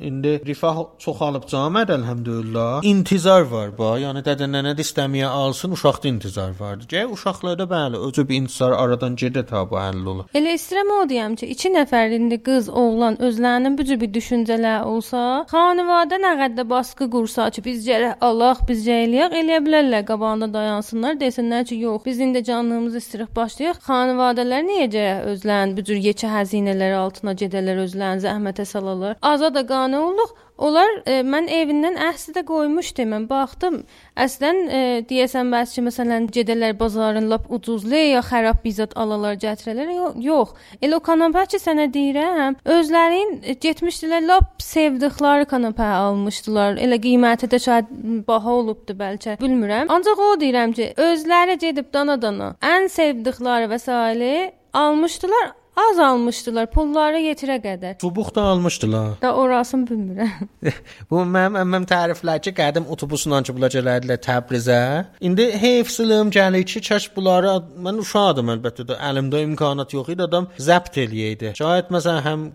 indi 0.00 0.36
rifah 0.46 0.82
çoxalıb 1.02 1.46
cəmiyyət 1.50 1.92
əlhəmdülillah. 1.96 2.84
İntizar 2.88 3.46
var 3.50 3.72
ba. 3.78 3.94
Yəni 4.00 4.22
dədənənə 4.26 4.74
də 4.76 4.84
istəməyə 4.84 5.28
alsın, 5.28 5.72
uşaqda 5.76 6.08
intizar 6.08 6.52
vardı. 6.60 6.88
Gəl 6.90 7.12
uşaqlarda 7.16 7.66
bəli, 7.70 8.00
özü 8.08 8.26
bir 8.28 8.40
intizar 8.42 8.76
aradan 8.76 9.16
gedə 9.16 9.46
ta 9.46 9.64
bu 9.70 9.78
həll 9.80 10.04
olur. 10.12 10.28
Elə 10.36 10.56
istəyirəm 10.58 10.92
o 10.96 11.00
deyəm 11.10 11.36
ki, 11.40 11.48
2 11.54 11.72
nəfər 11.78 12.16
indi 12.18 12.40
qız, 12.48 12.68
oğlan 12.68 13.18
özlərinin 13.28 13.78
bu 13.78 13.86
cür 13.88 14.00
bir 14.00 14.12
düşüncələr 14.14 14.84
olsa, 14.84 15.22
xanəvadə 15.52 16.20
nə 16.22 16.34
qədər 16.42 16.68
baskı 16.70 17.10
qursa 17.10 17.48
ki, 17.50 17.64
biz 17.64 17.86
gərək 17.88 18.20
Allah 18.20 18.60
biz 18.68 18.86
eləyək, 18.86 19.36
eləyə 19.40 19.62
bilərlər 19.66 20.06
qabağında 20.08 20.50
dayansınlar, 20.52 21.18
desinlər 21.20 21.64
ki, 21.68 21.80
yox, 21.86 22.04
biz 22.06 22.20
indi 22.20 22.44
canlığımızı 22.44 22.98
istirib 23.04 23.36
başlayaq. 23.36 23.65
Xanəvadələr 23.86 24.62
niyə 24.66 24.86
gərək 24.94 25.28
özlərini 25.32 25.76
bu 25.76 25.84
cür 25.88 25.98
yekə 26.08 26.30
həzinələr 26.30 26.94
altına 27.00 27.34
gedələr, 27.42 27.82
özlərini 27.86 28.22
zəhmətə 28.26 28.64
salalar? 28.64 29.16
Azad 29.22 29.58
qane 29.68 29.98
olduq. 29.98 30.34
Onlar 30.58 30.88
e, 31.04 31.20
mən 31.26 31.50
evindən 31.52 31.98
əhsidə 32.08 32.42
qoymuşdu. 32.48 33.04
Mən 33.10 33.26
baxdım. 33.28 33.82
Əslən 34.16 34.60
e, 34.66 34.80
deyəsən 35.08 35.50
bəs 35.52 35.74
ki, 35.76 35.84
məsələn, 35.88 36.28
gedələr 36.32 36.76
bazarın 36.80 37.28
lap 37.30 37.50
ucuzlu 37.52 37.98
ya 37.98 38.22
xarab 38.24 38.62
bizat 38.64 38.96
alalar 38.96 39.36
gətirələr. 39.42 39.92
Yo, 39.96 40.12
yox. 40.28 40.54
Elə 40.80 40.96
o 40.96 41.02
kanapə 41.04 41.44
ki, 41.52 41.60
sənə 41.60 41.88
deyirəm, 41.92 42.56
özlərin 42.76 43.36
e, 43.42 43.56
getmişdilər 43.66 44.24
lap 44.30 44.64
sevdikləri 44.64 45.48
kanapə 45.50 45.90
almışdılar. 46.00 46.80
Elə 46.80 47.00
qiyməti 47.04 47.50
də 47.52 47.60
şaid 47.66 47.92
baha 48.28 48.56
olubdu 48.62 48.96
bəlkə. 48.96 49.36
Bilmirəm. 49.42 49.92
Ancaq 49.92 50.24
o 50.24 50.32
deyirəm 50.40 50.72
ki, 50.76 50.92
özləri 51.10 51.60
gedib 51.60 51.92
dana-dana 51.92 52.54
ən 52.64 52.88
sevdikləri 52.92 53.68
vəsaiti 53.72 54.34
almışdılar. 54.76 55.54
Az 55.76 55.98
almışdılar, 56.00 56.70
pulları 56.72 57.18
yetirə 57.20 57.58
qədər. 57.60 57.98
Çubuq 58.00 58.30
da 58.34 58.42
almışdılar. 58.52 59.08
Da 59.20 59.34
orasını 59.36 59.84
bilmirəm. 59.90 60.46
Bu 61.10 61.20
mənim 61.20 61.58
əmməm 61.60 61.84
təriflər 61.90 62.40
ki, 62.40 62.54
qədim 62.56 62.86
otobusla 62.88 63.42
ki, 63.44 63.52
gələdilər 63.52 64.22
Təbrizə. 64.24 64.78
İndi 65.20 65.50
heyfsiləm 65.60 66.30
gəlir 66.32 66.64
ki, 66.64 66.80
kəş 66.86 67.10
bunları 67.16 67.52
mən 67.84 68.00
uşaqdım 68.00 68.54
əlbəttə 68.54 68.86
də 68.88 68.96
əlimdə 69.10 69.42
imkanat 69.50 69.92
yox 69.92 70.08
idi, 70.14 70.24
adam 70.24 70.48
zəbt 70.56 70.96
eləyəydi. 71.04 71.52
Şayət 71.60 71.92
məsələn 71.92 72.24
həm 72.24 72.48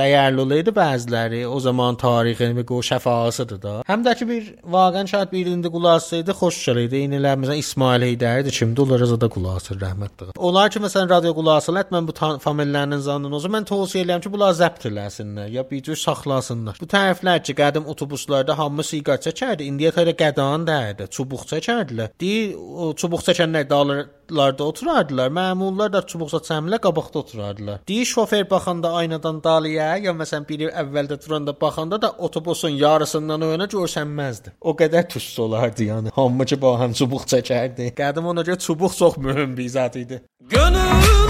dəyərli 0.00 0.44
olaydı 0.46 0.72
bəziləri, 0.80 1.42
o 1.44 1.60
zaman 1.60 2.00
tarixin 2.00 2.56
və 2.56 2.64
qo 2.72 2.80
şəfasıdır 2.88 3.60
da. 3.60 3.74
Həm 3.90 4.08
də 4.08 4.16
ki 4.22 4.30
bir 4.32 4.48
vaqən 4.72 5.12
şayət 5.12 5.36
bir 5.36 5.52
indi 5.52 5.74
qulasıydı, 5.76 6.38
xoş 6.40 6.62
gələrdi. 6.70 7.04
Eynilə 7.04 7.36
məsələn 7.44 7.60
İsmail 7.60 8.08
Heydərdir, 8.08 8.56
kimdə 8.56 8.86
onlara 8.88 9.12
zada 9.12 9.28
qulasır 9.36 9.82
rəhmətdir. 9.84 10.32
Onlar 10.40 10.72
ki 10.72 10.80
məsələn 10.88 11.12
radio 11.12 11.36
qulasılət 11.36 11.92
mən 11.92 12.08
bu 12.08 12.16
şamillərinin 12.54 13.02
zanının 13.02 13.34
olsa 13.36 13.50
mən 13.50 13.66
tövsiyə 13.68 14.04
edirəm 14.04 14.22
ki, 14.22 14.30
bunlar 14.32 14.54
zəbt 14.54 14.86
eləsinlər 14.88 15.50
ya 15.50 15.64
bir 15.68 15.82
cür 15.82 15.96
saxlasınlar. 15.98 16.78
Bu 16.80 16.86
tərəflər 16.86 17.42
ki, 17.42 17.54
qədim 17.58 17.86
otobuslarda 17.90 18.56
hamı 18.58 18.84
siqar 18.84 19.18
çəkərdi, 19.18 19.66
indiyə 19.70 19.92
tərə 19.94 20.14
qədan 20.18 20.66
dərdi, 20.68 21.08
çubuq 21.10 21.46
çəkərdilər. 21.50 22.14
Deyir, 22.20 22.54
o 22.56 22.92
çubuq 22.94 23.24
çəkənlər 23.26 23.66
dağlarda 23.70 24.64
oturardılar. 24.64 25.32
Məmurlar 25.34 25.92
da 25.92 26.02
çubuq 26.06 26.30
çəkəmlə 26.34 26.80
qabaqda 26.84 27.18
oturardılar. 27.24 27.80
Deyir, 27.88 28.04
şofer 28.04 28.48
baxanda 28.50 28.92
aynadan 29.00 29.42
dalıya 29.44 29.96
ya 30.04 30.14
məsələn 30.14 30.48
biri 30.48 30.70
əvvəldə 30.70 31.18
duranda 31.24 31.56
baxanda 31.60 32.00
da 32.02 32.10
otobusun 32.10 32.76
yarısından 32.78 33.48
önə 33.50 33.68
görsənməzdi. 33.74 34.56
O 34.60 34.76
qədər 34.78 35.08
tüs 35.08 35.32
olardı 35.38 35.90
yəni. 35.90 36.14
Hamı 36.14 36.46
ki, 36.46 36.60
baxan 36.62 36.96
çubuq 37.00 37.26
çəkərdi. 37.34 37.92
Qədim 37.98 38.32
ona 38.32 38.46
görə 38.46 38.60
çubuq 38.66 38.96
çox 38.98 39.18
mühüm 39.18 39.56
bir 39.56 39.68
zat 39.68 39.96
idi. 39.96 40.22
Gönül 40.50 41.23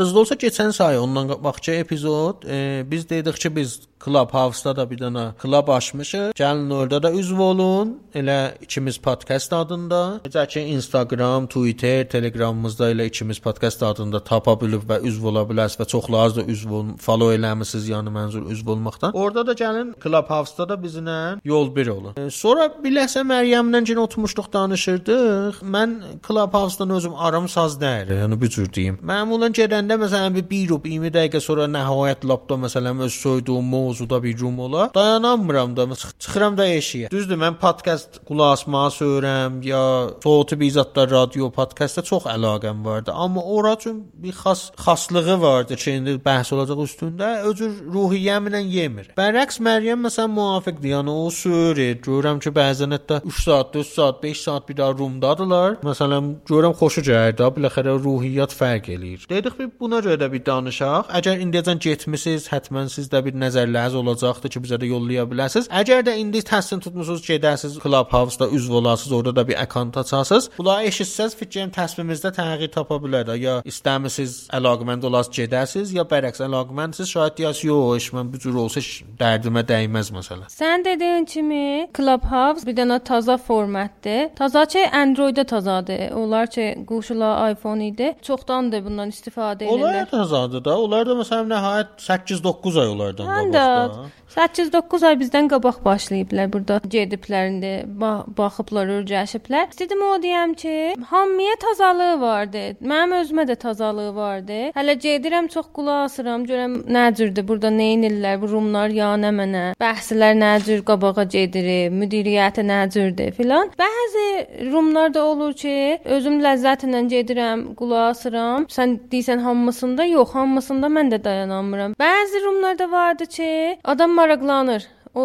Yadınızda 0.00 0.20
olsa 0.20 0.34
keçən 0.34 0.72
say 0.72 0.98
ondan 0.98 1.26
qabaqçı 1.28 1.72
epizod 1.72 2.46
e, 2.48 2.84
biz 2.90 3.08
dedik 3.10 3.36
ki, 3.36 3.56
biz 3.56 3.80
Clubhouse-da 4.04 4.72
da 4.76 4.86
bir 4.90 4.96
dənə 4.96 5.24
klub 5.40 5.68
açmışıq. 5.68 6.32
Gəlin 6.38 6.72
orada 6.72 7.02
da 7.02 7.10
üzv 7.12 7.40
olun. 7.44 7.98
Elə 8.16 8.54
ikimiz 8.64 8.96
podcast 8.98 9.52
adında. 9.52 10.20
Necə 10.24 10.46
ki 10.48 10.60
Instagram, 10.74 11.46
Twitter, 11.52 12.08
Telegramımızda 12.08 12.90
elə 12.94 13.06
ikimiz 13.10 13.38
podcast 13.44 13.82
adında 13.82 14.22
tapa 14.24 14.54
bilib 14.60 14.86
və 14.88 15.02
üzv 15.08 15.26
ola 15.28 15.42
bilərsiniz 15.48 15.82
və 15.82 15.86
çoxları 15.92 16.36
da 16.38 16.44
üzv 16.52 16.72
olun, 16.72 16.94
follow 16.96 17.34
eləmisiniz, 17.36 17.90
yəni 17.92 18.14
mənzur 18.14 18.48
üzv 18.54 18.72
olmaqdan. 18.74 19.12
Orada 19.12 19.46
da 19.46 19.52
gəlin 19.52 19.92
Clubhouse-da 20.02 20.68
da 20.68 20.80
bizlə 20.80 21.18
yol 21.44 21.68
bir 21.76 21.92
olun. 21.92 22.16
E, 22.16 22.30
sonra 22.30 22.70
biləsə 22.80 23.26
Məryəmlə 23.28 23.84
yenə 23.84 24.04
oturmuşduq, 24.06 24.48
danışırdıq. 24.52 25.60
Mən 25.76 25.96
Clubhouse-dan 26.26 26.96
özüm 26.96 27.14
aram 27.14 27.48
saz 27.48 27.76
deyil, 27.80 28.16
yəni 28.22 28.40
bu 28.40 28.48
cür 28.48 28.72
deyim. 28.72 28.98
Məmulən 29.12 29.52
gedəndə 29.60 30.00
məsələn 30.06 30.34
bir 30.40 30.48
1 30.50 30.68
rub 30.72 30.88
20 30.88 31.14
dəqiqə 31.18 31.44
sonra 31.44 31.68
nəhayət 31.68 32.24
lapda 32.32 32.56
məsələn 32.64 33.04
öz 33.04 33.20
soyduğum 33.20 33.70
mövzuda 33.90 34.22
bir 34.22 34.38
rum 34.38 34.58
ola. 34.58 34.90
Dayanamıram 34.94 35.76
da, 35.76 35.82
çıx- 35.82 36.18
çıxıram 36.18 36.56
da 36.58 36.68
eşiyə. 36.68 37.10
Düzdür, 37.10 37.36
mən 37.36 37.58
podkast 37.58 38.20
qulaq 38.28 38.52
asmağı 38.52 38.90
söyürəm 38.90 39.60
ya 39.66 39.82
soğutu 40.22 40.60
bir 40.60 40.70
zətlər 40.70 41.10
radio 41.10 41.50
podkastda 41.50 42.02
çox 42.02 42.24
əlaqəm 42.24 42.84
vardı. 42.84 43.12
Amma 43.14 43.42
ora 43.42 43.74
üçün 43.74 44.06
bir 44.14 44.32
xas 44.32 44.70
xaslığı 44.76 45.40
vardı 45.40 45.76
ki, 45.76 45.90
indi 45.90 46.10
bəhs 46.26 46.54
olacaq 46.54 46.82
üstündə. 46.86 47.42
Özür 47.50 47.72
ruhiyyəmlə 47.94 48.62
yemir. 48.66 49.10
Bərəks 49.18 49.60
Məryəm 49.66 50.06
məsələn 50.06 50.34
müvafiqdir. 50.36 50.90
Yəni 50.94 51.10
o 51.10 51.30
söyür. 51.30 51.80
Görürəm 52.06 52.40
ki, 52.42 52.50
bəzən 52.50 52.94
hətta 52.96 53.20
3 53.24 53.42
saat, 53.44 53.74
4 53.74 53.86
saat, 53.86 54.22
5 54.22 54.40
saat 54.40 54.68
bir 54.68 54.76
daha 54.76 54.92
rumdadılar. 54.92 55.78
Məsələn, 55.86 56.34
görürəm 56.48 56.74
xoşu 56.80 57.02
gəlir 57.06 57.36
də, 57.38 57.50
biləxərə 57.56 57.96
ruhiyyat 58.04 58.54
fərq 58.54 58.90
eləyir. 58.96 59.26
Dedik 59.30 59.58
bir 59.58 59.70
buna 59.80 60.00
görə 60.04 60.18
də 60.22 60.30
bir 60.32 60.44
danışaq. 60.46 61.12
Əgər 61.20 61.42
indiyəcən 61.44 61.80
getmisiniz, 61.82 62.48
həttəmən 62.52 62.90
sizdə 62.92 63.22
bir 63.24 63.36
nəzərləriniz 63.80 63.94
olacaqdır 64.00 64.50
ki, 64.54 64.60
bizə 64.64 64.78
də 64.80 64.88
yollaya 64.90 65.24
bilərsiniz. 65.30 65.68
Əgər 65.80 66.04
də 66.06 66.14
indi 66.20 66.40
təhsil 66.46 66.80
tutmusunuz, 66.84 67.22
gedərsiniz 67.26 67.78
Clubhouse-da 67.82 68.48
üzv 68.48 68.72
olasınız, 68.80 69.12
orada 69.12 69.36
da 69.36 69.48
bir 69.48 69.60
akkaunt 69.62 69.96
açasınız. 69.96 70.50
Bunları 70.58 70.86
eşitsəz, 70.90 71.36
fikrim 71.36 71.70
təsmimimizdə 71.74 72.32
təğyir 72.36 72.70
tapa 72.74 72.94
bilər 73.02 73.26
də. 73.28 73.36
Ya 73.40 73.54
istəmisiniz 73.64 74.48
əlaqəmənd 74.56 75.06
olasınız, 75.06 75.36
gedərsiniz, 75.38 75.94
ya 75.96 76.04
bərəks 76.12 76.42
əlaqəməndsiniz, 76.46 77.10
şayad 77.14 77.38
deyəsiz, 77.38 77.64
yox, 77.70 78.10
mən 78.16 78.32
bu 78.32 78.40
cür 78.42 78.54
olsa 78.64 78.80
dərdimə 79.20 79.64
dəyməz 79.68 80.12
məsələn. 80.16 80.48
Sən 80.52 80.84
dediyin 80.84 81.24
kimi 81.24 81.88
Clubhouse 81.96 82.66
bir 82.66 82.76
dənə 82.76 83.00
taza 83.04 83.36
formatdır. 83.38 84.34
Taza 84.36 84.64
ki 84.66 84.84
Android-də 85.02 85.44
tazadır. 85.46 86.10
Onlar 86.16 86.46
ki 86.46 86.84
quşula 86.88 87.50
iPhone 87.50 87.88
idi. 87.88 88.14
Çoxdandır 88.22 88.84
bundan 88.84 89.08
istifadə 89.10 89.30
istifadə 89.30 89.68
Onlar 89.70 89.94
edirlər. 89.94 90.64
da. 90.64 90.76
Onlar 90.76 91.06
da 91.06 91.14
məsələn 91.20 91.48
nəhayət 91.50 91.88
8-9 92.04 92.80
ay 92.82 92.88
onlardan 92.94 93.26
Mən 93.26 93.50
qabaq 93.50 93.54
də 93.54 93.64
da. 93.76 94.10
8-9 94.30 95.06
ay 95.06 95.16
bizdən 95.18 95.48
qabaq 95.50 95.80
başlayıblar 95.84 96.52
burada 96.52 96.76
gediblər 96.92 97.48
indi 97.50 97.70
ba 98.02 98.10
baxıblar, 98.38 98.86
öyrəşiblər. 99.00 99.72
İstədim 99.74 100.04
o 100.06 100.12
deyəm 100.22 100.52
ki, 100.54 100.74
hamıya 101.10 101.56
tazalığı 101.64 102.20
vardı. 102.20 102.62
Mənim 102.92 103.16
özümə 103.20 103.46
də 103.48 103.56
tazalığı 103.64 104.14
vardı. 104.14 104.58
Hələ 104.76 104.94
gedirəm 105.06 105.48
çox 105.54 105.66
qulaq 105.74 106.04
asıram, 106.04 106.44
görəm 106.46 106.76
nə 106.96 107.08
cürdür 107.18 107.48
burada 107.48 107.72
nə 107.74 107.88
edirlər 107.96 108.38
bu 108.42 108.52
rumlar 108.52 108.94
ya 108.94 109.08
nə 109.18 109.32
mənə. 109.34 109.64
Bəhslər 109.82 110.38
nə 110.38 110.52
cür 110.68 110.84
qabağa 110.86 111.26
gedir, 111.34 111.90
müdiriyyəti 111.90 112.62
nə 112.70 112.78
cürdür 112.94 113.34
filan. 113.34 113.74
Bəzi 113.82 114.70
rumlar 114.70 115.10
da 115.14 115.24
olur 115.24 115.58
ki, 115.64 115.74
özüm 116.04 116.38
ləzzətlə 116.46 117.02
gedirəm, 117.10 117.66
qulaq 117.74 118.12
asıram. 118.12 118.70
Sən 118.70 118.94
deyirsən 119.10 119.42
hamısında 119.42 120.06
yox, 120.12 120.38
hamısında 120.38 120.86
mən 120.86 121.12
də 121.16 121.22
dayanamıram. 121.24 121.98
Bəzi 121.98 122.44
rumlar 122.46 122.78
da 122.78 122.90
vardı 122.90 123.26
ki, 123.26 123.50
adam 123.84 124.14
maraqlanır. 124.14 124.86
O 125.14 125.24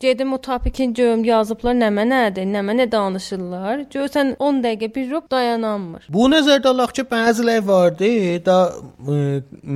Gedim 0.00 0.32
o 0.32 0.38
topikin 0.38 0.92
görüm 0.94 1.24
yazıblar 1.26 1.74
nə 1.74 1.88
mənədir, 1.90 2.44
nə 2.46 2.60
mənə 2.62 2.84
danışırlar. 2.92 3.80
Görsən 3.90 4.36
10 4.38 4.60
dəqiqə 4.62 4.88
bir 4.94 5.08
rub 5.10 5.24
dayanamır. 5.30 6.04
Bu 6.14 6.28
nəzərdə 6.30 6.70
alaq 6.70 6.92
ki, 6.94 7.04
bəziləri 7.10 7.64
vardı 7.66 8.10
da 8.46 8.58
ə, 8.70 9.16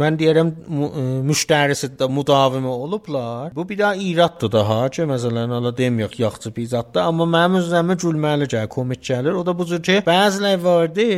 mən 0.03 0.19
deyirəm 0.21 0.53
ə, 0.55 1.07
müştərisi 1.27 1.91
də 1.99 2.07
müdavimi 2.07 2.71
olublar. 2.71 3.51
Bu 3.57 3.67
bir 3.69 3.79
daha 3.83 3.99
iraddır 3.99 4.53
da 4.53 4.63
ha 4.69 4.81
ki, 4.95 5.09
məsələn, 5.11 5.57
ala 5.59 5.75
deməyək 5.83 6.15
yaxçı 6.23 6.55
bir 6.55 6.71
zaddır, 6.77 7.03
amma 7.09 7.27
mənim 7.27 7.59
özümə 7.65 7.99
gülməli 7.99 8.47
gəlir, 8.47 8.71
komik 8.71 9.03
gəlir. 9.03 9.35
O 9.35 9.47
da 9.47 9.59
bu 9.59 9.67
cür 9.67 9.83
ki, 9.83 10.05
bəziləri 10.07 10.63
vardı 10.63 11.09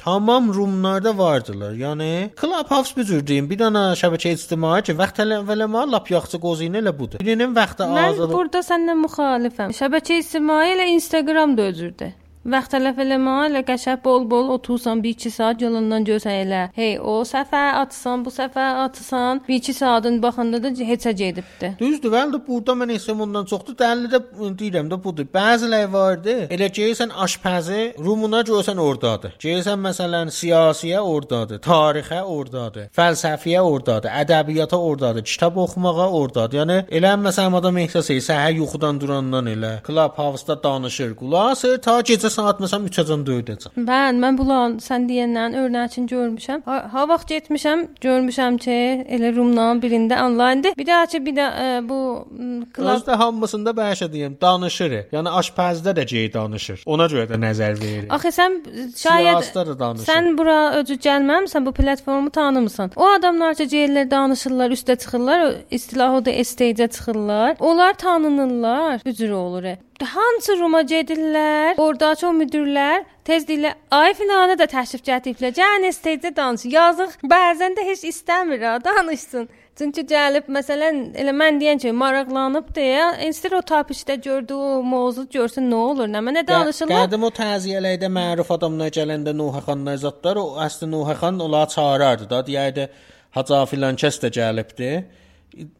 Tamam 0.00 0.48
rumlarda 0.54 1.12
vardılar. 1.18 1.72
Yəni 1.76 2.30
Clubhouse 2.40 2.96
bu 2.96 3.04
cür 3.04 3.26
deyim, 3.26 3.50
bir 3.50 3.58
dənə 3.60 3.82
şəbəkə 4.00 4.32
ictimai 4.36 4.80
ki, 4.86 4.94
vaxt 4.98 5.20
eləmə 5.24 5.82
lap 5.92 6.08
yaxşı 6.10 6.40
qozinə 6.40 6.80
elə 6.80 6.92
budur. 6.98 7.20
Birinin 7.20 7.52
vaxtı 7.56 7.84
Mən 7.90 8.14
azalıb. 8.14 8.32
burada 8.36 8.62
səndən 8.70 9.02
müxalifəm. 9.04 9.76
Şəbəkə 9.80 10.18
ictimai 10.22 10.72
ilə 10.74 10.86
Instagram 10.96 11.56
da 11.58 11.68
özürdür. 11.72 12.12
Vaxt 12.40 12.72
tələf 12.72 12.96
eləmə, 12.96 13.32
elə 13.50 13.60
qəşəng 13.68 13.98
bol-bol 14.00 14.46
otursan 14.54 15.02
1-2 15.04 15.28
saat 15.28 15.60
yolundan 15.60 16.06
görsən 16.08 16.38
elə. 16.40 16.60
Hey, 16.72 16.94
o 16.96 17.18
səfər 17.28 17.74
atsan, 17.82 18.22
bu 18.24 18.30
səfər 18.32 18.78
atsan, 18.86 19.42
1-2 19.44 19.74
saatın 19.76 20.16
baxanda 20.22 20.56
da 20.64 20.70
heçə 20.72 21.12
gedibdi. 21.12 21.74
Düzdür, 21.76 22.08
vəli 22.14 22.40
burada 22.46 22.72
mən 22.80 22.94
hesab 22.94 23.20
ondan 23.26 23.44
çoxdur. 23.50 23.76
Dəlli 23.76 24.08
də 24.14 24.22
deyirəm 24.56 24.88
də 24.88 24.96
budur. 25.04 25.28
Bəziləri 25.34 25.90
vardı. 25.92 26.36
Elə 26.48 26.70
gəlsən 26.78 27.12
aşpazı 27.26 27.82
rumuna 28.00 28.40
görsən 28.48 28.80
ordadır. 28.80 29.36
Gəlsən 29.44 29.84
məsələn 29.84 30.32
siyasiyə 30.32 31.04
ordadır, 31.04 31.60
tarixə 31.60 32.22
ordadır, 32.24 32.88
fəlsəfiyə 32.96 33.60
ordadır, 33.60 34.16
ədəbiyyata 34.22 34.80
ordadır, 34.80 35.28
kitab 35.28 35.60
oxumağa 35.60 36.08
ordadır. 36.08 36.62
Yəni 36.62 36.80
elə 36.88 37.12
məsələn 37.20 37.60
adam 37.60 37.84
ehsas 37.84 38.08
edir, 38.08 38.24
səhər 38.30 38.56
yuxudan 38.62 38.96
durandan 39.04 39.52
elə 39.52 39.76
Clubhouse-da 39.84 40.56
danışır. 40.64 41.14
Qulaq 41.20 41.52
asır 41.52 41.78
ta 41.84 42.00
gecə 42.00 42.29
saat 42.32 42.60
məsələn 42.62 42.88
3-əcən 42.90 43.24
4-əcən. 43.28 43.76
Mən 43.86 44.20
mən 44.22 44.38
bulan 44.38 44.78
sən 44.82 45.06
deyəndən 45.10 45.56
örnəçin 45.60 46.08
görmüşəm. 46.10 46.62
Ha, 46.66 46.78
ha 46.92 47.06
vaxt 47.10 47.30
getmişəm, 47.30 47.84
görmüşəm 48.02 48.58
ki, 48.64 48.76
elə 49.16 49.32
rumdan 49.36 49.82
birində 49.82 50.20
onlayndır. 50.26 50.76
Bir 50.78 50.86
daha 50.86 51.06
ki, 51.10 51.22
bir 51.26 51.36
də 51.38 51.48
ə, 51.50 51.68
bu 51.88 52.00
klub 52.74 52.92
Özdə 52.94 53.18
hamısında 53.20 53.74
bəşə 53.76 54.10
deyim, 54.12 54.36
danışır. 54.40 54.96
Yəni 55.12 55.34
aşpazda 55.40 55.96
da 55.96 56.02
gey 56.02 56.32
danışır. 56.32 56.82
Ona 56.86 57.06
görə 57.12 57.28
də 57.30 57.40
nəzər 57.44 57.78
verir. 57.80 58.08
Axı 58.14 58.34
sən 58.38 58.58
şayad 58.96 59.42
də 59.44 59.90
sən 60.06 60.32
bura 60.38 60.58
öcü 60.80 60.98
gəlməmisən, 61.06 61.66
bu 61.66 61.72
platformu 61.76 62.30
tanımısan. 62.30 62.96
O 62.96 63.12
adamlar 63.16 63.54
ki, 63.58 63.68
gəlirlər, 63.74 64.10
danışırlar, 64.10 64.74
üstə 64.76 64.98
çıxırlar, 64.98 65.46
o 65.46 65.52
istilah 65.70 66.14
o 66.14 66.24
da 66.24 66.30
stage-ə 66.30 66.88
çıxırlar. 66.88 67.56
Onlar 67.60 67.94
tanınırlar. 67.94 69.00
Bu 69.06 69.12
cür 69.12 69.30
olur. 69.30 69.64
Hansı 70.06 70.58
ruma 70.58 70.82
gedirlər? 70.82 71.78
Orda 71.78 72.14
çox 72.14 72.32
müdirlər 72.36 73.04
tez 73.24 73.44
deyirlər, 73.48 73.76
ay 73.94 74.14
filana 74.18 74.56
da 74.58 74.66
təşrif 74.70 75.02
gətiriblər. 75.06 75.52
Gəlin 75.56 75.92
stage-də 75.94 76.32
danışın. 76.36 76.72
Yazıq 76.74 77.18
bəzən 77.32 77.76
də 77.78 77.84
heç 77.90 78.04
istəmir 78.08 78.64
ha 78.66 78.78
danışsın. 78.84 79.48
Çünki 79.78 80.02
gəlib 80.08 80.48
məsələn 80.52 80.98
elə 81.20 81.32
mən 81.36 81.60
deyən 81.60 81.78
ki, 81.80 81.92
maraqlanıb 81.96 82.72
deyə 82.76 83.06
instead 83.26 83.54
o 83.56 83.62
tapışda 83.62 84.14
gördü 84.14 84.54
o 84.54 84.82
mövzu 84.84 85.26
görsün 85.32 85.70
nə 85.72 85.78
olur, 85.90 86.10
nə 86.10 86.20
mənə 86.26 86.42
danışırlar. 86.48 87.06
Qədim 87.06 87.24
o 87.24 87.30
təziyələrdə 87.38 88.10
məruf 88.12 88.50
adamlar 88.56 88.92
gələndə 88.96 89.32
Nuhə 89.36 89.62
xanlar 89.64 89.96
zətlər 90.02 90.42
o 90.42 90.46
əsli 90.66 90.90
Nuhə 90.90 91.16
xan 91.22 91.40
onları 91.40 91.72
çağırardı 91.76 92.30
da, 92.30 92.42
deyərdi 92.50 92.88
Hacı 93.30 93.62
filan 93.70 93.96
kəs 93.96 94.18
də 94.24 94.32
gəlibdi. 94.34 94.92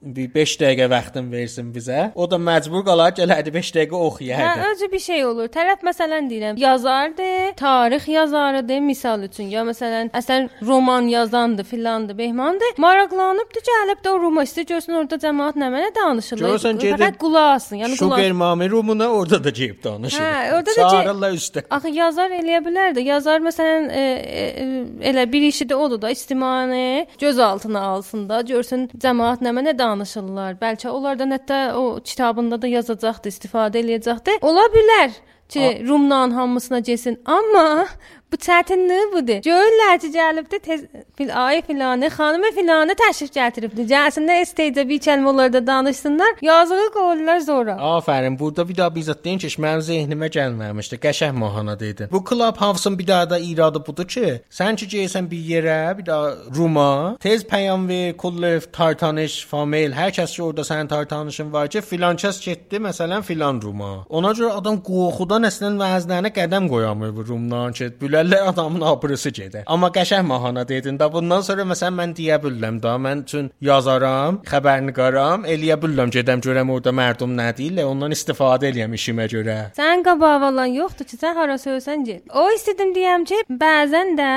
Bir 0.03 0.29
5 0.35 0.57
dəqiqə 0.61 0.87
vaxtın 0.91 1.29
versin 1.33 1.69
bizə. 1.75 2.11
O 2.15 2.27
da 2.31 2.37
məcbur 2.43 2.83
qalar 2.89 3.13
gələrdi 3.19 3.53
5 3.55 3.71
dəqiqə 3.77 3.95
Hə, 3.97 4.07
oxuyardı. 4.11 4.65
özü 4.73 4.89
bir 4.93 5.03
şey 5.05 5.25
olur. 5.25 5.49
Tərəf 5.55 5.85
məsələn 5.87 6.31
deyirəm, 6.31 6.59
yazardı, 6.59 7.30
tarix 7.61 8.09
yazarıdır 8.09 8.81
misal 8.81 9.23
üçün. 9.23 9.51
Ya 9.53 9.63
məsələn, 9.69 10.11
əsən 10.17 10.49
roman 10.67 11.09
yazandı, 11.13 11.65
filandı, 11.65 12.19
behmandı. 12.19 12.65
Maraqlanıbdı, 12.81 13.63
gəlib 13.71 14.01
də 14.05 14.11
o 14.11 14.21
roma 14.23 14.45
istəyir 14.49 14.69
görsün 14.73 14.97
orada 15.03 15.19
cəmaət 15.21 15.59
nə 15.61 15.69
mənə 15.75 15.91
danışırlar. 15.97 16.55
Görsən 16.57 16.81
gedib 16.81 16.97
Fəqət 16.97 17.19
qulaq 17.21 17.49
asın. 17.57 17.83
Yəni 17.83 17.99
qulaq. 18.01 18.17
Sugar 18.17 18.37
Mami 18.43 18.71
rumuna 18.71 19.09
orada 19.13 19.43
da 19.45 19.53
gəlib 19.61 19.83
danışır. 19.85 20.25
Hə, 20.25 20.53
orada 20.57 20.77
da 20.77 20.89
Çağırırlar 20.91 21.39
üstə. 21.41 21.65
Axı 21.71 21.95
yazar 21.97 22.37
eləyə 22.41 22.63
bilər 22.65 22.95
də. 22.97 23.05
Yazar 23.11 23.45
məsələn 23.45 23.91
e, 23.91 24.05
e, 24.05 24.47
e, 24.65 24.69
elə 25.13 25.27
bir 25.33 25.49
işi 25.51 25.69
də 25.71 25.75
odur 25.75 26.01
da 26.03 26.11
istimanı 26.11 27.07
göz 27.21 27.39
altına 27.39 27.83
alsın 27.93 28.29
da, 28.29 28.41
görsün 28.41 28.89
cəmaət 28.97 29.45
nə 29.45 29.53
mənə 29.59 29.77
danışırlar. 29.79 30.57
Bəlkə 30.63 30.89
onlardan 30.89 31.37
hətta 31.37 31.61
o 31.77 31.85
kitabında 32.05 32.63
da 32.63 32.73
yazacaqdı, 32.79 33.29
istifadə 33.29 33.85
eləyəcəkdi. 33.85 34.41
Ola 34.41 34.65
bilər 34.73 35.21
ki, 35.51 35.85
Rumdan 35.89 36.31
hamısına 36.31 36.79
getsin, 36.79 37.23
amma 37.25 37.87
bu 38.33 38.37
çətinliyi 38.37 39.07
budur. 39.13 39.41
Görürlər 39.47 39.99
ki, 40.03 40.09
gəlibdi 40.15 40.59
tez 40.59 40.85
fil 41.17 41.31
ay 41.47 41.63
filanı, 41.63 42.07
xanımı 42.17 42.51
filanı 42.55 42.95
təşrif 43.03 43.33
gətiribdi. 43.35 43.87
Gəlsinlər 43.91 44.45
stage 44.47 44.89
bir 44.89 45.01
kəlmə 45.07 45.29
onlarda 45.33 45.67
danışsınlar. 45.67 46.37
Yazığı 46.43 46.91
qoyurlar 46.95 47.41
zora. 47.41 47.73
Afərin. 47.73 48.39
Burada 48.39 48.69
bir 48.69 48.77
daha 48.77 48.95
bizzat 48.95 49.25
deyin 49.25 49.39
ki, 49.39 49.49
mənim 49.59 49.83
zehnimə 49.91 50.29
gəlməmişdi. 50.37 50.99
Qəşəng 51.07 51.33
mahana 51.33 51.81
dedin. 51.81 52.09
Bu 52.13 52.25
Clubhouse-un 52.31 52.99
bir 52.99 53.07
daha 53.07 53.31
da 53.31 53.39
iradı 53.39 53.87
budur 53.87 54.07
ki, 54.09 54.41
sən 54.51 54.77
ki 54.77 54.87
gəlsən 54.95 55.31
bir 55.31 55.43
yerə, 55.53 55.99
bir 55.99 56.07
daha 56.07 56.35
Ruma, 56.57 57.17
tez 57.21 57.45
pəyam 57.45 57.89
ver, 57.89 58.17
kullev, 58.17 58.61
tartanış, 58.73 59.45
famil, 59.47 59.93
hər 59.93 60.15
kəs 60.17 60.35
ki 60.37 60.43
orada 60.43 60.65
sənin 60.67 60.89
tartanışın 60.89 61.53
var 61.53 61.69
ki, 61.69 61.81
filan 61.81 62.17
kəs 62.17 62.41
getdi, 62.45 62.81
məsələn, 62.87 63.23
filan 63.23 63.61
Ruma. 63.63 63.93
Ona 64.09 64.33
görə 64.39 64.53
adam 64.61 64.81
qorxudan 64.87 65.49
əslən 65.51 65.79
vəzlərinə 65.81 66.33
qədəm 66.39 66.69
qoyamır 66.73 67.15
bu 67.17 67.27
Rumdan 67.29 67.73
ki, 67.73 67.91
bilərlər 68.21 68.49
adamın 68.53 68.81
abrısı 68.81 69.31
gedir. 69.31 69.63
Amma 69.67 69.89
qəşəng 69.89 70.27
mahana 70.27 70.69
dedin 70.69 70.99
də 70.99 71.09
bundan 71.13 71.41
sonra 71.47 71.65
məsələn 71.69 71.97
mən 72.01 72.15
deyə 72.17 72.39
bilirəm 72.43 72.81
da, 72.83 72.95
mən 73.01 73.23
üçün 73.25 73.51
yazaram, 73.61 74.41
xəbərnigaram, 74.51 75.47
eləyə 75.49 75.77
bilirəm 75.83 76.13
gedəm 76.15 76.43
görəm 76.45 76.73
orada 76.75 76.93
mərdum 76.93 77.37
nə 77.37 77.51
deyirlər, 77.57 77.89
ondan 77.91 78.17
istifadə 78.17 78.71
eləyəm 78.71 78.97
işimə 78.99 79.29
görə. 79.35 79.59
Sən 79.79 80.05
qabağalan 80.07 80.75
yoxdur 80.77 81.09
ki, 81.09 81.21
sən 81.21 81.39
hara 81.39 81.57
söysən 81.61 82.05
get. 82.09 82.27
O 82.35 82.51
istedim 82.57 82.93
deyəm 82.97 83.25
ki, 83.31 83.45
bəzən 83.63 84.17
də 84.21 84.33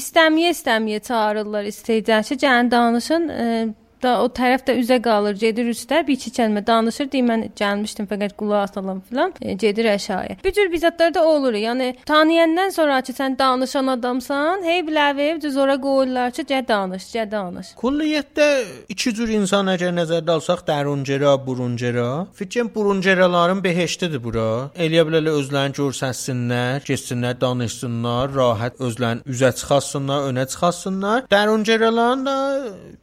istəmiyə 0.00 0.54
istəmiyə 0.56 1.02
çağırırlar 1.10 1.68
ki, 1.68 2.00
gəlin 2.44 2.70
danışın. 2.70 3.28
E, 3.28 3.44
da 4.02 4.14
o 4.22 4.28
tərəf 4.28 4.64
də 4.68 4.76
üzə 4.82 4.98
qalır, 5.02 5.36
gedir 5.38 5.68
üstə, 5.72 6.00
bir 6.06 6.18
iki 6.18 6.30
kəlmə 6.38 6.64
danışır, 6.66 7.10
deyir 7.12 7.26
mən 7.28 7.44
gəlmişdim 7.58 8.08
fəqət 8.10 8.36
qulaq 8.38 8.68
asalam 8.68 9.00
filan, 9.08 9.32
e, 9.40 9.52
gedir 9.52 9.84
aşağıya. 9.94 10.36
Bu 10.44 10.52
cür 10.52 10.72
bizatlar 10.72 11.14
da 11.14 11.24
olur. 11.24 11.54
Yəni 11.54 11.94
tanıyandan 12.06 12.70
sonra 12.70 13.00
ki, 13.02 13.12
sən 13.12 13.38
danışan 13.38 13.86
adamsan, 13.86 14.64
hey 14.64 14.80
biləvi 14.86 15.42
düz 15.42 15.56
ora 15.56 15.76
qoyurlar 15.80 16.30
ki, 16.30 16.42
gəl 16.42 16.68
danış, 16.68 17.08
gəl 17.14 17.30
danış. 17.30 17.72
Kulliyyətdə 17.82 18.48
iki 18.88 19.14
cür 19.14 19.32
insan 19.38 19.70
əgər 19.74 19.94
nəzərdə 19.96 20.36
alsaq, 20.38 20.64
dəruncera, 20.68 21.34
buruncera. 21.46 22.26
Fikrim 22.34 22.70
burunceraların 22.74 23.64
behiştidir 23.64 24.22
bura. 24.24 24.48
Eləyə 24.78 25.06
bilərlər 25.08 25.40
özlərini 25.42 25.78
görsənsinlər, 25.78 26.84
getsinlər, 26.88 27.38
danışsınlar, 27.40 28.34
rahat 28.34 28.80
özlərini 28.80 29.26
üzə 29.26 29.52
çıxartsınlar, 29.60 30.28
önə 30.30 30.46
çıxartsınlar. 30.52 31.26
Dərunceraların 31.30 32.26
da 32.26 32.36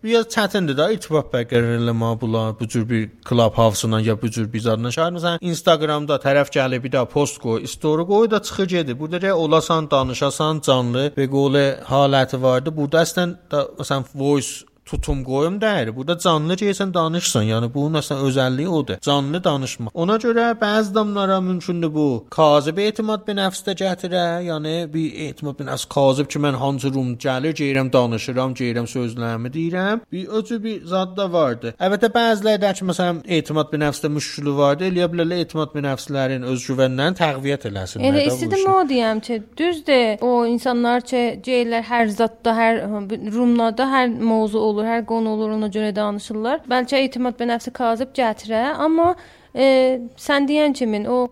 biraz 0.03 0.29
çətindir 0.35 0.77
də 0.79 0.84
irtibat 0.93 1.31
bərqərar 1.33 1.79
eləmə 1.79 2.11
bunlar 2.21 2.53
bu 2.59 2.67
cür 2.67 2.85
bir 2.89 3.07
Clubhouse-dan 3.29 3.99
ya 4.05 4.15
bu 4.21 4.29
cür 4.31 4.47
bir 4.53 4.63
zadla. 4.67 4.91
Şəhər 4.93 5.15
məsələn 5.17 5.49
Instagramda 5.51 6.19
tərəf 6.23 6.51
gəlib 6.53 6.85
bir 6.85 6.95
də 6.97 7.05
post 7.09 7.41
qoy, 7.43 7.65
story 7.67 8.05
qoy 8.09 8.29
da 8.31 8.41
çıxır 8.41 8.67
gedir. 8.75 8.99
Burada 8.99 9.21
da 9.21 9.35
olasan, 9.35 9.89
danışasan 9.91 10.61
canlı 10.65 11.09
və 11.17 11.29
qolu 11.31 11.65
haləti 11.89 12.41
vardı. 12.41 12.75
Burada 12.75 13.03
əslən 13.05 13.35
da 13.51 13.67
məsələn 13.79 14.09
voice 14.13 14.74
tutum 14.85 15.23
qoyum 15.25 15.57
dəyər. 15.61 15.91
Burada 15.95 16.17
canlı 16.21 16.55
gəlsən 16.61 16.93
danışsan, 16.93 17.47
yəni 17.49 17.71
bu 17.73 17.87
məsələn 17.95 18.21
özəlliyi 18.29 18.67
odur. 18.79 18.99
Canlı 19.01 19.43
danışmaq. 19.43 19.91
Ona 19.93 20.17
görə 20.21 20.45
bəzi 20.61 20.91
adamlara 20.91 21.41
mümkündür 21.41 21.93
bu 21.93 22.07
kazib 22.29 22.77
etimad 22.77 23.25
bir 23.27 23.37
nəfsdə 23.39 23.75
gətirə, 23.81 24.25
yəni 24.45 24.75
bir 24.93 25.07
etimad 25.27 25.57
bir 25.59 25.69
nəfs 25.71 25.87
kazib 25.95 26.29
ki 26.31 26.41
mən 26.45 26.59
hansı 26.61 26.93
rum 26.93 27.15
gəlir, 27.25 27.55
gəlirəm 27.57 27.91
danışıram, 27.93 28.53
gəlirəm 28.59 28.89
sözlərimi 28.91 29.51
deyirəm. 29.57 30.03
Bir 30.11 30.27
özü 30.39 30.63
bir 30.63 30.85
zad 30.85 31.17
da 31.17 31.25
vardı. 31.33 31.73
Əlbəttə 31.79 32.11
bəzilərdə 32.19 32.73
ki 32.77 32.89
məsələn 32.91 33.23
etimad 33.39 33.71
bir 33.73 33.83
nəfsdə 33.85 34.11
müşkülü 34.13 34.55
vardı. 34.59 34.89
Eləyə 34.91 35.09
bilərlər 35.13 35.43
etimad 35.47 35.73
bir 35.73 35.85
nəfslərin 35.87 36.45
özgüvəndən 36.53 37.17
təqviyyət 37.21 37.67
eləsinlər. 37.71 38.11
Elə 38.11 38.27
istedim 38.29 38.69
o 38.69 38.77
deyəm 38.89 39.23
ki, 39.25 39.41
düzdür. 39.57 40.21
O 40.25 40.45
insanlar 40.45 41.01
ki, 41.09 41.23
deyirlər 41.45 41.85
hər 41.89 42.13
zətdə, 42.13 42.55
hər 42.61 42.81
rumlarda 43.33 43.89
hər 43.89 44.13
mövzu 44.13 44.61
olur, 44.75 44.85
hər 44.91 45.05
qonu 45.09 45.35
olur, 45.35 45.55
ona 45.57 45.71
görə 45.73 45.93
danışırlar. 45.95 46.65
Bəlkə 46.69 47.01
etimad 47.07 47.39
və 47.39 47.49
nəfsi 47.53 47.73
kazıb 47.75 48.11
gətirə, 48.17 48.65
amma 48.85 49.13
e, 49.55 49.67
sən 50.19 50.49
deyən 50.51 50.75
kimi 50.77 51.05
o 51.09 51.23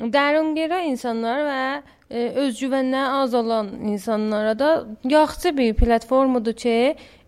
dərungərə 0.00 0.84
insanlar 0.88 1.46
və 1.48 1.62
e, 2.10 2.28
özgüvəndən 2.44 3.16
az 3.22 3.34
olan 3.34 3.72
insanlara 3.94 4.58
da 4.58 4.74
yaxşı 5.08 5.56
bir 5.56 5.74
platformadır 5.80 6.60
ki, 6.64 6.76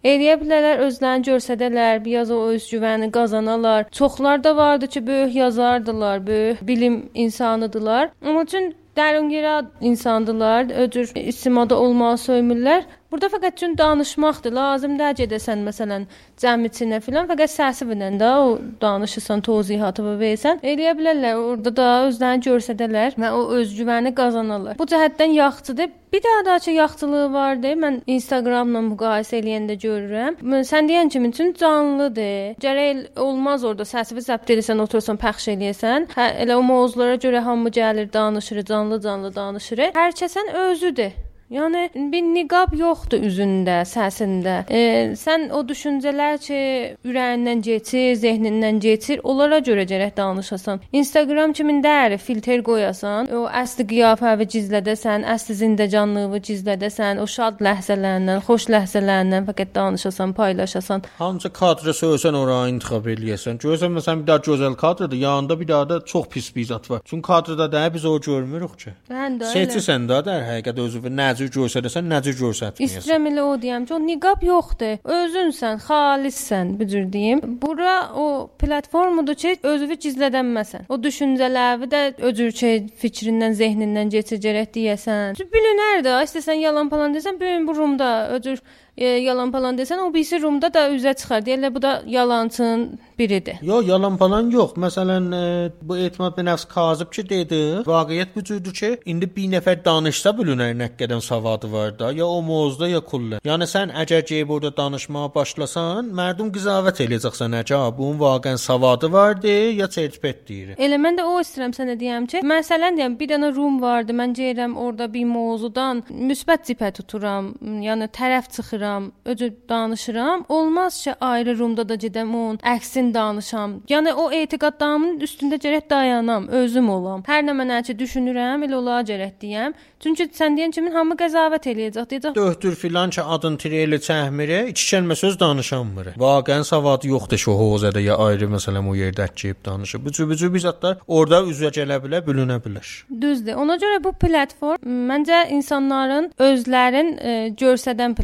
Eləyə 0.03 0.33
bilərlər 0.41 0.81
özlərini 0.83 1.29
göstərədilər, 1.29 2.01
biraz 2.03 2.31
o 2.35 2.41
özgüvəni 2.51 3.07
qazanalar. 3.15 3.85
Çoxlar 3.95 4.41
da 4.45 4.57
vardı 4.57 4.89
ki, 4.91 5.07
böyük 5.07 5.35
yazardılar, 5.35 6.27
böyük 6.27 6.63
bilim 6.67 6.97
insanıdılar. 7.15 8.11
Amma 8.25 8.43
üçün 8.43 8.73
dərungərə 8.99 9.55
insandılar, 9.81 10.73
öcür 10.87 11.13
istimada 11.15 11.79
olmağı 11.79 12.19
söymürlər. 12.19 12.83
Burada 13.13 13.29
fəqət 13.29 13.59
üçün 13.59 13.79
danışmaqdır. 13.79 14.53
Lazım 14.57 14.99
da 14.99 15.11
gedəsən 15.17 15.63
məsələn 15.67 16.07
cəmiyyətinə 16.41 17.01
filan, 17.05 17.27
fəqət 17.29 17.53
səsivlə 17.53 18.09
də 18.21 18.31
o 18.41 18.59
danışırsan, 18.81 19.43
tövzihatı 19.45 20.05
versən. 20.21 20.63
Eləyə 20.65 20.95
bilərlər 20.99 21.41
orada 21.41 21.73
da 21.77 21.89
özlərini 22.09 22.47
göstərədilər 22.47 23.19
və 23.21 23.33
o 23.37 23.43
özgüvəni 23.59 24.15
qazanarlar. 24.17 24.79
Bu 24.79 24.87
cəhətdən 24.89 25.35
yaxşıdır. 25.37 25.91
Bir 26.13 26.23
daha 26.23 26.45
da 26.45 26.59
ki 26.59 26.71
yaxşılığı 26.71 27.33
vardı. 27.33 27.73
Mən 27.83 28.01
Instagramla 28.07 28.81
müqayisə 28.89 29.39
eləyəndə 29.41 29.77
görürəm. 29.85 30.37
Mən- 30.43 30.67
Sən 30.73 30.89
deyən 30.91 31.09
kimi 31.13 31.29
üçün 31.29 31.53
canlıdır. 31.53 32.57
Gərək 32.65 33.19
olmaz 33.21 33.65
orada 33.65 33.83
səsivi 33.83 34.21
zəbt 34.25 34.53
edirsən, 34.53 34.81
otursan, 34.85 35.17
pəxş 35.17 35.49
eləyəsən. 35.55 36.09
Hə, 36.17 36.29
elə 36.45 36.57
o 36.61 36.63
mövzulara 36.63 37.17
görə 37.17 37.41
hamı 37.49 37.69
gəlir, 37.69 38.13
danışır, 38.13 38.65
canlı-canlı 38.65 39.35
danışır. 39.35 39.79
Hər 39.97 40.17
kəsən 40.23 40.53
özüdür. 40.69 41.32
Yəni 41.53 41.91
bir 42.13 42.23
niqab 42.25 42.73
yoxdur 42.79 43.27
üzündə, 43.29 43.83
səsində. 43.85 44.55
E, 44.73 45.13
sən 45.21 45.51
o 45.53 45.61
düşüncələr 45.69 46.39
ki, 46.41 46.61
ürəyindən 47.05 47.61
keçir, 47.67 48.15
zehnindən 48.23 48.79
keçir, 48.81 49.21
onlara 49.29 49.59
görə 49.61 49.85
gərək 49.91 50.15
danışasan. 50.17 50.81
Instagram 50.97 51.53
kimin 51.53 51.83
dəyəri 51.85 52.17
filtr 52.17 52.63
qoyasan, 52.65 53.29
o 53.37 53.43
əsli 53.63 53.85
qiyafəni 53.91 54.47
gizlədəsən, 54.55 55.27
əsli 55.35 55.59
zindəcanlığını 55.59 56.41
gizlədəsən, 56.49 57.21
o 57.21 57.29
şad 57.29 57.61
ləhzələrindən, 57.67 58.41
xoş 58.49 58.71
ləhzələrindən 58.73 59.51
fəqət 59.51 59.75
danışasan, 59.77 60.33
paylaşasan. 60.39 61.05
Hansı 61.19 61.53
kadrı 61.53 61.95
söylesen 61.95 62.41
oraya 62.41 62.73
intikab 62.73 63.11
eləyəsən. 63.13 63.61
Görsən 63.61 63.93
məsələn 63.99 64.25
bir 64.25 64.33
daha 64.33 64.45
gözəl 64.49 64.79
kadrdır, 64.87 65.21
yanında 65.21 65.61
bir 65.61 65.69
daha 65.69 65.89
da 65.89 66.01
çox 66.05 66.29
pis 66.33 66.49
bir 66.57 66.65
zat 66.65 66.91
var. 66.91 67.05
Çünki 67.05 67.27
kadrda 67.27 67.73
da 67.73 67.95
biz 67.95 68.05
o 68.05 68.17
görmürük 68.21 68.79
ki. 68.79 68.97
Mən 69.13 69.39
də. 69.43 69.53
Seçirsən 69.53 70.09
də 70.09 70.25
də 70.25 70.41
həqiqət 70.49 70.81
özü 70.81 71.05
nəcür 71.43 71.63
göstərəsən, 71.67 72.07
nəcür 72.11 72.37
göstərməyəsən. 72.39 73.03
İstəyirəm 73.03 73.27
elə 73.31 73.43
o 73.43 73.55
deyəm 73.61 73.87
ki, 73.87 73.95
o 73.95 73.99
niqab 74.03 74.43
yoxdur. 74.47 75.01
Özünsən, 75.17 75.81
xalissən, 75.87 76.75
bu 76.79 76.87
cür 76.87 77.09
deyim. 77.13 77.41
Bura 77.63 78.13
o 78.15 78.49
platformadır 78.59 79.35
ki, 79.43 79.55
özünü 79.63 79.99
gizlədənməsən. 80.05 80.87
O 80.89 80.99
düşüncələri 81.03 81.91
də 81.91 82.03
öcür 82.31 82.53
ki, 82.53 82.73
fikrindən, 83.03 83.57
zehnindən 83.59 84.13
keçəcərək 84.15 84.73
deyəsən. 84.77 85.43
Bilinər 85.53 86.05
də, 86.07 86.17
istəsən 86.29 86.63
yalan 86.63 86.93
falan 86.93 87.17
desən, 87.17 87.41
bu 87.41 87.51
gün 87.51 87.67
bu 87.67 87.77
rumda 87.77 88.13
öcür 88.37 88.63
e, 88.97 89.07
yalan 89.07 89.53
falan 89.53 89.79
desən, 89.79 90.01
o 90.05 90.13
birisi 90.15 90.41
rumda 90.43 90.73
da 90.75 90.89
üzə 90.93 91.15
çıxar. 91.17 91.43
Deyirlər 91.47 91.75
bu 91.75 91.83
da 91.83 92.03
yalançının 92.07 92.99
biridir. 93.19 93.57
Yo, 93.63 93.81
yalan 93.87 94.17
falan 94.17 94.51
yox. 94.51 94.77
Məsələn, 94.77 95.29
e, 95.37 95.73
bu 95.83 95.97
etimad 95.97 96.37
bir 96.39 96.47
nəfs 96.51 96.67
Kazıb 96.69 97.13
ki 97.13 97.25
dedi, 97.29 97.61
vaqiət 97.87 98.35
bu 98.37 98.45
cürdür 98.45 98.75
ki, 98.75 98.91
indi 99.07 99.29
bir 99.37 99.49
nəfər 99.57 99.85
danışsa 99.85 100.35
bilünər 100.39 100.75
nə 100.79 100.91
qədər 100.99 101.21
savadı 101.21 101.73
var 101.73 101.99
da, 101.99 102.13
ya 102.13 102.27
o 102.27 102.43
mövzuda 102.43 102.89
ya 102.89 103.01
kullə. 103.13 103.41
Yəni 103.45 103.69
sən 103.69 103.93
əgər 104.03 104.25
ki 104.29 104.43
burada 104.49 104.73
danışmağa 104.77 105.29
başlasan, 105.35 106.11
mərdum 106.19 106.53
qızavət 106.55 107.03
eləyəcəksən 107.07 107.59
əcə, 107.63 107.81
bunun 107.99 108.21
vaqən 108.21 108.59
savadı 108.61 109.13
vardı, 109.13 109.53
ya 109.81 109.89
çertpet 109.89 110.49
deyir. 110.49 110.75
Elə 110.79 111.01
mən 111.01 111.21
də 111.21 111.27
o 111.29 111.39
istəyirəm 111.43 111.77
sənə 111.77 111.99
deyəm 112.01 112.29
ki, 112.33 112.45
məsələn 112.55 112.99
deyəm 113.01 113.19
bir 113.21 113.33
dənə 113.35 113.53
rum 113.57 113.81
vardı. 113.83 114.17
Mən 114.17 114.35
gəlirəm 114.37 114.77
orada 114.77 115.09
bir 115.13 115.29
mövzudan 115.29 116.03
müsbət 116.11 116.69
cibhə 116.71 116.93
tuturam, 116.97 117.53
yəni 117.87 118.09
tərəf 118.17 118.51
çıxıram, 118.83 119.13
öcü 119.25 119.55
danışıram. 119.69 120.45
Olmaz 120.49 121.05
ki, 121.05 121.15
ayrı 121.21 121.59
rumda 121.59 121.89
da 121.89 121.95
gedəm 121.95 122.35
onun 122.35 122.57
əksin 122.57 123.15
danışam. 123.15 123.81
Yəni 123.89 124.13
o 124.13 124.31
etiqadlarımın 124.33 125.21
üstündə 125.21 125.59
gərək 125.63 125.91
dayanam, 125.91 126.49
özüm 126.49 126.91
olam. 126.91 127.23
Hər 127.27 127.45
nə 127.47 127.55
mənə 127.55 127.83
ki 127.87 127.95
düşünürəm, 127.99 128.65
elə 128.67 128.77
ola 128.77 129.01
gərək 129.01 129.35
deyəm. 129.43 129.75
Çünki 130.03 130.27
sən 130.35 130.57
deyən 130.59 130.73
kimi 130.75 130.91
hamı 130.91 131.15
qəzavət 131.15 131.69
eləyəcək, 131.73 132.09
deyəcək. 132.11 132.35
Döhtür 132.35 132.75
filan 132.75 133.11
ki 133.11 133.23
adın 133.23 133.57
tireli 133.57 134.01
çəhmirə, 134.03 134.67
iki 134.73 134.87
kəlmə 134.91 135.15
söz 135.15 135.39
danışanmır. 135.41 136.15
Vaqən 136.19 136.65
savadı 136.65 137.09
yoxdur 137.09 137.39
şu 137.39 137.53
hovuzada 137.53 138.01
ya 138.01 138.17
ayrı 138.17 138.51
məsələn 138.51 138.89
o 138.89 138.97
yerdə 138.99 139.29
gəlib 139.31 139.63
danışır. 139.65 140.05
Bu 140.05 140.13
cübücü 140.13 140.51
biz 140.55 140.67
hətta 140.67 140.97
orada 141.07 141.43
üzə 141.47 141.71
gələ 141.71 142.01
bilər, 142.03 142.27
bölünə 142.27 142.59
bilər. 142.65 142.91
Düzdür. 143.21 143.55
Ona 143.63 143.79
görə 143.79 144.03
bu 144.03 144.13
platform 144.13 145.07
məncə 145.13 145.45
insanların 145.55 146.33
özlərin 146.39 147.15
e, 147.19 147.39
göstərən 147.63 148.19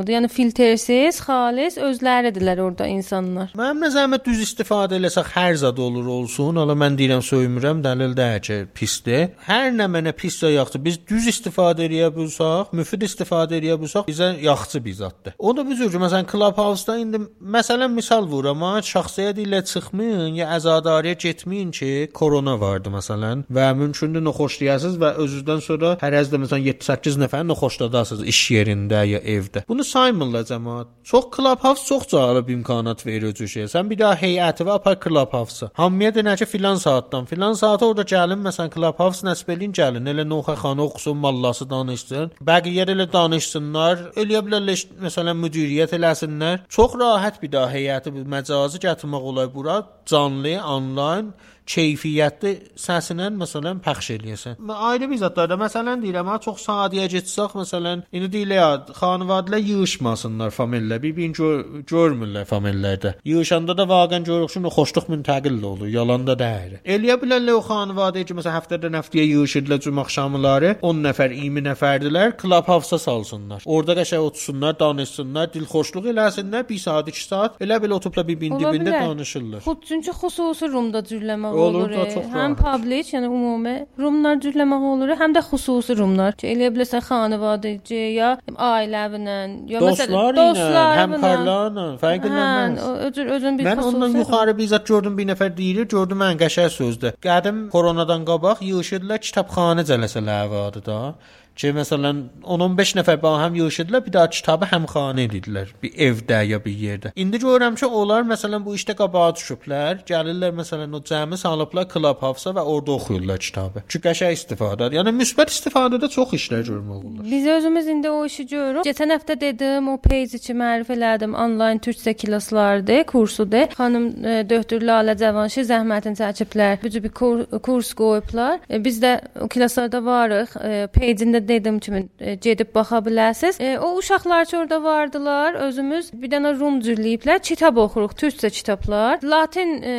platformudur. 0.00 0.12
Yəni 0.12 0.28
filtrsiz, 0.28 1.20
xalis 1.24 1.78
özləridirlər 1.78 2.60
orada 2.60 2.86
insanlar. 2.86 3.52
Mənim 3.56 3.84
nəzərimə 3.84 4.20
düz 4.24 4.42
istifadə 4.44 4.98
eləsək 4.98 5.32
hər 5.34 5.56
zad 5.56 5.78
olur 5.78 6.06
olsun. 6.06 6.56
Hala 6.56 6.74
mən 6.74 6.96
deyirəm 6.98 7.22
söymürəm, 7.22 7.82
dəlil 7.84 8.16
deyil 8.16 8.40
ki, 8.40 8.58
pisdir. 8.74 9.30
Hər 9.46 9.72
nə 9.74 9.88
mənə 9.90 10.12
pis 10.16 10.40
və 10.42 10.54
yaxşı 10.56 10.80
biz 10.82 10.98
düz 11.08 11.28
istifadə 11.30 11.86
eləyə 11.86 12.10
bilsək, 12.14 12.72
müfid 12.76 13.04
istifadə 13.06 13.58
eləyə 13.58 13.78
bilsək 13.80 14.08
bizə 14.08 14.32
yaxşı 14.40 14.84
bir 14.84 14.92
zaddır. 15.00 15.34
O 15.38 15.56
da 15.56 15.64
biz 15.68 15.80
üçün 15.80 16.00
məsələn 16.00 16.28
Clubhouse-da 16.30 16.98
indi 16.98 17.22
məsələn 17.40 17.92
misal 17.94 18.26
vururam, 18.28 18.60
şəxsiyyət 18.60 19.40
ilə 19.44 19.62
çıxmayın, 19.64 20.34
ya 20.36 20.50
əzadariyə 20.56 21.16
getməyin 21.20 21.70
ki, 21.74 21.90
korona 22.14 22.56
vardı 22.60 22.92
məsələn 22.92 23.46
və 23.52 23.70
mümkündür 23.78 24.24
noxoşlayasınız 24.24 24.98
və 25.00 25.12
özünüzdən 25.24 25.62
sonra 25.64 25.94
hər 26.02 26.16
əzdə 26.20 26.40
məsələn 26.42 26.66
7-8 26.74 27.18
nəfər 27.24 27.46
noxoşladasınız 27.48 28.26
iş 28.28 28.40
yerində 28.56 29.02
ya 29.08 29.20
evdə. 29.24 29.64
Bunu 29.68 29.84
saymırlar 29.90 30.46
cəmaət. 30.48 30.88
Çox 31.10 31.26
Clubhouse 31.34 31.84
çox 31.88 32.06
cəlib 32.12 32.50
imkanat 32.54 33.04
verir 33.06 33.28
o 33.30 33.34
cür 33.34 33.48
şey. 33.54 33.66
Sən 33.72 33.90
bir 33.90 33.98
daha 33.98 34.14
heyəti 34.20 34.66
və 34.68 34.76
apar 34.78 34.98
Clubhouse-a. 35.04 35.70
Hamıya 35.80 36.10
denə 36.16 36.36
ki, 36.38 36.46
filan 36.46 36.78
saatdan, 36.84 37.26
filan 37.30 37.58
saata 37.58 37.86
orada 37.86 38.06
gəlin, 38.14 38.40
məsələn 38.46 38.72
Clubhouse 38.74 39.26
nəsb 39.26 39.52
eləyin 39.54 39.74
gəlin. 39.80 40.10
Elə 40.12 40.26
Noxa 40.28 40.56
xanı 40.62 40.84
oxusun, 40.86 41.20
mallası 41.24 41.68
danışsın. 41.70 42.34
Bəqiyə 42.50 42.88
elə 42.94 43.08
danışsınlar. 43.12 44.10
Eləyə 44.20 44.42
bilərlər 44.46 44.84
məsələn 45.06 45.40
müdiriyyət 45.44 45.96
eləsinlər. 45.98 46.66
Çox 46.68 46.98
rahat 47.00 47.42
bir 47.42 47.52
daha 47.52 47.72
heyəti 47.74 48.14
bu 48.14 48.26
məcazı 48.36 48.82
gətirmək 48.86 49.30
olar 49.32 49.54
bura 49.54 49.82
canlı, 50.06 50.58
onlayn 50.76 51.32
keyfiyyətli 51.70 52.52
səsinlə 52.80 53.28
məsələn 53.40 53.80
pəxş 53.84 54.10
eləyəsən. 54.16 54.58
Ayrı 54.90 55.08
bir 55.10 55.20
zətlərdə 55.22 55.58
məsələn 55.60 56.02
deyirəm, 56.04 56.30
ha 56.32 56.38
çox 56.42 56.64
sadiyə 56.66 57.06
getsək 57.12 57.54
məsələn, 57.58 58.04
indi 58.16 58.30
deyirlər 58.34 58.58
ya, 58.60 58.70
xanvadələr 58.98 59.62
yığışmasınlar 59.70 60.54
famillə, 60.54 60.98
bir-birini 61.02 61.36
gör, 61.36 61.62
görmürlər 61.90 62.48
famillərdə. 62.50 63.14
Yığışanda 63.28 63.76
da 63.78 63.86
vaqən 63.90 64.26
görürük 64.26 64.54
ki, 64.54 64.62
xoşluq 64.76 65.10
müntəqil 65.14 65.60
olur, 65.72 65.88
yalan 65.90 66.26
da 66.28 66.36
deyil. 66.38 66.78
Eləyə 66.84 67.18
bilərlər 67.22 67.58
o 67.58 67.62
xanvadəyə 67.66 68.26
ki, 68.28 68.38
məsələn 68.40 68.56
həftədə 68.58 68.92
nəftəyə 68.96 69.26
yığışırlar 69.30 69.82
cümə 69.86 70.04
axşamları, 70.06 70.74
10 70.90 71.04
nəfər, 71.06 71.36
20 71.36 71.66
nəfərdilər, 71.68 72.36
Clubhouse-a 72.40 72.98
salsınlar. 72.98 73.66
Orada 73.66 73.96
qəşəng 74.00 74.26
otursunlar, 74.30 74.78
danışsınlar, 74.80 75.50
dilxoşluq 75.54 76.10
eləsinlər, 76.14 76.66
1 76.68 76.82
saat, 76.86 77.10
2 77.14 77.24
saat, 77.26 77.60
elə 77.62 77.80
belə 77.82 77.98
oturublar 77.98 78.26
bir-birinin 78.28 78.62
dibində 78.64 79.04
danışırlar. 79.06 79.64
Xud 79.66 79.86
çünki 79.88 80.14
xüsusi 80.22 80.70
rumda 80.72 81.02
cürləmək 81.06 81.59
Olur 81.60 81.80
olur. 81.80 81.92
da, 81.96 82.04
çox 82.14 82.26
həm 82.34 82.56
public, 82.58 83.12
yəni 83.14 83.28
ümumi 83.30 83.74
rumlar 83.98 84.36
cürləmək 84.44 84.86
olur, 84.92 85.12
həm 85.20 85.34
də 85.36 85.42
xüsusi 85.50 85.96
rumlar. 85.98 86.36
Ki 86.40 86.48
elə 86.54 86.70
biləsən 86.74 87.02
xanavadəci 87.08 88.00
ya 88.16 88.30
ailəvlə, 88.56 89.38
ya 89.70 89.80
Dostlar 89.80 90.34
ilə, 90.34 90.84
həmkarlarla, 91.00 91.86
fərq 92.02 92.28
Hə, 92.30 92.88
özür 93.08 93.26
özün 93.36 93.58
bir 93.58 93.64
Mən 93.68 93.76
xüsusi 93.80 93.94
ondan 93.94 94.08
rum. 94.12 94.16
yuxarı 94.20 94.56
bizzat 94.58 94.86
gördüm 94.86 95.18
bir 95.18 95.26
nəfər 95.32 95.56
deyir, 95.56 95.84
gördüm 95.96 96.18
mən 96.24 96.38
qəşəng 96.40 96.70
sözdür. 96.76 97.12
Qədim 97.28 97.68
koronadan 97.74 98.24
qabaq 98.30 98.62
yığışırdılar 98.70 99.18
kitabxana 99.26 99.82
cələsələri 99.90 100.50
vardı 100.50 100.82
da. 100.86 101.14
Ki 101.60 101.72
məsələn 101.76 102.22
10-15 102.40 102.94
nəfər 103.00 103.18
ba 103.20 103.34
həm 103.42 103.56
yaşadılar, 103.58 104.04
bir 104.06 104.12
daha 104.14 104.30
kitabı 104.32 104.68
həmxana 104.70 105.26
edildilər, 105.26 105.72
bir 105.82 105.92
evdə 106.08 106.40
ya 106.48 106.60
bir 106.64 106.76
yerdə. 106.84 107.12
İndi 107.16 107.40
görürəm 107.42 107.76
ki, 107.76 107.86
onlar 107.86 108.24
məsələn 108.28 108.64
bu 108.64 108.74
işdə 108.78 108.96
qabağa 108.96 109.34
düşüblər, 109.36 110.00
gəlirlər 110.08 110.54
məsələn 110.56 110.96
o 110.96 111.02
cəmi 111.10 111.36
salıblar 111.40 111.88
Clubhouse-a 111.92 112.54
və 112.56 112.64
orada 112.64 112.96
oxuyurlar 112.96 113.42
kitabı. 113.44 113.84
Ki 113.92 114.00
qəşəng 114.06 114.36
istifadədir. 114.36 114.96
Yəni 115.00 115.12
müsbət 115.18 115.52
istifadədə 115.52 116.08
çox 116.14 116.32
işlər 116.38 116.64
görmək 116.70 117.04
olur. 117.10 117.28
Biz 117.30 117.46
özümüz 117.56 117.92
indi 117.94 118.10
o 118.10 118.24
işi 118.26 118.46
görürük. 118.46 118.86
Keçən 118.88 119.14
həftə 119.16 119.36
dedim, 119.40 119.92
o 119.92 119.98
page 120.00 120.40
için 120.40 120.58
mərifə 120.60 120.96
elədim. 120.96 121.36
Onlayn 121.44 121.82
türkcə 121.84 122.14
klasslardır, 122.24 123.04
kursudur. 123.12 123.68
Xanım 123.76 124.08
e, 124.24 124.38
doktor 124.48 124.80
Lalə 124.88 125.16
Cavanşir 125.20 125.68
zəhmətini 125.68 126.16
çəkiblər. 126.20 126.80
Bu 126.82 126.90
cür 126.94 127.04
bir 127.04 127.14
kur, 127.20 127.44
kurs 127.60 127.92
qoyublar. 127.98 128.60
E, 128.70 128.80
biz 128.84 129.02
də 129.02 129.16
o 129.44 129.48
klasslarda 129.52 130.02
varıq. 130.04 130.56
E, 130.56 130.86
page-ində 130.94 131.42
dedim 131.50 131.78
kimi 131.78 132.06
e, 132.20 132.34
gedib 132.34 132.74
baxa 132.74 132.98
bilərsiniz. 133.06 133.60
E, 133.60 133.78
o 133.78 133.96
uşaqlar 133.96 134.44
ki 134.44 134.56
orada 134.56 134.82
vardılar. 134.82 135.54
Özümüz 135.68 136.12
bir 136.12 136.32
dənə 136.32 136.54
rum 136.60 136.80
cürləyiblər. 136.86 137.42
Kitab 137.50 137.76
oxuruq, 137.76 138.16
türkcə 138.22 138.50
kitablar. 138.50 139.20
Latin 139.24 139.76
e, 139.82 139.94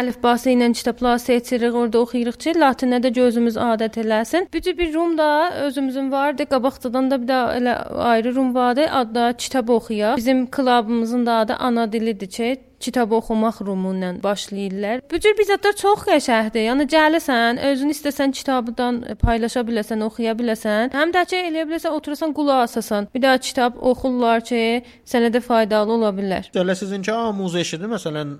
əlifbası 0.00 0.52
ilə 0.54 0.72
kitablar 0.72 1.18
seçirik, 1.18 1.74
orada 1.74 2.00
oxuyuruq 2.04 2.38
ki, 2.46 2.56
latinə 2.64 3.00
də 3.04 3.12
gözümüz 3.14 3.56
adət 3.56 4.00
eləsin. 4.04 4.48
Bu 4.54 4.60
cür 4.60 4.78
bir 4.78 4.94
rum 4.94 5.18
da 5.18 5.30
özümüzün 5.66 6.12
vardı. 6.12 6.46
Qabaqcadan 6.50 7.10
da 7.10 7.22
bir 7.22 7.28
də 7.32 7.40
elə 7.58 7.78
ayrı 8.10 8.34
rum 8.34 8.54
vardı. 8.54 8.88
Adda 8.90 9.32
kitab 9.32 9.68
oxuya. 9.68 10.16
Bizim 10.16 10.46
klubumuzun 10.50 11.26
da 11.26 11.34
adı 11.34 11.54
ana 11.54 11.92
dilidir 11.92 12.26
ki, 12.26 12.56
kitab 12.84 13.12
oxumaq 13.18 13.60
rumu 13.66 13.92
ilə 13.96 14.10
başlayırlar. 14.22 15.02
Bu 15.10 15.20
cür 15.20 15.36
bizatlar 15.38 15.76
çox 15.80 16.04
qəşəngdir. 16.08 16.66
Yəni 16.68 16.86
gəlisən, 16.94 17.60
özün 17.70 17.92
istəsən 17.94 18.34
kitabdan 18.36 19.00
paylaşa 19.22 19.64
biləsən, 19.68 20.04
oxuya 20.08 20.34
biləsən. 20.38 20.92
Həm 20.94 21.14
də 21.14 21.24
ki, 21.30 21.40
eləyə 21.50 21.66
biləsən, 21.70 21.94
oturasan, 21.98 22.34
qulaq 22.36 22.64
asasan. 22.66 23.08
Bir 23.14 23.22
daha 23.24 23.38
kitab 23.38 23.78
oxurlar 23.92 24.44
ki, 24.48 24.82
sənə 25.08 25.30
də 25.34 25.40
faydalı 25.44 25.96
ola 25.96 26.10
bilər. 26.16 26.50
Elə 26.64 26.76
sizinki 26.78 27.12
amuzişidir. 27.12 27.90
Məsələn, 27.94 28.36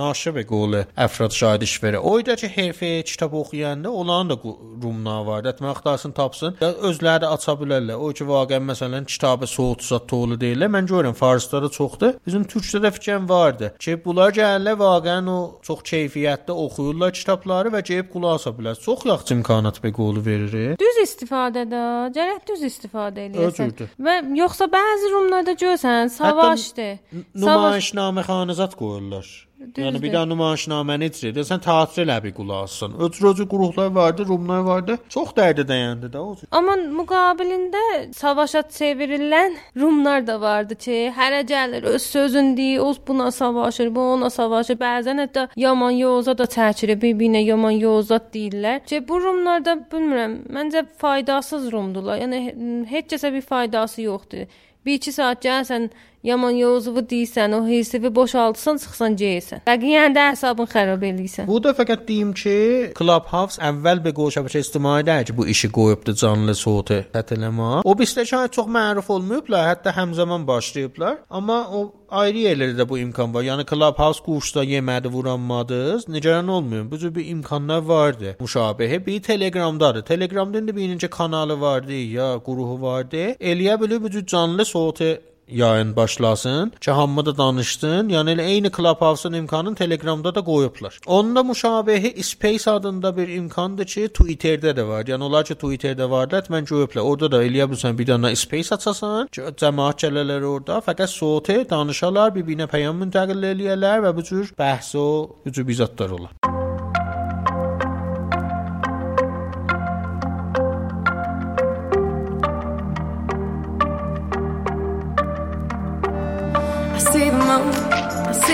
naşə 0.00 0.34
və 0.36 0.46
qolu 0.48 0.82
əfrad 1.06 1.34
şahid 1.36 1.66
işveri. 1.66 2.00
Oyda 2.12 2.36
ki, 2.40 2.50
hərfi 2.56 2.92
kitab 3.06 3.36
oxuyanda 3.40 3.90
onların 3.90 4.32
da 4.32 4.38
rumna 4.82 5.18
var. 5.26 5.44
Etmə 5.52 5.72
axtarsın, 5.72 6.12
tapsın. 6.16 6.56
Özləri 6.60 7.24
də 7.24 7.32
aça 7.32 7.56
bilərlər. 7.60 8.00
O 8.00 8.12
ki, 8.16 8.26
vaqəən 8.28 8.66
məsələn 8.72 9.08
kitabı 9.08 9.48
soğutsa 9.50 10.02
tolu 10.10 10.38
deyirlər. 10.40 10.72
Mən 10.76 10.90
görürəm 10.90 11.16
farsda 11.16 11.62
da 11.62 11.72
çoxdur. 11.72 12.18
Bizim 12.26 12.44
türkçə 12.44 12.82
də 12.82 12.92
fikrim 12.98 13.28
vardı 13.28 13.72
ki, 13.86 13.96
bunlar 14.04 14.34
gəlirlər 14.36 14.76
vaqəən 14.80 15.30
o 15.30 15.38
çox 15.66 15.82
keyfiyyətli 15.90 16.56
oxuyurlar 16.66 17.14
kitabları 17.16 17.72
və 17.74 17.82
gəlib 17.86 18.10
qulaq 18.12 18.40
asa 18.40 18.52
bilər. 18.58 18.78
Çox 18.82 19.06
yaxşı 19.08 19.38
imkanat 19.38 19.80
və 19.84 19.92
qolu 19.96 20.24
verir. 20.26 20.76
Düz 20.80 21.00
istifadədə, 21.04 21.82
gərək 22.16 22.44
düz 22.50 22.66
istifadə 22.70 23.28
eləyəsən. 23.30 23.74
Və 24.08 24.18
yoxsa 24.42 24.68
bəzi 24.72 25.12
rumlarda 25.14 25.56
görsən, 25.62 26.12
savaşdır. 26.18 26.96
Nümayişnamə 27.34 28.26
xanızat 28.26 28.74
qoyurlar. 28.78 29.45
Yəni 29.56 30.02
bir 30.02 30.12
daha 30.12 30.26
nümayişnaməni 30.28 31.06
itirir. 31.08 31.44
Sən 31.48 31.62
teatr 31.64 32.02
elə 32.02 32.16
bir 32.24 32.32
qulaq 32.36 32.64
assan. 32.66 32.96
Ötürücü 33.00 33.46
qruplar 33.48 33.86
vardı, 33.94 34.26
rumlar 34.28 34.60
vardı. 34.66 34.98
Çox 35.08 35.30
dərdə 35.38 35.64
dəyəndi 35.70 36.10
də 36.12 36.20
o. 36.20 36.34
Amma 36.58 36.74
müqabilində 36.98 38.12
savaşa 38.12 38.60
çevrilən 38.78 39.56
rumlar 39.80 40.26
da 40.26 40.36
vardı 40.40 40.76
ki, 40.84 40.98
hərə 41.16 41.40
gəlir 41.48 41.88
öz 41.88 42.02
sözün 42.02 42.52
deyir, 42.56 42.84
öz 42.84 43.00
buna 43.08 43.30
savaşır, 43.30 43.94
bu 43.94 44.04
ona 44.18 44.30
savaşır. 44.30 44.76
Bəzən 44.84 45.24
hətta 45.24 45.48
yaman 45.56 45.96
yoza 46.02 46.36
da 46.38 46.44
çəkir, 46.44 46.92
bir-birinə 47.00 47.40
yaman 47.46 47.80
yozat 47.80 48.28
deyirlər. 48.34 48.84
Ki 48.84 49.00
bu 49.08 49.22
rumlarda 49.24 49.78
bilmirəm, 49.92 50.38
məncə 50.52 50.84
faydasız 51.00 51.72
rumdular. 51.72 52.20
Yəni 52.20 52.84
heç 52.92 53.12
kəsə 53.14 53.32
bir 53.32 53.48
faydası 53.52 54.02
yoxdur. 54.02 54.44
1-2 54.86 55.12
saat 55.12 55.44
gəlsən, 55.44 55.88
yaman 56.26 56.56
yozuvu 56.60 57.04
deyirsən, 57.10 57.54
o 57.58 57.62
hisivi 57.66 58.14
boşaltsan, 58.14 58.80
çıxsan 58.84 59.16
geysən. 59.22 59.64
Bəqiyyəndə 59.66 60.30
hesabın 60.30 60.70
xarab 60.72 61.02
eləyirsən. 61.10 61.46
Bu 61.50 61.60
da 61.62 61.74
fəqət 61.78 62.06
deyim 62.08 62.32
ki, 62.36 62.56
Clubhouse 62.98 63.62
əvvəl 63.70 64.02
bir 64.04 64.16
qoşa 64.16 64.36
şəbəkə 64.40 64.62
ictimaidə 64.64 65.18
ki, 65.26 65.36
bu 65.36 65.46
işi 65.52 65.70
qoyubdu 65.72 66.14
canlı 66.22 66.54
soğutu 66.54 67.02
tətiləmə. 67.14 67.82
O 67.84 67.94
bizdə 67.98 68.26
şayət 68.28 68.56
çox 68.58 68.68
məruf 68.78 69.10
olmayıblar, 69.12 69.70
hətta 69.70 69.94
həmzaman 69.96 70.46
başlayıblar, 70.48 71.22
amma 71.30 71.60
o 71.72 71.80
ayrı 72.10 72.42
yerlərdə 72.46 72.80
də 72.80 72.88
bu 72.88 72.98
imkan 72.98 73.34
var. 73.34 73.46
Yəni 73.46 73.66
Clubhouse 73.70 74.22
kursda 74.26 74.64
yemədi 74.64 75.12
vuranmadınız, 75.12 76.08
nigaran 76.08 76.48
olmayın. 76.48 76.90
Bu 76.90 76.98
cür 76.98 77.14
bir 77.14 77.28
imkanlar 77.28 77.82
vardı. 77.82 78.36
Müşabihi 78.40 79.06
bir 79.06 79.22
Telegramdadır. 79.22 80.02
Telegramda 80.02 80.58
indi 80.58 80.76
birinci 80.76 81.08
kanalı 81.08 81.60
vardı 81.60 81.92
ya, 81.92 82.38
quruhu 82.38 82.82
vardı. 82.82 83.16
Eləyə 83.40 83.80
bilir 83.80 84.02
bu 84.02 84.10
cür 84.10 84.26
canlı 84.26 84.64
soğutu 84.64 85.18
yayın 85.48 85.96
başlasın 85.96 86.72
ki, 86.80 86.90
hamı 86.90 87.26
da 87.26 87.38
danışsın. 87.38 88.08
Yəni 88.08 88.34
elə 88.34 88.42
eyni 88.42 88.70
Clubhouse-un 88.70 89.32
imkanını 89.32 89.74
Telegramda 89.74 90.34
da 90.34 90.40
qoyublar. 90.44 91.00
Onun 91.06 91.36
da 91.36 91.42
müşabihi 91.42 92.22
Space 92.22 92.70
adında 92.70 93.16
bir 93.16 93.28
imkandır 93.28 93.86
ki, 93.86 94.06
Twitterdə 94.06 94.70
də 94.78 94.88
var. 94.88 95.04
Yəni 95.04 95.22
onlar 95.22 95.44
ki, 95.44 95.54
Twitterdə 95.54 96.10
vardı, 96.10 96.42
mən 96.50 96.66
görüblər. 96.66 97.00
Orada 97.00 97.32
da 97.32 97.44
eləyə 97.44 97.68
bilirsən 97.70 97.98
bir 97.98 98.06
dənə 98.06 98.36
Space 98.36 98.74
açasan, 98.74 99.28
ki, 99.32 99.40
cəmaət 99.62 100.06
gələrlər 100.06 100.42
orada, 100.42 100.80
fəqət 100.88 101.14
sohbət 101.14 101.70
danışarlar, 101.70 102.34
bir-birinə 102.34 102.66
peyam 102.70 103.00
müntəqil 103.04 103.50
eləyərlər 103.52 104.04
və 104.06 104.16
bu 104.16 104.26
cür 104.26 104.52
bəhs 104.58 104.94
o, 104.98 105.06
bu 105.46 105.52
cür 105.52 105.68
bizatlar 105.68 106.10
olar. 106.10 106.45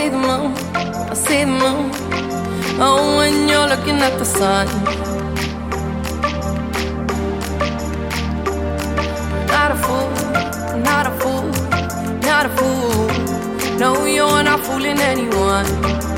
See 0.03 0.09
the 0.09 0.19
moon, 0.19 0.53
I 1.11 1.15
see 1.15 1.45
the 1.45 1.55
moon. 1.63 1.91
Oh, 2.85 3.17
when 3.19 3.49
you're 3.49 3.69
looking 3.69 3.99
at 4.09 4.19
the 4.19 4.25
sun. 4.25 4.67
Not 9.55 9.71
a 9.71 9.79
fool, 9.85 10.11
not 10.91 11.07
a 11.07 11.13
fool, 11.21 11.47
not 12.29 12.47
a 12.47 12.53
fool. 12.59 13.79
No, 13.79 14.05
you're 14.07 14.43
not 14.43 14.61
fooling 14.67 14.99
anyone. 14.99 16.12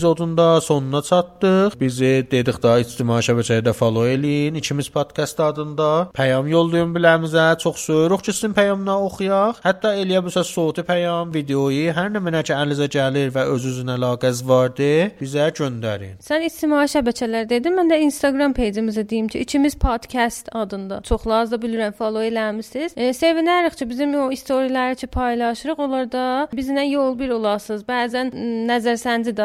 Epizodunda 0.00 0.60
sonuna 0.60 1.02
çatdıq. 1.02 1.80
Bizi 1.80 2.26
dedik 2.30 2.62
da 2.62 2.78
ictimai 2.80 3.20
şəbəkələrdə 3.20 3.72
follow 3.76 4.08
eləyin. 4.08 4.54
İkimiz 4.56 4.88
podkast 4.88 5.40
adında 5.40 6.08
pəyam 6.16 6.48
yollayın 6.48 6.94
biləmizə. 6.94 7.58
Çox 7.58 7.76
söyürük 7.76 8.24
ki, 8.24 8.32
sizin 8.32 8.54
pəyamını 8.56 8.94
oxuyaq. 9.06 9.60
Hətta 9.64 9.92
eləyə 10.00 10.22
bilsəz 10.24 10.48
soti 10.48 10.80
pəyam, 10.88 11.34
videoyu, 11.34 11.92
hər 11.92 12.08
nə 12.14 12.22
mənə 12.24 12.40
ki 12.48 12.54
əlinizə 12.56 12.88
gəlir 12.94 13.28
və 13.34 13.44
öz-özünə 13.52 13.98
əlaqəz 13.98 14.40
vardır, 14.48 15.12
bizə 15.20 15.50
göndərin. 15.60 16.16
Sən 16.24 16.46
ictimai 16.48 16.86
şəbəkələr 16.94 17.50
dedin. 17.52 17.76
Mən 17.76 17.92
də 17.92 18.00
Instagram 18.06 18.56
peyjimizə 18.56 19.04
deyim 19.10 19.28
ki, 19.28 19.44
ikimiz 19.44 19.76
podcast 19.76 20.48
adında. 20.56 21.02
Çoxlu 21.04 21.36
az 21.42 21.52
da 21.52 21.60
bilirəm 21.60 21.92
follow 21.92 22.24
eləmisiniz. 22.24 22.96
E, 22.96 23.12
sevinərik 23.12 23.76
ki, 23.76 23.90
bizim 23.92 24.16
o 24.16 24.30
storyləri 24.32 24.96
ki 25.04 25.12
paylaşırıq, 25.12 25.84
onlarda 25.84 26.48
bizlə 26.56 26.88
yol 26.88 27.18
bir 27.20 27.36
olasınız. 27.36 27.84
Bəzən 27.84 28.32
m, 28.32 28.50
nəzərsəndi 28.72 29.36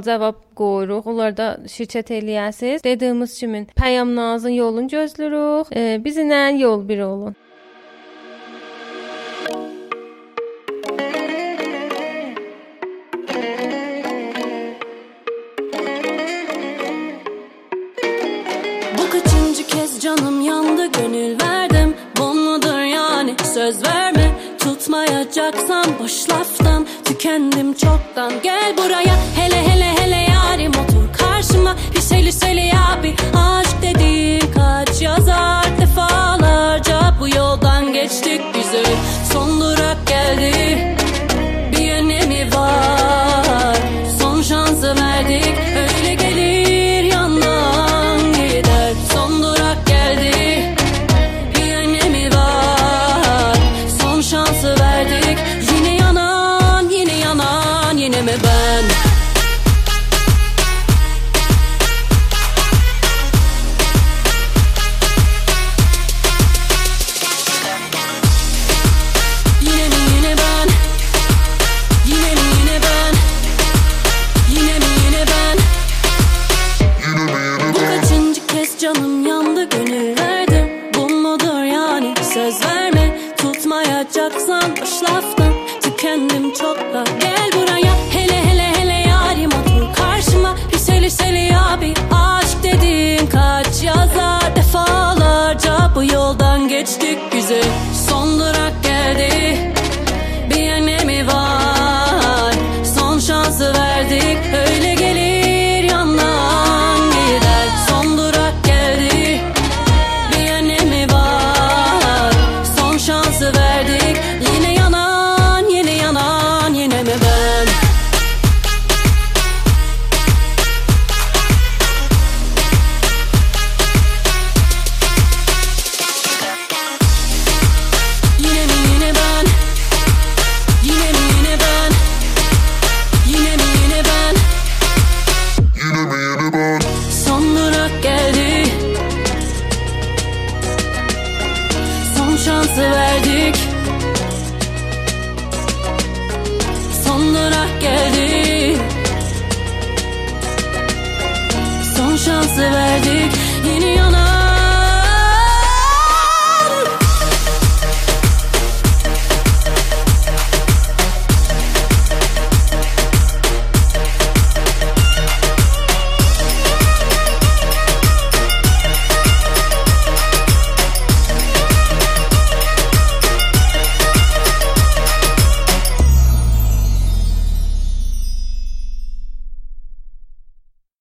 də 0.00 0.10
sual-cavab 0.10 0.40
qoyuruq. 0.56 1.06
Onlarda 1.06 1.58
şirkət 1.66 2.10
eləyəsiniz. 2.10 2.84
Dediyimiz 2.84 3.38
kimi 3.38 3.66
pəyamnazın 3.76 4.50
yolunu 4.50 4.88
gözləyirik. 4.88 5.72
E, 5.72 6.00
bizlə 6.04 6.58
yol 6.58 6.88
bir 6.88 7.00
olun. 7.00 7.36
Canım 20.00 20.40
yandı 20.40 20.86
gönül 20.86 21.40
verdim 21.40 21.94
Bu 22.18 22.34
mudur 22.34 22.80
yani 22.80 23.34
söz 23.54 23.84
verme 23.84 24.30
Tutmayacaksan 24.58 25.84
boş 26.02 26.30
laftan 26.30 26.86
Tükendim 27.20 27.74
çoktan. 27.74 28.32
Gel 28.42 28.76
buraya 28.76 29.16
hele 29.36 29.68
hele 29.68 29.84
hele 29.84 30.16
yarim 30.16 30.72
Otur 30.72 31.12
karşıma. 31.18 31.76
Bir 31.94 32.00
şeyli 32.00 32.32
söyle 32.32 32.60